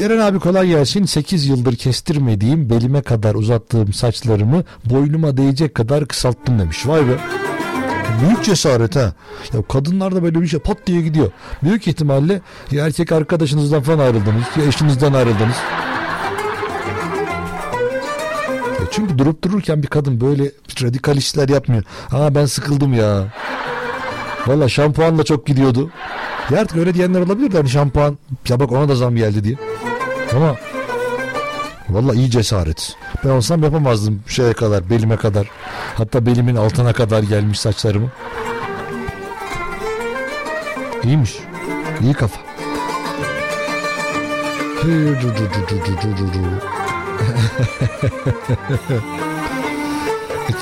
Eren 0.00 0.18
abi 0.18 0.38
kolay 0.38 0.68
gelsin. 0.68 1.04
8 1.04 1.46
yıldır 1.46 1.76
kestirmediğim, 1.76 2.70
belime 2.70 3.02
kadar 3.02 3.34
uzattığım 3.34 3.92
saçlarımı 3.92 4.64
boynuma 4.84 5.36
değecek 5.36 5.74
kadar 5.74 6.08
kısalttım 6.08 6.58
demiş. 6.58 6.86
Vay 6.86 7.08
be. 7.08 7.18
Büyük 8.20 8.44
cesaret 8.44 8.96
ha. 8.96 9.12
Ya 9.54 9.62
kadınlar 9.72 10.14
da 10.14 10.22
böyle 10.22 10.40
bir 10.40 10.46
şey 10.46 10.60
pat 10.60 10.78
diye 10.86 11.02
gidiyor. 11.02 11.30
Büyük 11.62 11.88
ihtimalle 11.88 12.40
ya 12.70 12.86
erkek 12.86 13.12
arkadaşınızdan 13.12 13.82
falan 13.82 13.98
ayrıldınız. 13.98 14.44
Ya 14.56 14.64
eşinizden 14.64 15.12
ayrıldınız. 15.12 15.56
Ya 18.80 18.86
çünkü 18.90 19.18
durup 19.18 19.42
dururken 19.42 19.82
bir 19.82 19.88
kadın 19.88 20.20
böyle 20.20 20.50
radikal 20.82 21.16
işler 21.16 21.48
yapmıyor. 21.48 21.82
Ha 22.10 22.34
ben 22.34 22.46
sıkıldım 22.46 22.94
ya. 22.94 23.24
Valla 24.46 24.68
şampuanla 24.68 25.24
çok 25.24 25.46
gidiyordu. 25.46 25.90
Ya 26.50 26.60
artık 26.60 26.76
öyle 26.76 26.94
diyenler 26.94 27.20
olabilir 27.20 27.52
de 27.52 27.56
hani 27.56 27.68
şampuan 27.68 28.18
ya 28.48 28.60
bak 28.60 28.72
ona 28.72 28.88
da 28.88 28.94
zam 28.94 29.16
geldi 29.16 29.44
diye. 29.44 29.56
Ama 30.36 30.56
Valla 31.88 32.14
iyi 32.14 32.30
cesaret. 32.30 32.96
Ben 33.24 33.28
olsam 33.28 33.62
yapamazdım 33.62 34.22
şeye 34.28 34.52
kadar, 34.52 34.90
belime 34.90 35.16
kadar. 35.16 35.50
Hatta 35.96 36.26
belimin 36.26 36.56
altına 36.56 36.92
kadar 36.92 37.22
gelmiş 37.22 37.60
saçlarımı. 37.60 38.08
İyiymiş. 41.04 41.38
İyi 42.02 42.12
kafa. 42.12 42.40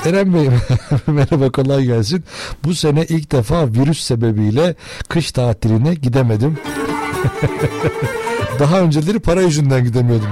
Eren 0.05 0.33
Bey 0.33 0.49
merhaba 1.07 1.51
kolay 1.51 1.83
gelsin. 1.83 2.23
Bu 2.63 2.75
sene 2.75 3.05
ilk 3.05 3.31
defa 3.31 3.67
virüs 3.67 4.03
sebebiyle 4.03 4.75
kış 5.09 5.31
tatiline 5.31 5.93
gidemedim. 5.93 6.57
Daha 8.59 8.79
önceleri 8.79 9.19
para 9.19 9.41
yüzünden 9.41 9.83
gidemiyordum. 9.83 10.29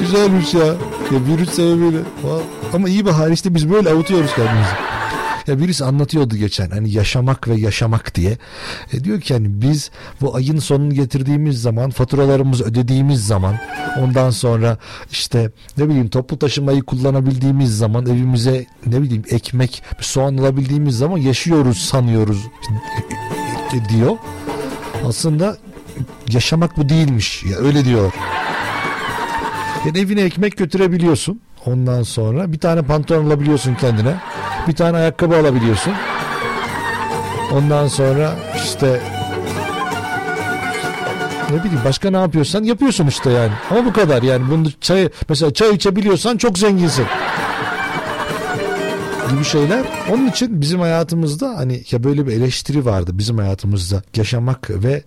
Güzelmiş 0.00 0.54
ya. 0.54 0.74
Ya 1.14 1.20
virüs 1.26 1.50
sebebiyle. 1.50 1.98
Ama 2.72 2.88
iyi 2.88 3.04
bahar 3.04 3.30
işte 3.30 3.54
biz 3.54 3.70
böyle 3.70 3.90
avutuyoruz 3.90 4.34
kendimizi. 4.34 4.70
Ya 5.46 5.58
birisi 5.58 5.84
anlatıyordu 5.84 6.36
geçen 6.36 6.70
hani 6.70 6.90
yaşamak 6.90 7.48
ve 7.48 7.54
yaşamak 7.54 8.14
diye. 8.14 8.38
E 8.92 9.04
diyor 9.04 9.20
ki 9.20 9.34
hani 9.34 9.46
biz 9.62 9.90
bu 10.20 10.36
ayın 10.36 10.58
sonunu 10.58 10.94
getirdiğimiz 10.94 11.62
zaman 11.62 11.90
faturalarımızı 11.90 12.64
ödediğimiz 12.64 13.26
zaman 13.26 13.58
ondan 14.00 14.30
sonra 14.30 14.78
işte 15.10 15.50
ne 15.78 15.88
bileyim 15.88 16.08
toplu 16.08 16.38
taşımayı 16.38 16.82
kullanabildiğimiz 16.82 17.78
zaman 17.78 18.06
evimize 18.06 18.66
ne 18.86 19.02
bileyim 19.02 19.24
ekmek 19.30 19.82
soğan 20.00 20.36
alabildiğimiz 20.36 20.98
zaman 20.98 21.18
yaşıyoruz 21.18 21.78
sanıyoruz. 21.78 22.38
diyor. 23.88 24.16
Aslında 25.06 25.56
yaşamak 26.28 26.76
bu 26.76 26.88
değilmiş. 26.88 27.44
Ya 27.44 27.56
öyle 27.56 27.84
diyorlar. 27.84 28.12
Yani 29.84 29.98
evine 29.98 30.22
ekmek 30.22 30.56
götürebiliyorsun. 30.56 31.40
Ondan 31.66 32.02
sonra 32.02 32.52
bir 32.52 32.58
tane 32.58 32.82
pantolon 32.82 33.26
alabiliyorsun 33.26 33.74
kendine. 33.74 34.14
Bir 34.68 34.72
tane 34.72 34.96
ayakkabı 34.96 35.36
alabiliyorsun. 35.36 35.92
Ondan 37.52 37.88
sonra 37.88 38.34
işte 38.64 39.00
ne 41.50 41.64
bileyim 41.64 41.80
başka 41.84 42.10
ne 42.10 42.16
yapıyorsan 42.16 42.64
yapıyorsun 42.64 43.06
işte 43.06 43.30
yani. 43.30 43.52
Ama 43.70 43.84
bu 43.84 43.92
kadar 43.92 44.22
yani. 44.22 44.50
Bunu 44.50 44.70
çay 44.80 45.08
mesela 45.28 45.54
çay 45.54 45.70
içebiliyorsan 45.70 46.36
çok 46.36 46.58
zenginsin 46.58 47.04
gibi 49.30 49.44
şeyler. 49.44 49.84
Onun 50.10 50.26
için 50.26 50.60
bizim 50.60 50.80
hayatımızda 50.80 51.56
hani 51.56 51.82
ya 51.90 52.04
böyle 52.04 52.26
bir 52.26 52.32
eleştiri 52.32 52.84
vardı 52.84 53.10
bizim 53.14 53.38
hayatımızda. 53.38 54.02
Yaşamak 54.16 54.70
ve 54.70 55.02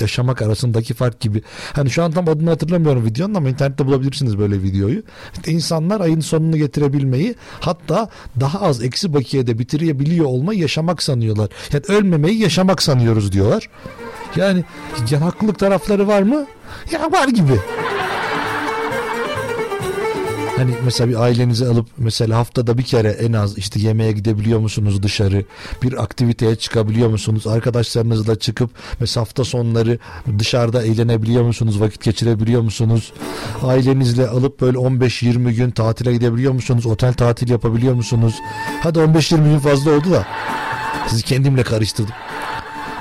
yaşamak 0.00 0.42
arasındaki 0.42 0.94
fark 0.94 1.20
gibi. 1.20 1.42
Hani 1.72 1.90
şu 1.90 2.02
an 2.02 2.12
tam 2.12 2.28
adını 2.28 2.50
hatırlamıyorum 2.50 3.04
videonun 3.04 3.34
ama 3.34 3.48
internette 3.48 3.86
bulabilirsiniz 3.86 4.38
böyle 4.38 4.62
videoyu. 4.62 5.02
İşte 5.32 5.52
insanlar 5.52 6.00
ayın 6.00 6.20
sonunu 6.20 6.56
getirebilmeyi 6.56 7.34
hatta 7.60 8.08
daha 8.40 8.60
az 8.60 8.82
eksi 8.82 9.14
bakiyede 9.14 9.58
bitirebiliyor 9.58 10.26
olmayı 10.26 10.58
yaşamak 10.58 11.02
sanıyorlar. 11.02 11.48
Yani 11.72 11.82
ölmemeyi 11.88 12.38
yaşamak 12.38 12.82
sanıyoruz 12.82 13.32
diyorlar. 13.32 13.68
Yani 14.36 14.64
ya 15.10 15.20
haklılık 15.20 15.58
tarafları 15.58 16.06
var 16.06 16.22
mı? 16.22 16.46
Ya 16.92 17.12
var 17.12 17.28
gibi. 17.28 17.60
Hani 20.62 20.74
mesela 20.84 21.10
bir 21.10 21.14
ailenizi 21.16 21.66
alıp 21.66 21.86
mesela 21.98 22.38
haftada 22.38 22.78
bir 22.78 22.82
kere 22.82 23.08
en 23.08 23.32
az 23.32 23.58
işte 23.58 23.80
yemeğe 23.80 24.12
gidebiliyor 24.12 24.58
musunuz 24.58 25.02
dışarı? 25.02 25.44
Bir 25.82 26.02
aktiviteye 26.02 26.56
çıkabiliyor 26.56 27.08
musunuz? 27.08 27.46
Arkadaşlarınızla 27.46 28.38
çıkıp 28.38 28.70
mesela 29.00 29.22
hafta 29.22 29.44
sonları 29.44 29.98
dışarıda 30.38 30.82
eğlenebiliyor 30.82 31.42
musunuz? 31.42 31.80
Vakit 31.80 32.02
geçirebiliyor 32.02 32.62
musunuz? 32.62 33.12
Ailenizle 33.62 34.28
alıp 34.28 34.60
böyle 34.60 34.78
15-20 34.78 35.52
gün 35.52 35.70
tatile 35.70 36.12
gidebiliyor 36.12 36.52
musunuz? 36.52 36.86
Otel 36.86 37.12
tatil 37.12 37.48
yapabiliyor 37.50 37.94
musunuz? 37.94 38.34
Hadi 38.82 38.98
15-20 38.98 39.44
gün 39.44 39.58
fazla 39.58 39.90
oldu 39.90 40.10
da 40.10 40.26
sizi 41.08 41.22
kendimle 41.22 41.62
karıştırdım. 41.62 42.14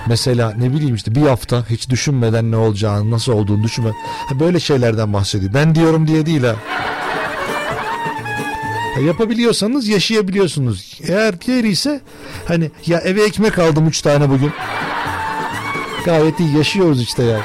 Mesela 0.07 0.53
ne 0.57 0.73
bileyim 0.73 0.95
işte 0.95 1.15
bir 1.15 1.21
hafta 1.21 1.65
hiç 1.69 1.89
düşünmeden 1.89 2.51
ne 2.51 2.55
olacağını 2.57 3.11
nasıl 3.11 3.31
olduğunu 3.31 3.63
düşünme. 3.63 3.91
Böyle 4.39 4.59
şeylerden 4.59 5.13
bahsediyor. 5.13 5.53
Ben 5.53 5.75
diyorum 5.75 6.07
diye 6.07 6.25
değil 6.25 6.43
ha. 6.43 6.55
Ya 9.01 9.07
yapabiliyorsanız 9.07 9.87
yaşayabiliyorsunuz. 9.87 10.99
Eğer 11.07 11.41
diğeri 11.41 11.69
ise 11.69 12.01
hani 12.47 12.71
ya 12.85 12.99
eve 12.99 13.23
ekmek 13.23 13.59
aldım 13.59 13.87
3 13.87 14.01
tane 14.01 14.29
bugün. 14.29 14.51
Gayet 16.05 16.39
iyi 16.39 16.57
yaşıyoruz 16.57 17.01
işte 17.01 17.23
ya. 17.23 17.39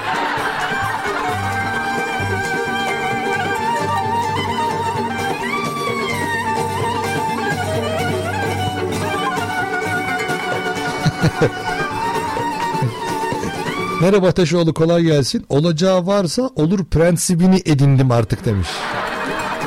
Merhaba 14.00 14.28
Ateşoğlu 14.28 14.74
kolay 14.74 15.02
gelsin. 15.02 15.46
Olacağı 15.48 16.06
varsa 16.06 16.42
olur 16.42 16.84
prensibini 16.84 17.62
edindim 17.66 18.10
artık 18.10 18.44
demiş. 18.44 18.68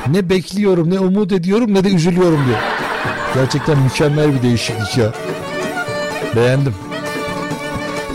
Ne 0.07 0.29
bekliyorum 0.29 0.89
ne 0.89 0.99
umut 0.99 1.31
ediyorum 1.31 1.73
ne 1.73 1.83
de 1.83 1.89
üzülüyorum 1.89 2.45
diyor. 2.47 2.59
Gerçekten 3.35 3.79
mükemmel 3.79 4.33
bir 4.35 4.41
değişiklik 4.41 4.97
ya. 4.97 5.13
Beğendim. 6.35 6.75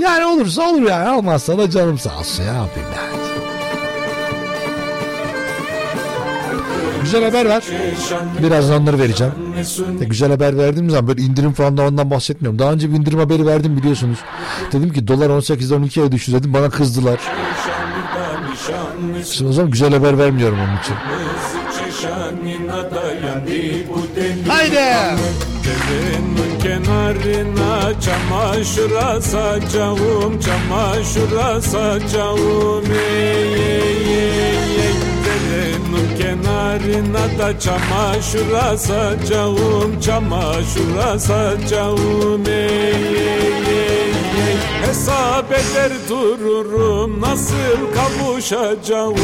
Yani 0.01 0.24
olursa 0.27 0.62
olur 0.62 0.82
yani 0.82 1.11
olmazsa 1.11 1.59
da 1.59 1.70
canım 1.70 1.98
sağ 1.98 2.19
olsun 2.19 2.43
ya 2.43 2.52
yapayım 2.52 2.89
yani. 2.97 3.15
Güzel 7.02 7.24
haber 7.24 7.48
ver. 7.48 7.62
Birazdan 8.43 8.82
onları 8.82 8.98
vereceğim. 8.98 9.32
E, 10.01 10.05
güzel 10.05 10.31
haber 10.31 10.59
verdiğim 10.59 10.90
zaman 10.90 11.09
böyle 11.09 11.23
indirim 11.23 11.52
falan 11.52 11.77
da 11.77 11.82
ondan 11.82 12.11
bahsetmiyorum. 12.11 12.59
Daha 12.59 12.73
önce 12.73 12.90
bir 12.90 12.97
indirim 12.97 13.19
haberi 13.19 13.47
verdim 13.47 13.77
biliyorsunuz. 13.77 14.19
Dedim 14.73 14.93
ki 14.93 15.09
dolar 15.09 15.31
18'den 15.31 15.85
12'ye 15.85 16.12
düştü 16.12 16.32
dedim. 16.32 16.55
Bana 16.55 16.70
kızdılar. 16.70 17.20
Şimdi 19.31 19.51
o 19.51 19.52
zaman 19.52 19.70
güzel 19.70 19.93
haber 19.93 20.19
vermiyorum 20.19 20.59
onun 20.59 20.78
için. 20.81 20.94
Haydi. 24.48 25.20
Devenin 25.64 26.60
kenarına 26.62 28.01
çamaşır 28.01 28.92
asacağım 28.92 30.40
Çamaşır 30.40 31.36
asacağım 31.36 32.84
ey 32.92 33.55
ey 33.55 34.09
ey 34.09 34.56
ey 34.84 34.94
Devenin 35.24 36.18
kenarına 36.18 37.38
da 37.38 37.60
çamaşır 37.60 38.52
asacağım 38.52 40.01
Çamaşır 40.01 40.96
asacağım 41.14 42.46
ey 42.46 42.52
ey 42.52 42.94
ey 43.66 44.10
ey 44.48 44.56
Hesap 44.86 45.52
eder 45.52 45.92
dururum 46.09 47.20
nasıl 47.20 47.94
kavuşacağım 47.94 49.14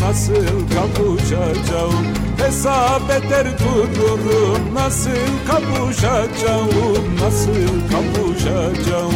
Nasıl 0.00 0.46
kavuşacağım 0.74 2.27
Hesap 2.38 3.10
eder 3.10 3.46
dururum 3.58 4.74
nasıl 4.74 5.10
kavuşacağım 5.48 7.16
Nasıl 7.20 7.54
kavuşacağım 7.90 9.12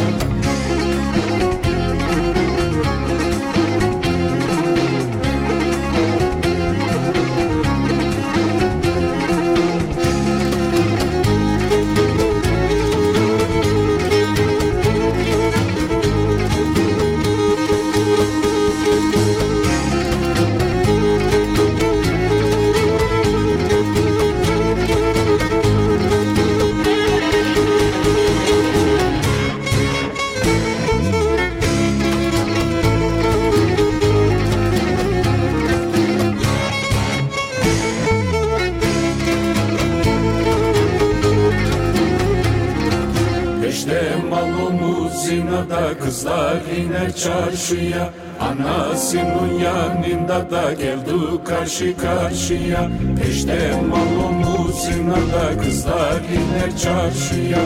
zinada 45.73 45.99
kızlar 45.99 46.55
iner 46.77 47.15
çarşıya. 47.15 48.13
Anasının 48.39 49.59
yanında 49.63 50.51
da 50.51 50.73
geldi 50.73 51.43
karşı 51.45 51.97
karşıya. 51.97 52.89
Peşte 53.21 53.71
malumuz 53.89 54.75
zinada 54.81 55.61
kızlar 55.63 56.21
iner 56.33 56.77
çarşıya. 56.77 57.59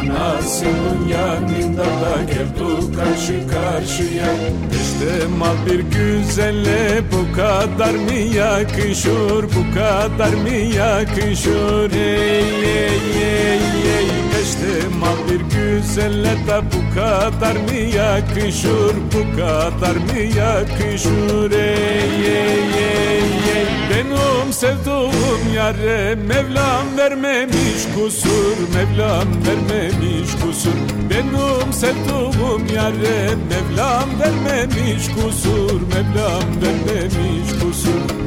Anasının 0.00 1.08
yanında 1.08 1.84
da 1.84 2.22
geldi 2.26 2.96
karşı 2.96 3.48
karşıya. 3.48 4.26
Peşte 4.70 5.26
mal 5.38 5.66
bir 5.66 5.80
güzelle 5.80 7.02
bu 7.12 7.36
kadar 7.36 7.94
mı 7.94 8.12
yakışır 8.36 9.42
Bu 9.42 9.74
kadar 9.74 10.32
mı 10.32 10.56
yakışır 10.76 11.92
Ey 11.92 12.64
ey 12.64 13.00
ey 13.22 13.60
ey 13.98 14.11
Peşte 14.32 14.88
mal 15.00 15.16
bir 15.30 15.56
güzelle 15.56 16.36
de 16.46 16.60
bu 16.72 16.94
kadar 16.94 17.56
mı 17.56 17.74
yakışır? 17.96 18.96
Bu 19.12 19.36
kadar 19.36 19.96
mı 19.96 20.20
yakışır? 20.36 21.50
Ey 21.50 22.26
ey 22.26 22.62
ey 22.76 23.18
ey. 23.56 23.66
Benim 23.90 24.52
sevduğum 24.52 25.54
yare 25.54 26.14
Mevlam 26.14 26.98
vermemiş 26.98 27.82
kusur. 27.96 28.56
Mevlam 28.74 29.28
vermemiş 29.46 30.30
kusur. 30.44 30.76
Benim 31.10 31.72
sevduğum 31.72 32.66
yare 32.74 33.30
Mevlam 33.50 34.08
vermemiş 34.20 35.08
kusur. 35.08 35.80
Mevlam 35.80 36.62
vermemiş 36.62 37.50
kusur 37.62 38.22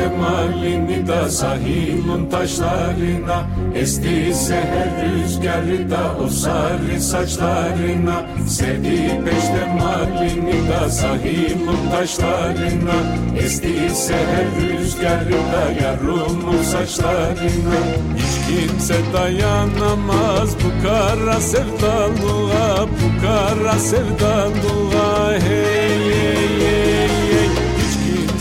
peştemalini 0.00 1.08
da 1.08 1.30
sahilun 1.30 2.28
taşlarına 2.30 3.46
Esti 3.74 4.34
seher 4.34 4.88
rüzgarı 5.02 5.90
da 5.90 6.16
o 6.24 6.28
sarı 6.28 7.00
saçlarına. 7.00 8.26
Sevdi 8.48 9.20
peştemalini 9.24 10.70
da 10.70 10.90
sahilun 10.90 11.90
taşlarına 11.90 12.96
Esti 13.38 13.90
seher 13.94 14.46
rüzgarı 14.60 15.32
da 15.32 15.84
yarumun 15.84 16.62
saçlarına. 16.62 17.80
Hiç 18.16 18.68
kimse 18.68 18.94
dayanamaz 19.12 20.54
bu 20.54 20.88
kara 20.88 21.40
sevdalığa 21.40 22.86
Bu 22.86 23.26
kara 23.26 23.78
sevdalığa 23.78 25.32
hey 25.32 25.40
hey 25.40 26.29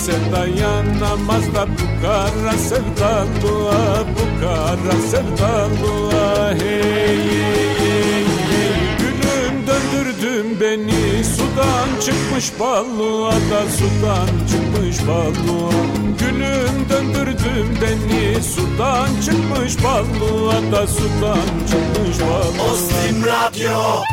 kimse 0.10 0.32
dayanamaz 0.32 1.56
da 1.56 1.68
bu 1.68 2.02
kara 2.02 2.58
sevdalığa 2.58 4.04
Bu 4.16 4.42
kara 4.42 5.02
sevdalığa 5.12 6.52
hey 6.52 6.84
hey 6.84 7.18
hey 7.80 8.26
hey. 8.50 8.86
Gülüm 9.00 9.68
döndürdün 9.68 10.60
beni. 10.62 11.24
Sudan 11.24 12.02
çıkmış 12.06 12.60
balığa 12.60 13.32
da 13.32 13.62
sudan 13.78 14.48
çıkmış 14.52 15.08
balığa 15.08 15.72
Gülüm 16.20 16.90
döndürdün 16.90 17.68
beni. 17.82 18.44
Sudan 18.44 19.10
çıkmış 19.26 19.84
balığa 19.84 20.72
da 20.72 20.88
sudan 20.88 21.50
çıkmış 21.70 22.20
balığa 22.20 22.72
Ostim 22.72 23.26
Radyo 23.26 24.04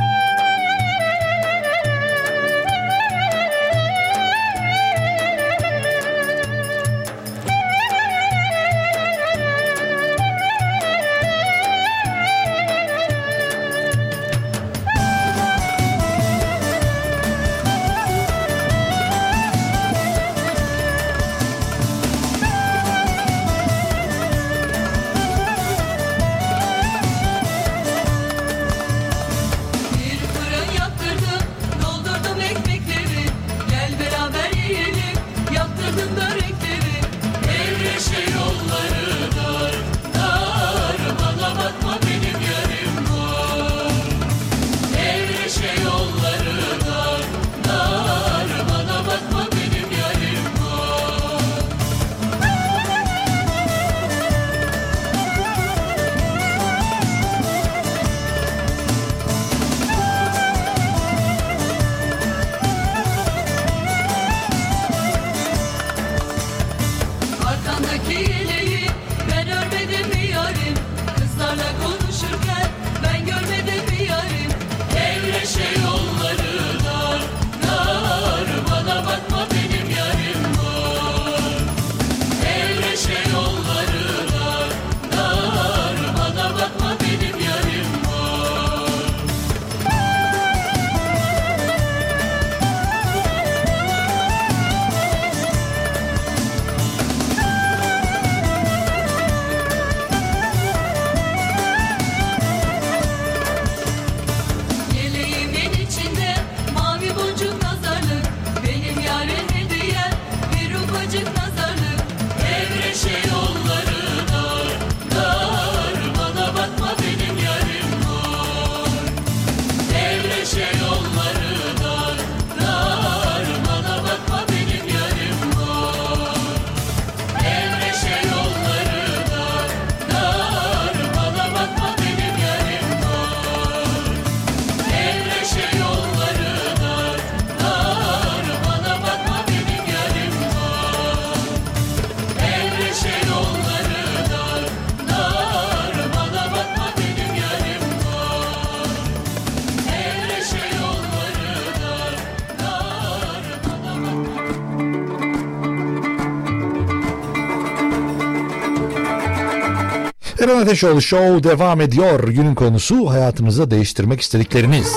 Eren 160.46 160.58
Ateşoğlu 160.58 161.02
Show 161.02 161.50
devam 161.50 161.80
ediyor. 161.80 162.28
Günün 162.28 162.54
konusu 162.54 163.10
hayatınızda 163.10 163.70
değiştirmek 163.70 164.20
istedikleriniz. 164.20 164.96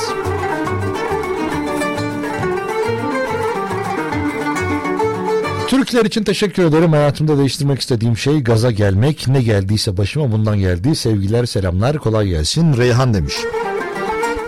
Türkler 5.67 6.05
için 6.05 6.23
teşekkür 6.23 6.63
ederim. 6.63 6.91
Hayatımda 6.91 7.37
değiştirmek 7.37 7.79
istediğim 7.79 8.17
şey 8.17 8.43
gaza 8.43 8.71
gelmek. 8.71 9.27
Ne 9.27 9.41
geldiyse 9.41 9.97
başıma 9.97 10.31
bundan 10.31 10.59
geldi. 10.59 10.95
Sevgiler, 10.95 11.45
selamlar, 11.45 11.97
kolay 11.97 12.27
gelsin. 12.27 12.77
Reyhan 12.77 13.13
demiş. 13.13 13.35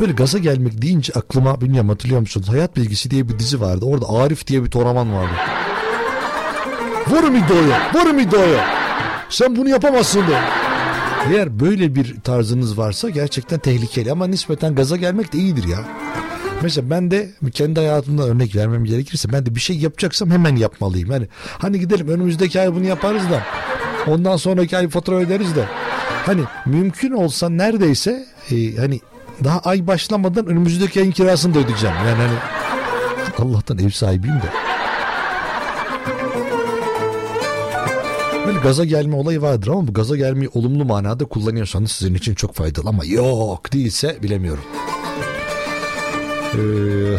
Böyle 0.02 0.12
gaza 0.12 0.38
gelmek 0.38 0.82
deyince 0.82 1.14
aklıma 1.16 1.62
bilmiyorum 1.62 1.90
hatırlıyor 1.90 2.20
musunuz? 2.20 2.50
Hayat 2.50 2.76
Bilgisi 2.76 3.12
diye 3.12 3.30
bir 3.30 3.40
dizi 3.40 3.62
vardı. 3.62 3.86
Orada 3.86 4.10
Arif 4.10 4.48
diye 4.48 4.64
bir 4.64 4.72
toraman 4.72 5.14
vardı. 5.14 5.36
Vur 7.08 7.24
Mido'ya, 7.24 7.92
vur 7.94 8.12
Mido'ya. 8.12 8.66
Sen 9.30 9.56
bunu 9.56 9.70
yapamazsın 9.70 10.22
de. 10.22 10.61
Eğer 11.30 11.60
böyle 11.60 11.96
bir 11.96 12.20
tarzınız 12.20 12.78
varsa 12.78 13.10
gerçekten 13.10 13.60
tehlikeli 13.60 14.12
ama 14.12 14.28
nispeten 14.28 14.76
gaza 14.76 14.96
gelmek 14.96 15.34
de 15.34 15.38
iyidir 15.38 15.68
ya. 15.68 15.80
Mesela 16.62 16.90
ben 16.90 17.12
de 17.12 17.30
kendi 17.54 17.80
hayatımdan 17.80 18.30
örnek 18.30 18.56
vermem 18.56 18.86
gerekirse 18.86 19.34
ben 19.34 19.46
de 19.46 19.56
bir 19.56 19.60
şey 19.60 19.78
yapacaksam 19.78 20.32
hemen 20.32 20.56
yapmalıyım. 20.56 21.12
Yani 21.12 21.28
hani 21.58 21.80
gidelim 21.80 22.08
önümüzdeki 22.08 22.62
ay 22.62 22.76
bunu 22.76 22.86
yaparız 22.86 23.24
da 23.30 23.44
ondan 24.08 24.38
sonraki 24.38 24.78
ay 24.78 24.90
fatura 24.90 25.16
öderiz 25.16 25.56
de. 25.56 25.66
Hani 26.26 26.42
mümkün 26.66 27.12
olsa 27.12 27.50
neredeyse 27.50 28.26
e, 28.52 28.76
hani 28.76 29.00
daha 29.44 29.60
ay 29.60 29.88
başlamadan 29.88 30.46
önümüzdeki 30.46 31.00
ayın 31.00 31.12
kirasını 31.12 31.54
da 31.54 31.60
ödeyeceğim. 31.60 31.96
Yani 31.96 32.18
hani 32.18 32.38
Allah'tan 33.38 33.78
ev 33.78 33.90
sahibiyim 33.90 34.36
de. 34.36 34.71
Böyle 38.48 38.60
gaza 38.60 38.86
gelme 38.86 39.16
olayı 39.16 39.42
vardır 39.42 39.68
ama 39.68 39.88
bu 39.88 39.94
gaza 39.94 40.16
gelmeyi 40.16 40.50
olumlu 40.54 40.86
manada 40.86 41.26
kullanıyorsanız 41.26 41.92
sizin 41.92 42.16
için 42.16 42.36
çok 42.36 42.54
faydalı 42.56 42.90
ama 42.90 43.06
yok 43.06 43.74
değilse 43.74 44.18
bilemiyorum. 44.24 44.64
Ee, 46.54 47.18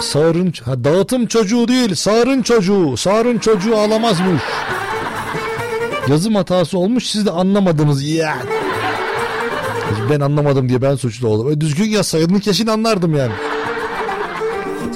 sağırın 0.00 0.52
ha, 0.64 0.84
dağıtım 0.84 1.26
çocuğu 1.26 1.68
değil 1.68 1.94
sağırın 1.94 2.42
çocuğu 2.42 2.96
sağırın 2.96 3.38
çocuğu 3.38 3.76
ağlamazmış. 3.76 4.42
Yazım 6.08 6.34
hatası 6.34 6.78
olmuş 6.78 7.06
siz 7.06 7.26
de 7.26 7.30
anlamadınız 7.30 8.02
ya. 8.04 8.36
Ben 10.10 10.20
anlamadım 10.20 10.68
diye 10.68 10.82
ben 10.82 10.94
suçlu 10.94 11.28
oldum. 11.28 11.52
E, 11.52 11.60
düzgün 11.60 11.84
yazsaydın 11.88 12.38
kesin 12.38 12.66
anlardım 12.66 13.16
yani. 13.16 13.32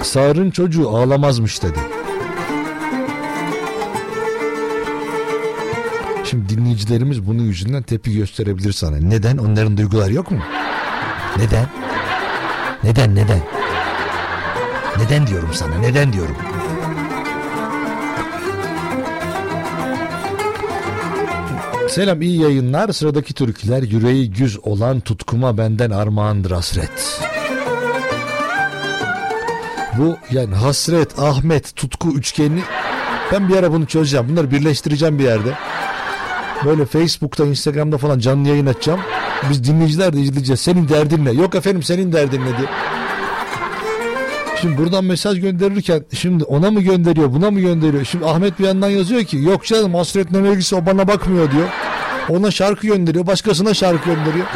Sağırın 0.03 0.51
çocuğu 0.51 0.89
ağlamazmış 0.89 1.63
dedi. 1.63 1.79
Şimdi 6.35 6.49
dinleyicilerimiz 6.49 7.27
bunun 7.27 7.43
yüzünden 7.43 7.83
tepki 7.83 8.17
gösterebilir 8.17 8.73
sana. 8.73 8.97
Neden? 8.97 9.39
Onların 9.39 9.77
duyguları 9.77 10.13
yok 10.13 10.31
mu? 10.31 10.39
Neden? 11.37 11.67
Neden 12.85 13.15
neden? 13.15 13.41
Neden 14.99 15.27
diyorum 15.27 15.49
sana? 15.53 15.79
Neden 15.79 16.13
diyorum? 16.13 16.37
Selam 21.89 22.23
iyi 22.23 22.41
yayınlar. 22.41 22.93
Sıradaki 22.93 23.35
türküler 23.35 23.83
yüreği 23.83 24.31
güz 24.31 24.59
olan 24.67 25.01
tutkuma 25.01 25.59
benden 25.59 25.91
armağandır 25.91 26.51
hasret. 26.51 27.21
Bu 29.99 30.17
yani 30.31 30.55
hasret, 30.55 31.19
Ahmet, 31.19 31.77
tutku 31.77 32.13
üçgeni 32.13 32.61
ben 33.33 33.49
bir 33.49 33.57
ara 33.57 33.73
bunu 33.73 33.87
çözeceğim. 33.87 34.29
Bunları 34.29 34.51
birleştireceğim 34.51 35.19
bir 35.19 35.25
yerde. 35.25 35.55
Böyle 36.65 36.87
Facebook'ta, 36.87 37.45
Instagram'da 37.45 37.99
falan 37.99 38.19
canlı 38.19 38.49
yayın 38.49 38.67
açacağım. 38.67 39.01
Biz 39.51 39.65
dinleyiciler 39.65 40.13
de 40.13 40.21
izleyeceğiz. 40.21 40.61
Senin 40.61 40.89
derdin 40.89 41.25
ne? 41.25 41.33
Yok 41.33 41.55
efendim 41.55 41.83
senin 41.83 42.13
derdin 42.13 42.41
ne 42.41 42.59
diye. 42.59 42.69
Şimdi 44.61 44.79
buradan 44.79 45.05
mesaj 45.05 45.41
gönderirken 45.41 46.05
şimdi 46.15 46.45
ona 46.45 46.71
mı 46.71 46.81
gönderiyor 46.81 47.33
buna 47.33 47.51
mı 47.51 47.61
gönderiyor? 47.61 48.05
Şimdi 48.05 48.27
Ahmet 48.27 48.59
bir 48.59 48.65
yandan 48.65 48.89
yazıyor 48.89 49.25
ki 49.25 49.39
yok 49.39 49.65
canım 49.65 49.95
hasret 49.95 50.31
ne 50.31 50.53
ilgisi 50.53 50.77
o 50.77 50.87
bana 50.87 51.09
bakmıyor 51.09 51.51
diyor. 51.51 51.69
Ona 52.29 52.51
şarkı 52.51 52.87
gönderiyor 52.87 53.27
başkasına 53.27 53.75
şarkı 53.75 54.05
gönderiyor. 54.11 54.47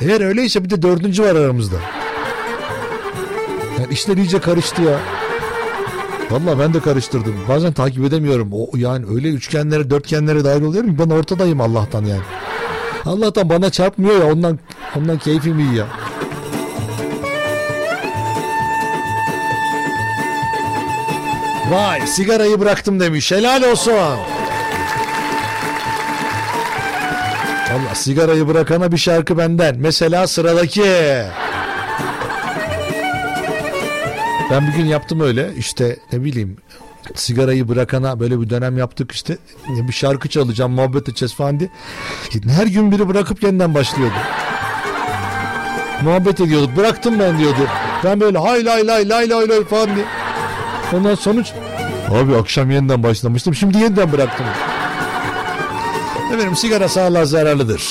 Eğer 0.00 0.20
öyleyse 0.20 0.64
bir 0.64 0.70
de 0.70 0.82
dördüncü 0.82 1.22
var 1.22 1.34
aramızda. 1.34 1.76
Yani 3.78 3.92
işler 3.92 4.16
iyice 4.16 4.38
karıştı 4.38 4.82
ya. 4.82 4.98
Valla 6.30 6.58
ben 6.58 6.74
de 6.74 6.80
karıştırdım. 6.80 7.34
Bazen 7.48 7.72
takip 7.72 8.04
edemiyorum. 8.04 8.48
O 8.52 8.76
yani 8.76 9.06
öyle 9.14 9.28
üçgenlere, 9.28 9.90
dörtgenlere 9.90 10.44
dahil 10.44 10.62
oluyorum 10.62 10.96
ki 10.96 10.98
ben 10.98 11.10
ortadayım 11.14 11.60
Allah'tan 11.60 12.04
yani. 12.04 12.22
Allah'tan 13.04 13.48
bana 13.48 13.70
çarpmıyor 13.70 14.18
ya 14.18 14.32
ondan 14.32 14.58
ondan 14.96 15.18
keyfim 15.18 15.58
iyi 15.58 15.74
ya. 15.74 15.86
Vay 21.70 22.06
sigarayı 22.06 22.60
bıraktım 22.60 23.00
demiş. 23.00 23.32
Helal 23.32 23.62
olsun. 23.62 23.92
Valla 27.72 27.94
sigarayı 27.94 28.48
bırakana 28.48 28.92
bir 28.92 28.96
şarkı 28.96 29.38
benden. 29.38 29.76
Mesela 29.78 30.26
sıradaki. 30.26 30.84
Ben 34.50 34.66
bir 34.66 34.72
gün 34.72 34.84
yaptım 34.84 35.20
öyle 35.20 35.50
işte 35.58 35.96
ne 36.12 36.24
bileyim 36.24 36.56
sigarayı 37.14 37.68
bırakana 37.68 38.20
böyle 38.20 38.40
bir 38.40 38.50
dönem 38.50 38.78
yaptık 38.78 39.12
işte 39.12 39.38
bir 39.68 39.92
şarkı 39.92 40.28
çalacağım 40.28 40.72
muhabbet 40.72 41.08
edeceğiz 41.08 41.34
falan 41.34 41.60
diye. 41.60 41.70
Her 42.48 42.66
gün 42.66 42.92
biri 42.92 43.08
bırakıp 43.08 43.42
yeniden 43.42 43.74
başlıyordu. 43.74 44.14
Muhabbet 46.02 46.40
ediyorduk 46.40 46.76
bıraktım 46.76 47.18
ben 47.18 47.38
diyordu. 47.38 47.68
Ben 48.04 48.20
böyle 48.20 48.38
hay 48.38 48.64
lay 48.64 48.86
lay 48.86 49.08
lay 49.08 49.30
lay 49.30 49.48
lay 49.48 49.64
falan 49.64 49.96
diye. 49.96 50.06
Ondan 50.92 51.14
sonuç 51.14 51.52
abi 52.10 52.36
akşam 52.36 52.70
yeniden 52.70 53.02
başlamıştım 53.02 53.54
şimdi 53.54 53.78
yeniden 53.78 54.12
bıraktım. 54.12 54.46
Efendim 56.34 56.56
sigara 56.56 56.88
sağlığa 56.88 57.24
zararlıdır. 57.24 57.82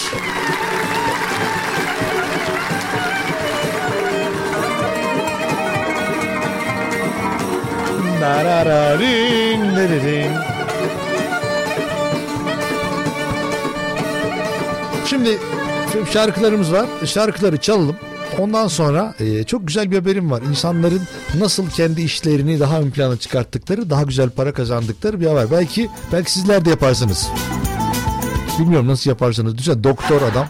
Şimdi 15.05 15.37
şarkılarımız 16.13 16.73
var. 16.73 16.85
Şarkıları 17.05 17.57
çalalım. 17.57 17.95
Ondan 18.39 18.67
sonra 18.67 19.13
e, 19.19 19.43
çok 19.43 19.67
güzel 19.67 19.91
bir 19.91 19.97
haberim 19.97 20.31
var. 20.31 20.41
İnsanların 20.41 21.01
nasıl 21.39 21.69
kendi 21.69 22.01
işlerini 22.01 22.59
daha 22.59 22.79
ön 22.79 22.91
plana 22.91 23.17
çıkarttıkları, 23.17 23.89
daha 23.89 24.03
güzel 24.03 24.29
para 24.29 24.53
kazandıkları 24.53 25.21
bir 25.21 25.27
haber. 25.27 25.51
Belki 25.51 25.89
belki 26.13 26.31
sizler 26.31 26.65
de 26.65 26.69
yaparsınız. 26.69 27.27
Bilmiyorum 28.59 28.87
nasıl 28.87 29.09
yaparsanız. 29.09 29.57
Düşünsene 29.57 29.83
doktor 29.83 30.21
adam. 30.21 30.47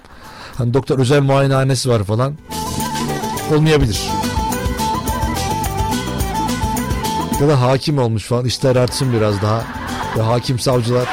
Hani 0.55 0.73
doktor 0.73 0.99
özel 0.99 1.21
muayenehanesi 1.21 1.89
var 1.89 2.03
falan. 2.03 2.33
Olmayabilir. 3.55 4.16
Ya 7.41 7.47
da 7.47 7.61
hakim 7.61 7.97
olmuş 7.97 8.23
falan. 8.23 8.45
İşler 8.45 8.75
artsın 8.75 9.13
biraz 9.13 9.41
daha. 9.41 9.63
Ve 10.17 10.21
hakim 10.21 10.59
savcılar 10.59 11.07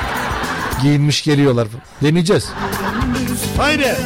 giyinmiş 0.83 1.25
geliyorlar. 1.25 1.69
Deneyeceğiz. 2.03 2.51
Haydi. 3.57 3.97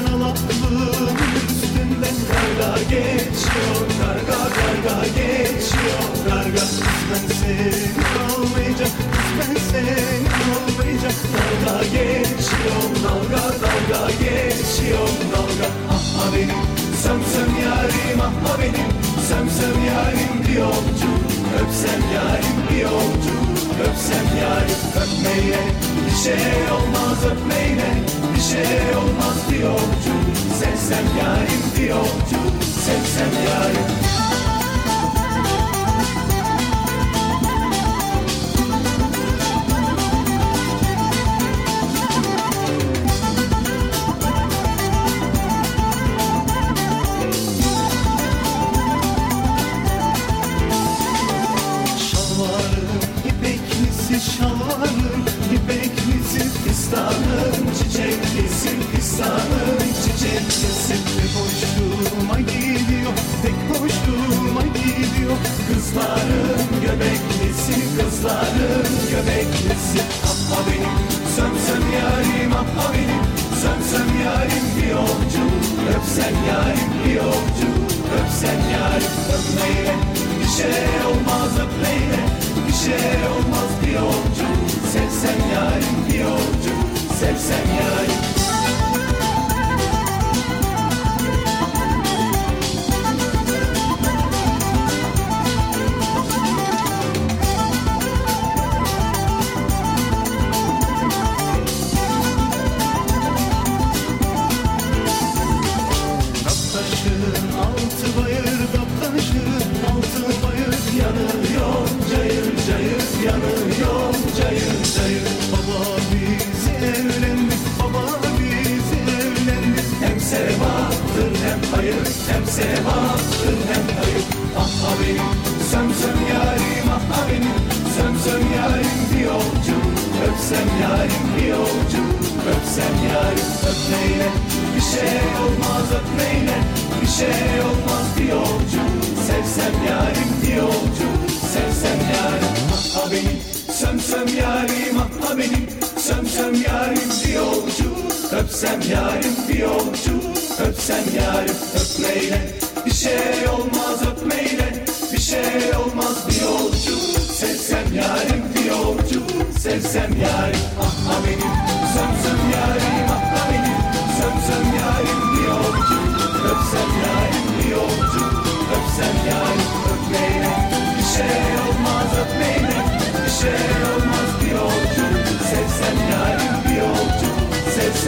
Dalga 11.67 11.85
geçiyor, 11.85 12.83
dalga 13.05 13.43
dalga 13.63 14.11
geçiyor, 14.11 15.09
dalga. 15.33 15.69
Aha 15.91 16.33
benim, 16.35 16.63
sömsöm 17.03 17.53
yarim, 17.65 18.21
aha 18.21 18.59
benim, 18.59 19.18
sömsöm 19.29 19.85
yarim 19.85 20.49
bir 20.49 20.59
yolcu, 20.59 21.11
öpsem 21.61 22.03
yarim 22.15 22.59
bir 22.71 22.81
yolcu, 22.83 23.35
öpsem 23.85 24.27
yarim 24.43 24.81
öpmeyle, 24.97 25.61
bir 26.07 26.17
şey 26.25 26.73
olmaz 26.73 27.19
öpmeyle, 27.25 27.91
bir 28.37 28.41
şey 28.41 28.97
olmaz 28.97 29.37
bir 29.51 29.59
yolcu, 29.59 30.15
sevsem 30.61 31.07
yarim 31.19 31.63
bir 31.77 31.89
yolcu, 31.89 32.41
sevsem 32.85 33.33
yarim. 33.49 34.08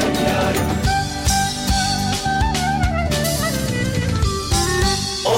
Sevsem 0.01 0.15
yarim 0.25 0.69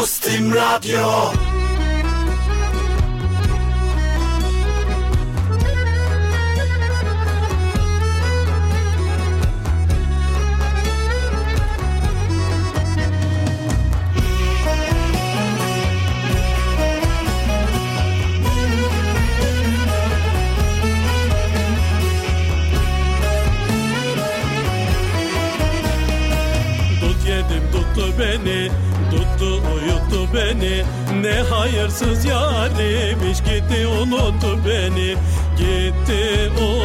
Ostim 0.00 0.54
Radyo 0.54 1.32
Hayırsız 31.50 32.24
yarimmiş 32.24 33.38
Gitti 33.38 33.86
unuttu 33.86 34.58
beni. 34.68 35.16
Gitti 35.58 36.50
unuttu 36.60 36.81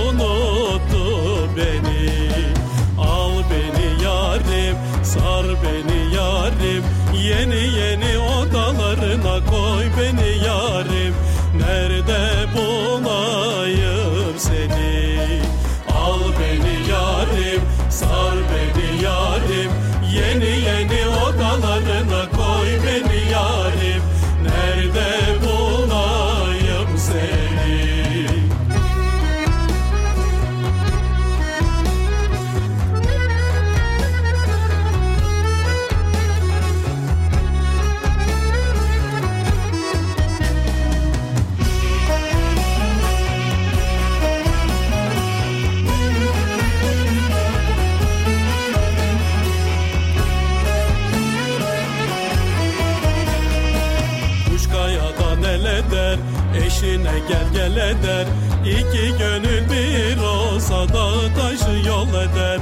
eder. 57.99 58.27
İki 58.65 59.17
gönül 59.17 59.69
bir 59.69 60.21
olsa 60.21 60.93
Dağı 60.93 61.35
taşı 61.35 61.87
yol 61.87 62.07
eder 62.09 62.56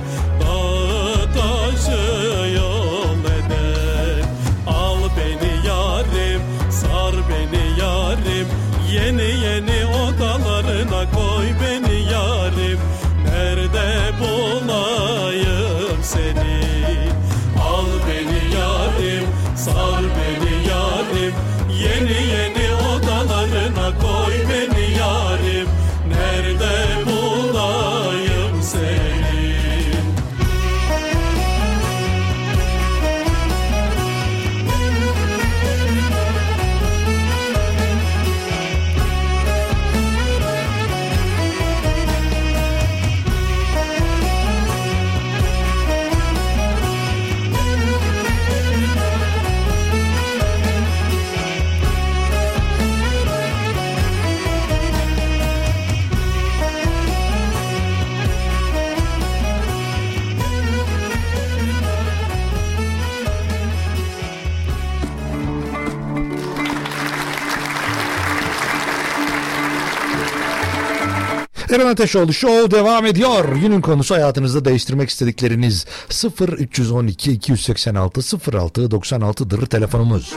Eren 71.76 71.88
Ateşoğlu 71.88 72.34
Show 72.34 72.72
devam 72.78 73.06
ediyor. 73.06 73.56
Günün 73.56 73.82
konusu 73.82 74.16
hayatınızda 74.16 74.66
değiştirmek 74.66 75.10
istedikleriniz 75.10 75.86
0 76.10 76.50
312 76.50 77.32
286 77.32 78.22
06 78.58 78.82
96'dır 78.82 79.66
telefonumuz. 79.66 80.34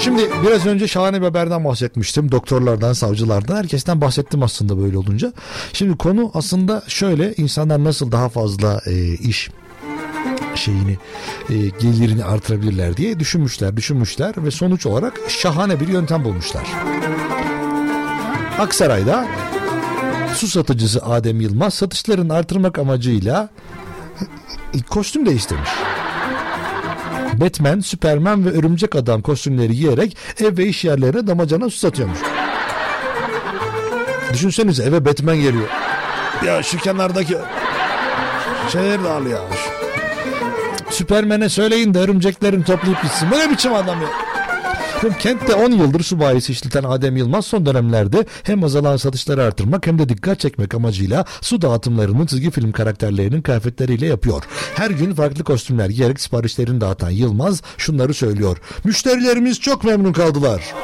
Şimdi 0.00 0.30
biraz 0.46 0.66
önce 0.66 0.88
şahane 0.88 1.20
bir 1.20 1.26
haberden 1.26 1.64
bahsetmiştim. 1.64 2.32
Doktorlardan, 2.32 2.92
savcılardan, 2.92 3.56
herkesten 3.56 4.00
bahsettim 4.00 4.42
aslında 4.42 4.78
böyle 4.78 4.98
olunca. 4.98 5.32
Şimdi 5.72 5.96
konu 5.96 6.30
aslında 6.34 6.82
şöyle 6.88 7.34
insanlar 7.34 7.84
nasıl 7.84 8.12
daha 8.12 8.28
fazla 8.28 8.80
e, 8.86 9.14
iş 9.14 9.50
şeyini 10.54 10.98
e, 11.50 11.54
gelirini 11.54 12.24
artırabilirler 12.24 12.96
diye 12.96 13.20
düşünmüşler, 13.20 13.76
düşünmüşler 13.76 14.34
ve 14.44 14.50
sonuç 14.50 14.86
olarak 14.86 15.20
şahane 15.28 15.80
bir 15.80 15.88
yöntem 15.88 16.24
bulmuşlar. 16.24 16.64
Aksaray'da 18.58 19.26
su 20.34 20.48
satıcısı 20.48 21.04
Adem 21.04 21.40
Yılmaz 21.40 21.74
satışlarını 21.74 22.34
artırmak 22.34 22.78
amacıyla 22.78 23.48
kostüm 24.90 25.26
değiştirmiş. 25.26 25.70
Batman, 27.32 27.80
Superman 27.80 28.44
ve 28.44 28.50
Örümcek 28.50 28.96
Adam 28.96 29.22
kostümleri 29.22 29.76
giyerek 29.76 30.16
ev 30.40 30.56
ve 30.58 30.66
iş 30.66 30.84
yerlerine 30.84 31.26
damacana 31.26 31.70
su 31.70 31.78
satıyormuş. 31.78 32.18
Düşünsenize 34.32 34.82
eve 34.82 35.04
Batman 35.04 35.36
geliyor. 35.36 35.68
Ya 36.46 36.62
şu 36.62 36.78
kenardaki 36.78 37.36
şeyleri 38.72 39.04
de 39.04 39.08
al 39.08 39.26
ya. 39.26 39.38
Süpermen'e 40.90 41.48
söyleyin 41.48 41.94
de 41.94 41.98
örümceklerin 41.98 42.62
toplayıp 42.62 43.02
gitsin. 43.02 43.28
Ne 43.30 43.50
biçim 43.50 43.74
adam 43.74 44.02
ya? 44.02 44.27
Efendim, 44.98 45.18
kentte 45.18 45.54
10 45.54 45.70
yıldır 45.70 46.02
su 46.02 46.20
bayisi 46.20 46.52
işleten 46.52 46.84
Adem 46.84 47.16
Yılmaz 47.16 47.46
son 47.46 47.66
dönemlerde 47.66 48.26
hem 48.42 48.64
azalan 48.64 48.96
satışları 48.96 49.42
artırmak 49.42 49.86
hem 49.86 49.98
de 49.98 50.08
dikkat 50.08 50.40
çekmek 50.40 50.74
amacıyla 50.74 51.24
su 51.40 51.62
dağıtımlarını 51.62 52.26
çizgi 52.26 52.50
film 52.50 52.72
karakterlerinin 52.72 53.42
kıyafetleriyle 53.42 54.06
yapıyor. 54.06 54.42
Her 54.74 54.90
gün 54.90 55.14
farklı 55.14 55.44
kostümler 55.44 55.90
giyerek 55.90 56.20
siparişlerini 56.20 56.80
dağıtan 56.80 57.10
Yılmaz 57.10 57.62
şunları 57.76 58.14
söylüyor. 58.14 58.58
Müşterilerimiz 58.84 59.60
çok 59.60 59.84
memnun 59.84 60.12
kaldılar. 60.12 60.74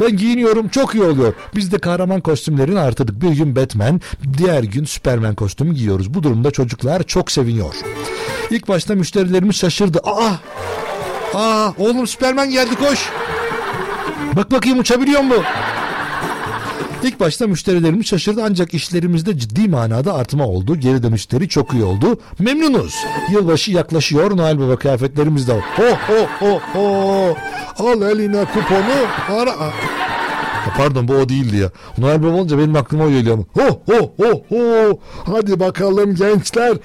Ben 0.00 0.16
giyiniyorum 0.16 0.68
çok 0.68 0.94
iyi 0.94 1.04
oluyor. 1.04 1.34
Biz 1.56 1.72
de 1.72 1.78
kahraman 1.78 2.20
kostümlerini 2.20 2.80
artırdık. 2.80 3.22
Bir 3.22 3.30
gün 3.30 3.56
Batman, 3.56 4.00
diğer 4.38 4.62
gün 4.62 4.84
Superman 4.84 5.34
kostümü 5.34 5.74
giyiyoruz. 5.74 6.14
Bu 6.14 6.22
durumda 6.22 6.50
çocuklar 6.50 7.02
çok 7.02 7.30
seviniyor. 7.30 7.74
İlk 8.50 8.68
başta 8.68 8.94
müşterilerimiz 8.94 9.56
şaşırdı. 9.56 10.00
Aa! 10.04 10.32
Aa 11.34 11.70
oğlum 11.78 12.06
Superman 12.06 12.50
geldi 12.50 12.74
koş. 12.76 13.08
Bak 14.36 14.50
bakayım 14.52 14.78
uçabiliyor 14.78 15.20
mu? 15.20 15.34
İlk 17.02 17.20
başta 17.20 17.46
müşterilerimiz 17.46 18.06
şaşırdı 18.06 18.42
ancak 18.44 18.74
işlerimizde 18.74 19.38
ciddi 19.38 19.68
manada 19.68 20.14
artma 20.14 20.46
oldu. 20.46 20.76
Geri 20.76 21.02
dönüşleri 21.02 21.48
çok 21.48 21.72
iyi 21.74 21.84
oldu. 21.84 22.20
Memnunuz. 22.38 22.94
Yılbaşı 23.30 23.70
yaklaşıyor. 23.70 24.36
Noel 24.36 24.60
Baba 24.60 24.76
kıyafetlerimiz 24.76 25.48
de. 25.48 25.52
Ho 25.76 25.84
ho 26.08 26.26
ho 26.40 26.60
ho. 26.72 27.36
Al 27.78 28.02
eline 28.02 28.44
kuponu. 28.44 29.38
Ara. 29.40 29.54
Pardon 30.76 31.08
bu 31.08 31.14
o 31.14 31.28
değildi 31.28 31.56
ya. 31.56 31.70
Noel 31.98 32.22
Baba 32.22 32.30
olunca 32.36 32.58
benim 32.58 32.76
aklıma 32.76 33.04
o 33.04 33.10
geliyor. 33.10 33.38
Ho 33.38 33.82
ho 33.86 34.12
ho 34.16 34.42
ho. 34.48 34.98
Hadi 35.24 35.60
bakalım 35.60 36.14
gençler. 36.14 36.76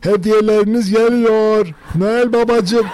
Hediyeleriniz 0.00 0.90
geliyor. 0.90 1.66
Noel 1.94 2.32
babacım. 2.32 2.86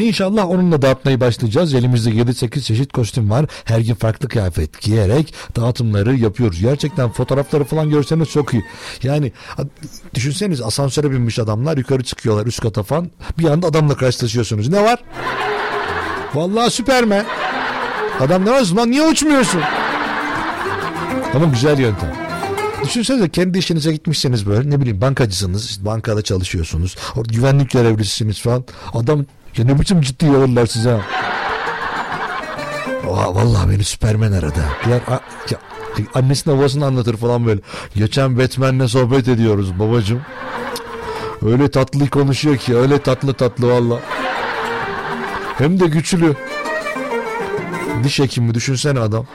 İnşallah 0.00 0.50
onunla 0.50 0.82
dağıtmayı 0.82 1.20
başlayacağız. 1.20 1.74
Elimizde 1.74 2.10
7-8 2.10 2.60
çeşit 2.60 2.92
kostüm 2.92 3.30
var. 3.30 3.46
Her 3.64 3.80
gün 3.80 3.94
farklı 3.94 4.28
kıyafet 4.28 4.80
giyerek 4.80 5.34
dağıtımları 5.56 6.16
yapıyoruz. 6.16 6.60
Gerçekten 6.60 7.10
fotoğrafları 7.10 7.64
falan 7.64 7.90
görseniz 7.90 8.28
çok 8.28 8.54
iyi. 8.54 8.64
Yani 9.02 9.32
düşünseniz 10.14 10.60
asansöre 10.60 11.10
binmiş 11.10 11.38
adamlar 11.38 11.76
yukarı 11.76 12.02
çıkıyorlar 12.02 12.46
üst 12.46 12.60
kata 12.60 12.82
falan. 12.82 13.10
Bir 13.38 13.44
anda 13.44 13.66
adamla 13.66 13.96
karşılaşıyorsunuz. 13.96 14.68
Ne 14.68 14.84
var? 14.84 14.98
Vallahi 16.34 16.70
Süpermen. 16.70 17.26
Adam 18.20 18.44
ne 18.46 18.50
var? 18.50 18.66
Lan 18.76 18.90
niye 18.90 19.06
uçmuyorsun? 19.06 19.60
Ama 21.34 21.44
güzel 21.46 21.78
yöntem. 21.78 22.12
Düşünsenize 22.84 23.28
kendi 23.28 23.58
işinize 23.58 23.92
gitmişseniz 23.92 24.46
böyle 24.46 24.70
ne 24.70 24.80
bileyim 24.80 25.00
bankacısınız, 25.00 25.70
işte 25.70 25.84
bankada 25.84 26.22
çalışıyorsunuz, 26.22 26.96
orada 27.16 27.32
güvenlik 27.32 27.70
görevlisisiniz 27.70 28.40
falan. 28.40 28.64
Adam 28.94 29.26
ya 29.56 29.64
ne 29.64 29.80
biçim 29.80 30.00
ciddi 30.00 30.26
alırlar 30.26 30.66
size. 30.66 30.90
ha. 30.90 31.00
Oha, 33.08 33.34
vallahi 33.34 33.70
beni 33.70 33.84
Süpermen 33.84 34.32
aradı. 34.32 34.64
Diğer, 34.86 34.96
a- 35.08 35.20
ya, 35.50 35.58
annesinin 36.14 36.56
havasını 36.56 36.86
anlatır 36.86 37.16
falan 37.16 37.46
böyle. 37.46 37.60
Geçen 37.94 38.38
Batman'le 38.38 38.86
sohbet 38.88 39.28
ediyoruz 39.28 39.78
babacım. 39.78 40.20
Öyle 41.46 41.70
tatlı 41.70 42.10
konuşuyor 42.10 42.56
ki 42.56 42.76
öyle 42.76 42.98
tatlı 42.98 43.34
tatlı 43.34 43.70
valla. 43.72 44.00
Hem 45.58 45.80
de 45.80 45.86
güçlü. 45.86 46.34
Diş 48.04 48.18
hekimi 48.18 48.54
düşünsene 48.54 49.00
adam. 49.00 49.26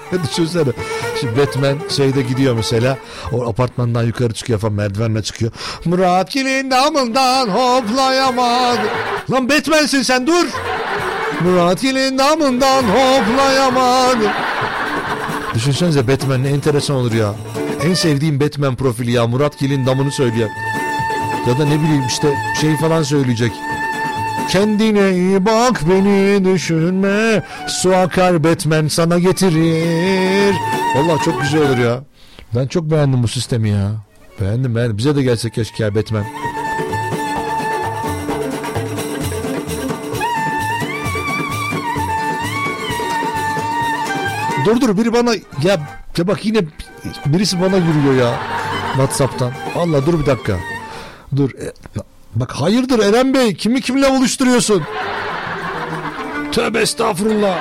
Düşünsene. 0.30 0.72
Şimdi 1.20 1.38
Batman 1.38 1.78
şeyde 1.88 2.22
gidiyor 2.22 2.54
mesela. 2.54 2.98
O 3.32 3.48
apartmandan 3.48 4.02
yukarı 4.02 4.34
çıkıyor 4.34 4.58
falan 4.58 4.74
merdivenle 4.74 5.22
çıkıyor. 5.22 5.52
Murat 5.84 6.30
kilin 6.30 6.70
damından 6.70 7.48
hoplayamadı. 7.48 8.88
Lan 9.30 9.48
Batman'sin 9.48 10.02
sen 10.02 10.26
dur. 10.26 10.46
Murat 11.40 11.80
kilin 11.80 12.18
damından 12.18 12.82
hoplayamadı. 12.82 14.30
Düşünsenize 15.54 16.08
Batman 16.08 16.42
ne 16.42 16.48
enteresan 16.48 16.96
olur 16.96 17.12
ya. 17.12 17.34
En 17.82 17.94
sevdiğim 17.94 18.40
Batman 18.40 18.76
profili 18.76 19.12
ya 19.12 19.26
Murat 19.26 19.58
Gil'in 19.58 19.86
damını 19.86 20.12
söyleyen. 20.12 20.50
Ya 21.48 21.58
da 21.58 21.64
ne 21.64 21.80
bileyim 21.80 22.04
işte 22.08 22.34
şey 22.60 22.76
falan 22.76 23.02
söyleyecek. 23.02 23.52
Kendine 24.52 25.12
iyi 25.12 25.46
bak 25.46 25.82
beni 25.88 26.44
düşünme. 26.44 27.42
Su 27.68 27.96
akar 27.96 28.44
Batman 28.44 28.88
sana 28.88 29.18
getirir. 29.18 30.54
Vallahi 30.96 31.24
çok 31.24 31.42
güzel 31.42 31.62
olur 31.62 31.78
ya. 31.78 32.04
Ben 32.54 32.66
çok 32.66 32.90
beğendim 32.90 33.22
bu 33.22 33.28
sistemi 33.28 33.68
ya. 33.70 33.90
Beğendim 34.40 34.74
beğendim. 34.74 34.98
Bize 34.98 35.16
de 35.16 35.22
gelse 35.22 35.50
keşke 35.50 35.84
ya 35.84 35.94
Batman. 35.94 36.24
Dur 44.64 44.80
dur 44.80 44.98
biri 44.98 45.12
bana 45.12 45.34
ya, 45.62 45.76
ya 46.16 46.28
bak 46.28 46.44
yine 46.44 46.60
birisi 47.26 47.60
bana 47.60 47.76
yürüyor 47.76 48.14
ya 48.14 48.40
Whatsapp'tan. 48.92 49.52
Allah 49.76 50.06
dur 50.06 50.20
bir 50.20 50.26
dakika. 50.26 50.56
Dur. 51.36 51.50
Bak 52.34 52.52
hayırdır 52.52 52.98
Eren 52.98 53.34
Bey 53.34 53.54
kimi 53.54 53.80
kimle 53.80 54.10
buluşturuyorsun? 54.10 54.82
Tövbe 56.52 56.80
estağfurullah. 56.80 57.58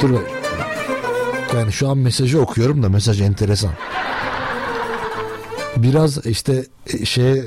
Dur 0.00 0.10
be. 0.10 0.16
Yani 1.56 1.72
şu 1.72 1.88
an 1.88 1.98
mesajı 1.98 2.40
okuyorum 2.40 2.82
da 2.82 2.88
mesaj 2.88 3.20
enteresan. 3.20 3.70
Biraz 5.76 6.26
işte 6.26 6.66
şey 7.04 7.42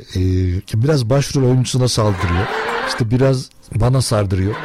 biraz 0.73 1.09
başrol 1.09 1.43
oyuncusuna 1.43 1.88
saldırıyor. 1.88 2.47
İşte 2.88 3.11
biraz 3.11 3.49
bana 3.75 4.01
sardırıyor. 4.01 4.55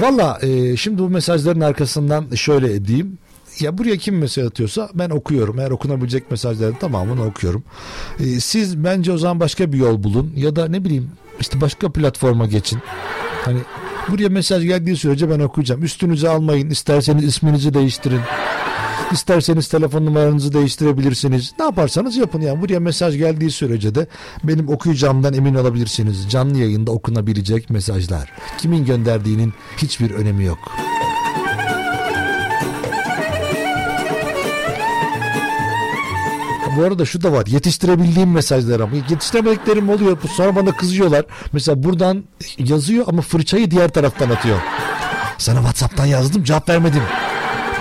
Valla 0.00 0.38
e, 0.42 0.76
şimdi 0.76 0.98
bu 0.98 1.10
mesajların 1.10 1.60
arkasından 1.60 2.34
şöyle 2.34 2.84
diyeyim. 2.84 3.18
Ya 3.60 3.78
buraya 3.78 3.96
kim 3.96 4.18
mesaj 4.18 4.46
atıyorsa 4.46 4.88
ben 4.94 5.10
okuyorum. 5.10 5.58
Eğer 5.58 5.70
okunabilecek 5.70 6.30
mesajların 6.30 6.74
tamamını 6.74 7.24
okuyorum. 7.24 7.64
E, 8.20 8.24
siz 8.24 8.84
bence 8.84 9.12
o 9.12 9.18
zaman 9.18 9.40
başka 9.40 9.72
bir 9.72 9.78
yol 9.78 10.02
bulun. 10.02 10.32
Ya 10.36 10.56
da 10.56 10.68
ne 10.68 10.84
bileyim 10.84 11.10
işte 11.40 11.60
başka 11.60 11.92
platforma 11.92 12.46
geçin. 12.46 12.78
Hani 13.44 13.58
buraya 14.08 14.28
mesaj 14.28 14.64
geldiği 14.64 14.96
sürece 14.96 15.30
ben 15.30 15.40
okuyacağım. 15.40 15.82
Üstünüze 15.82 16.28
almayın. 16.28 16.70
İsterseniz 16.70 17.24
isminizi 17.24 17.74
değiştirin. 17.74 18.20
İsterseniz 19.12 19.68
telefon 19.68 20.06
numaranızı 20.06 20.52
değiştirebilirsiniz. 20.52 21.52
Ne 21.58 21.64
yaparsanız 21.64 22.16
yapın 22.16 22.40
yani. 22.40 22.60
Buraya 22.60 22.80
mesaj 22.80 23.18
geldiği 23.18 23.50
sürece 23.50 23.94
de 23.94 24.06
benim 24.44 24.68
okuyacağımdan 24.68 25.34
emin 25.34 25.54
olabilirsiniz. 25.54 26.30
Canlı 26.30 26.58
yayında 26.58 26.90
okunabilecek 26.90 27.70
mesajlar. 27.70 28.32
Kimin 28.58 28.84
gönderdiğinin 28.84 29.52
hiçbir 29.76 30.10
önemi 30.10 30.44
yok. 30.44 30.58
Bu 36.76 36.84
arada 36.84 37.04
şu 37.04 37.22
da 37.22 37.32
var. 37.32 37.46
Yetiştirebildiğim 37.46 38.32
mesajlar 38.32 38.80
ama 38.80 38.96
yetiştiremediklerim 38.96 39.88
oluyor. 39.88 40.18
Sonra 40.36 40.56
bana 40.56 40.76
kızıyorlar. 40.76 41.24
Mesela 41.52 41.82
buradan 41.82 42.24
yazıyor 42.58 43.04
ama 43.08 43.22
fırçayı 43.22 43.70
diğer 43.70 43.88
taraftan 43.88 44.30
atıyor. 44.30 44.58
Sana 45.38 45.58
WhatsApp'tan 45.58 46.06
yazdım 46.06 46.44
cevap 46.44 46.68
vermedim. 46.68 47.02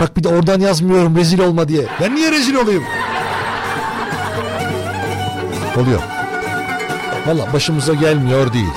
Bak 0.01 0.17
bir 0.17 0.23
de 0.23 0.27
oradan 0.27 0.59
yazmıyorum 0.59 1.15
rezil 1.15 1.39
olma 1.39 1.67
diye. 1.67 1.85
Ben 2.01 2.15
niye 2.15 2.31
rezil 2.31 2.55
olayım? 2.55 2.83
Oluyor. 5.77 6.01
Valla 7.27 7.53
başımıza 7.53 7.93
gelmiyor 7.93 8.53
değil. 8.53 8.73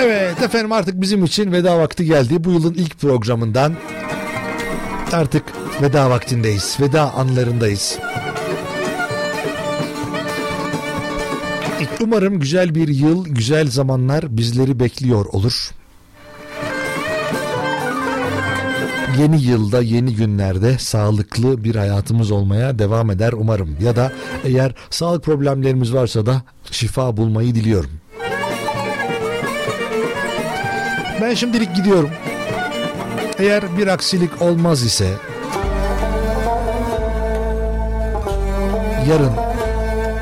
Evet 0.00 0.42
efendim 0.42 0.72
artık 0.72 1.00
bizim 1.00 1.24
için 1.24 1.52
veda 1.52 1.78
vakti 1.78 2.04
geldi. 2.04 2.44
Bu 2.44 2.50
yılın 2.50 2.74
ilk 2.74 3.00
programından 3.00 3.74
artık 5.12 5.42
veda 5.82 6.10
vaktindeyiz. 6.10 6.76
Veda 6.80 7.14
anlarındayız. 7.14 7.98
Umarım 12.00 12.40
güzel 12.40 12.74
bir 12.74 12.88
yıl, 12.88 13.24
güzel 13.24 13.70
zamanlar 13.70 14.36
bizleri 14.36 14.80
bekliyor 14.80 15.26
olur. 15.26 15.70
Yeni 19.18 19.42
yılda, 19.42 19.82
yeni 19.82 20.14
günlerde 20.14 20.78
sağlıklı 20.78 21.64
bir 21.64 21.74
hayatımız 21.74 22.30
olmaya 22.30 22.78
devam 22.78 23.10
eder 23.10 23.32
umarım. 23.32 23.76
Ya 23.82 23.96
da 23.96 24.12
eğer 24.44 24.74
sağlık 24.90 25.24
problemlerimiz 25.24 25.94
varsa 25.94 26.26
da 26.26 26.42
şifa 26.70 27.16
bulmayı 27.16 27.54
diliyorum. 27.54 27.90
Ben 31.20 31.34
şimdilik 31.34 31.76
gidiyorum. 31.76 32.10
Eğer 33.38 33.78
bir 33.78 33.86
aksilik 33.86 34.42
olmaz 34.42 34.82
ise 34.82 35.10
yarın 39.10 39.32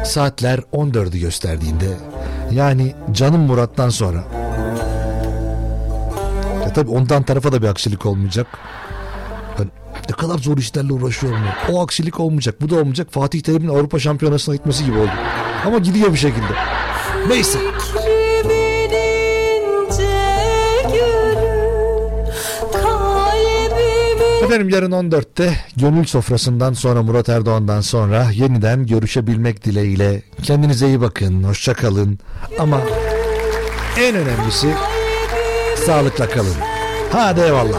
saatler 0.04 0.58
14'ü 0.58 1.18
gösterdiğinde 1.18 1.86
yani 2.52 2.94
canım 3.12 3.40
Murat'tan 3.40 3.88
sonra 3.88 4.24
e 6.68 6.72
tabi 6.72 6.90
ondan 6.90 7.22
tarafa 7.22 7.52
da 7.52 7.62
bir 7.62 7.66
aksilik 7.68 8.06
olmayacak. 8.06 8.46
Yani 9.58 9.70
ne 10.10 10.16
kadar 10.16 10.38
zor 10.38 10.58
işlerle 10.58 10.92
uğraşıyorum 10.92 11.44
ya. 11.44 11.56
O 11.72 11.82
aksilik 11.82 12.20
olmayacak. 12.20 12.60
Bu 12.60 12.70
da 12.70 12.76
olmayacak. 12.76 13.08
Fatih 13.10 13.40
Terim'in 13.40 13.68
Avrupa 13.68 13.98
Şampiyonası'na 13.98 14.54
gitmesi 14.54 14.84
gibi 14.84 14.98
oldu. 14.98 15.10
Ama 15.66 15.78
gidiyor 15.78 16.12
bir 16.12 16.18
şekilde. 16.18 16.52
Neyse. 17.28 17.58
Efendim 24.44 24.68
yarın 24.68 24.92
14'te 24.92 25.56
gönül 25.76 26.04
sofrasından 26.04 26.72
sonra 26.72 27.02
Murat 27.02 27.28
Erdoğan'dan 27.28 27.80
sonra 27.80 28.30
yeniden 28.32 28.86
görüşebilmek 28.86 29.64
dileğiyle 29.64 30.22
kendinize 30.42 30.86
iyi 30.86 31.00
bakın, 31.00 31.42
hoşça 31.42 31.74
kalın 31.74 32.18
ama 32.58 32.80
en 33.98 34.16
önemlisi 34.16 34.68
sağlıkla 35.88 36.28
kalın. 36.28 36.54
Hadi 37.12 37.40
eyvallah. 37.40 37.78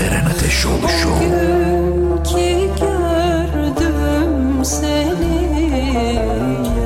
Eren 0.00 0.26
Ateşoğlu 0.26 0.88
Show. 0.88 1.26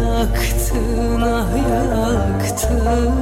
yaktın 0.01 1.23
ah 1.23 1.51
yaktın 1.71 3.20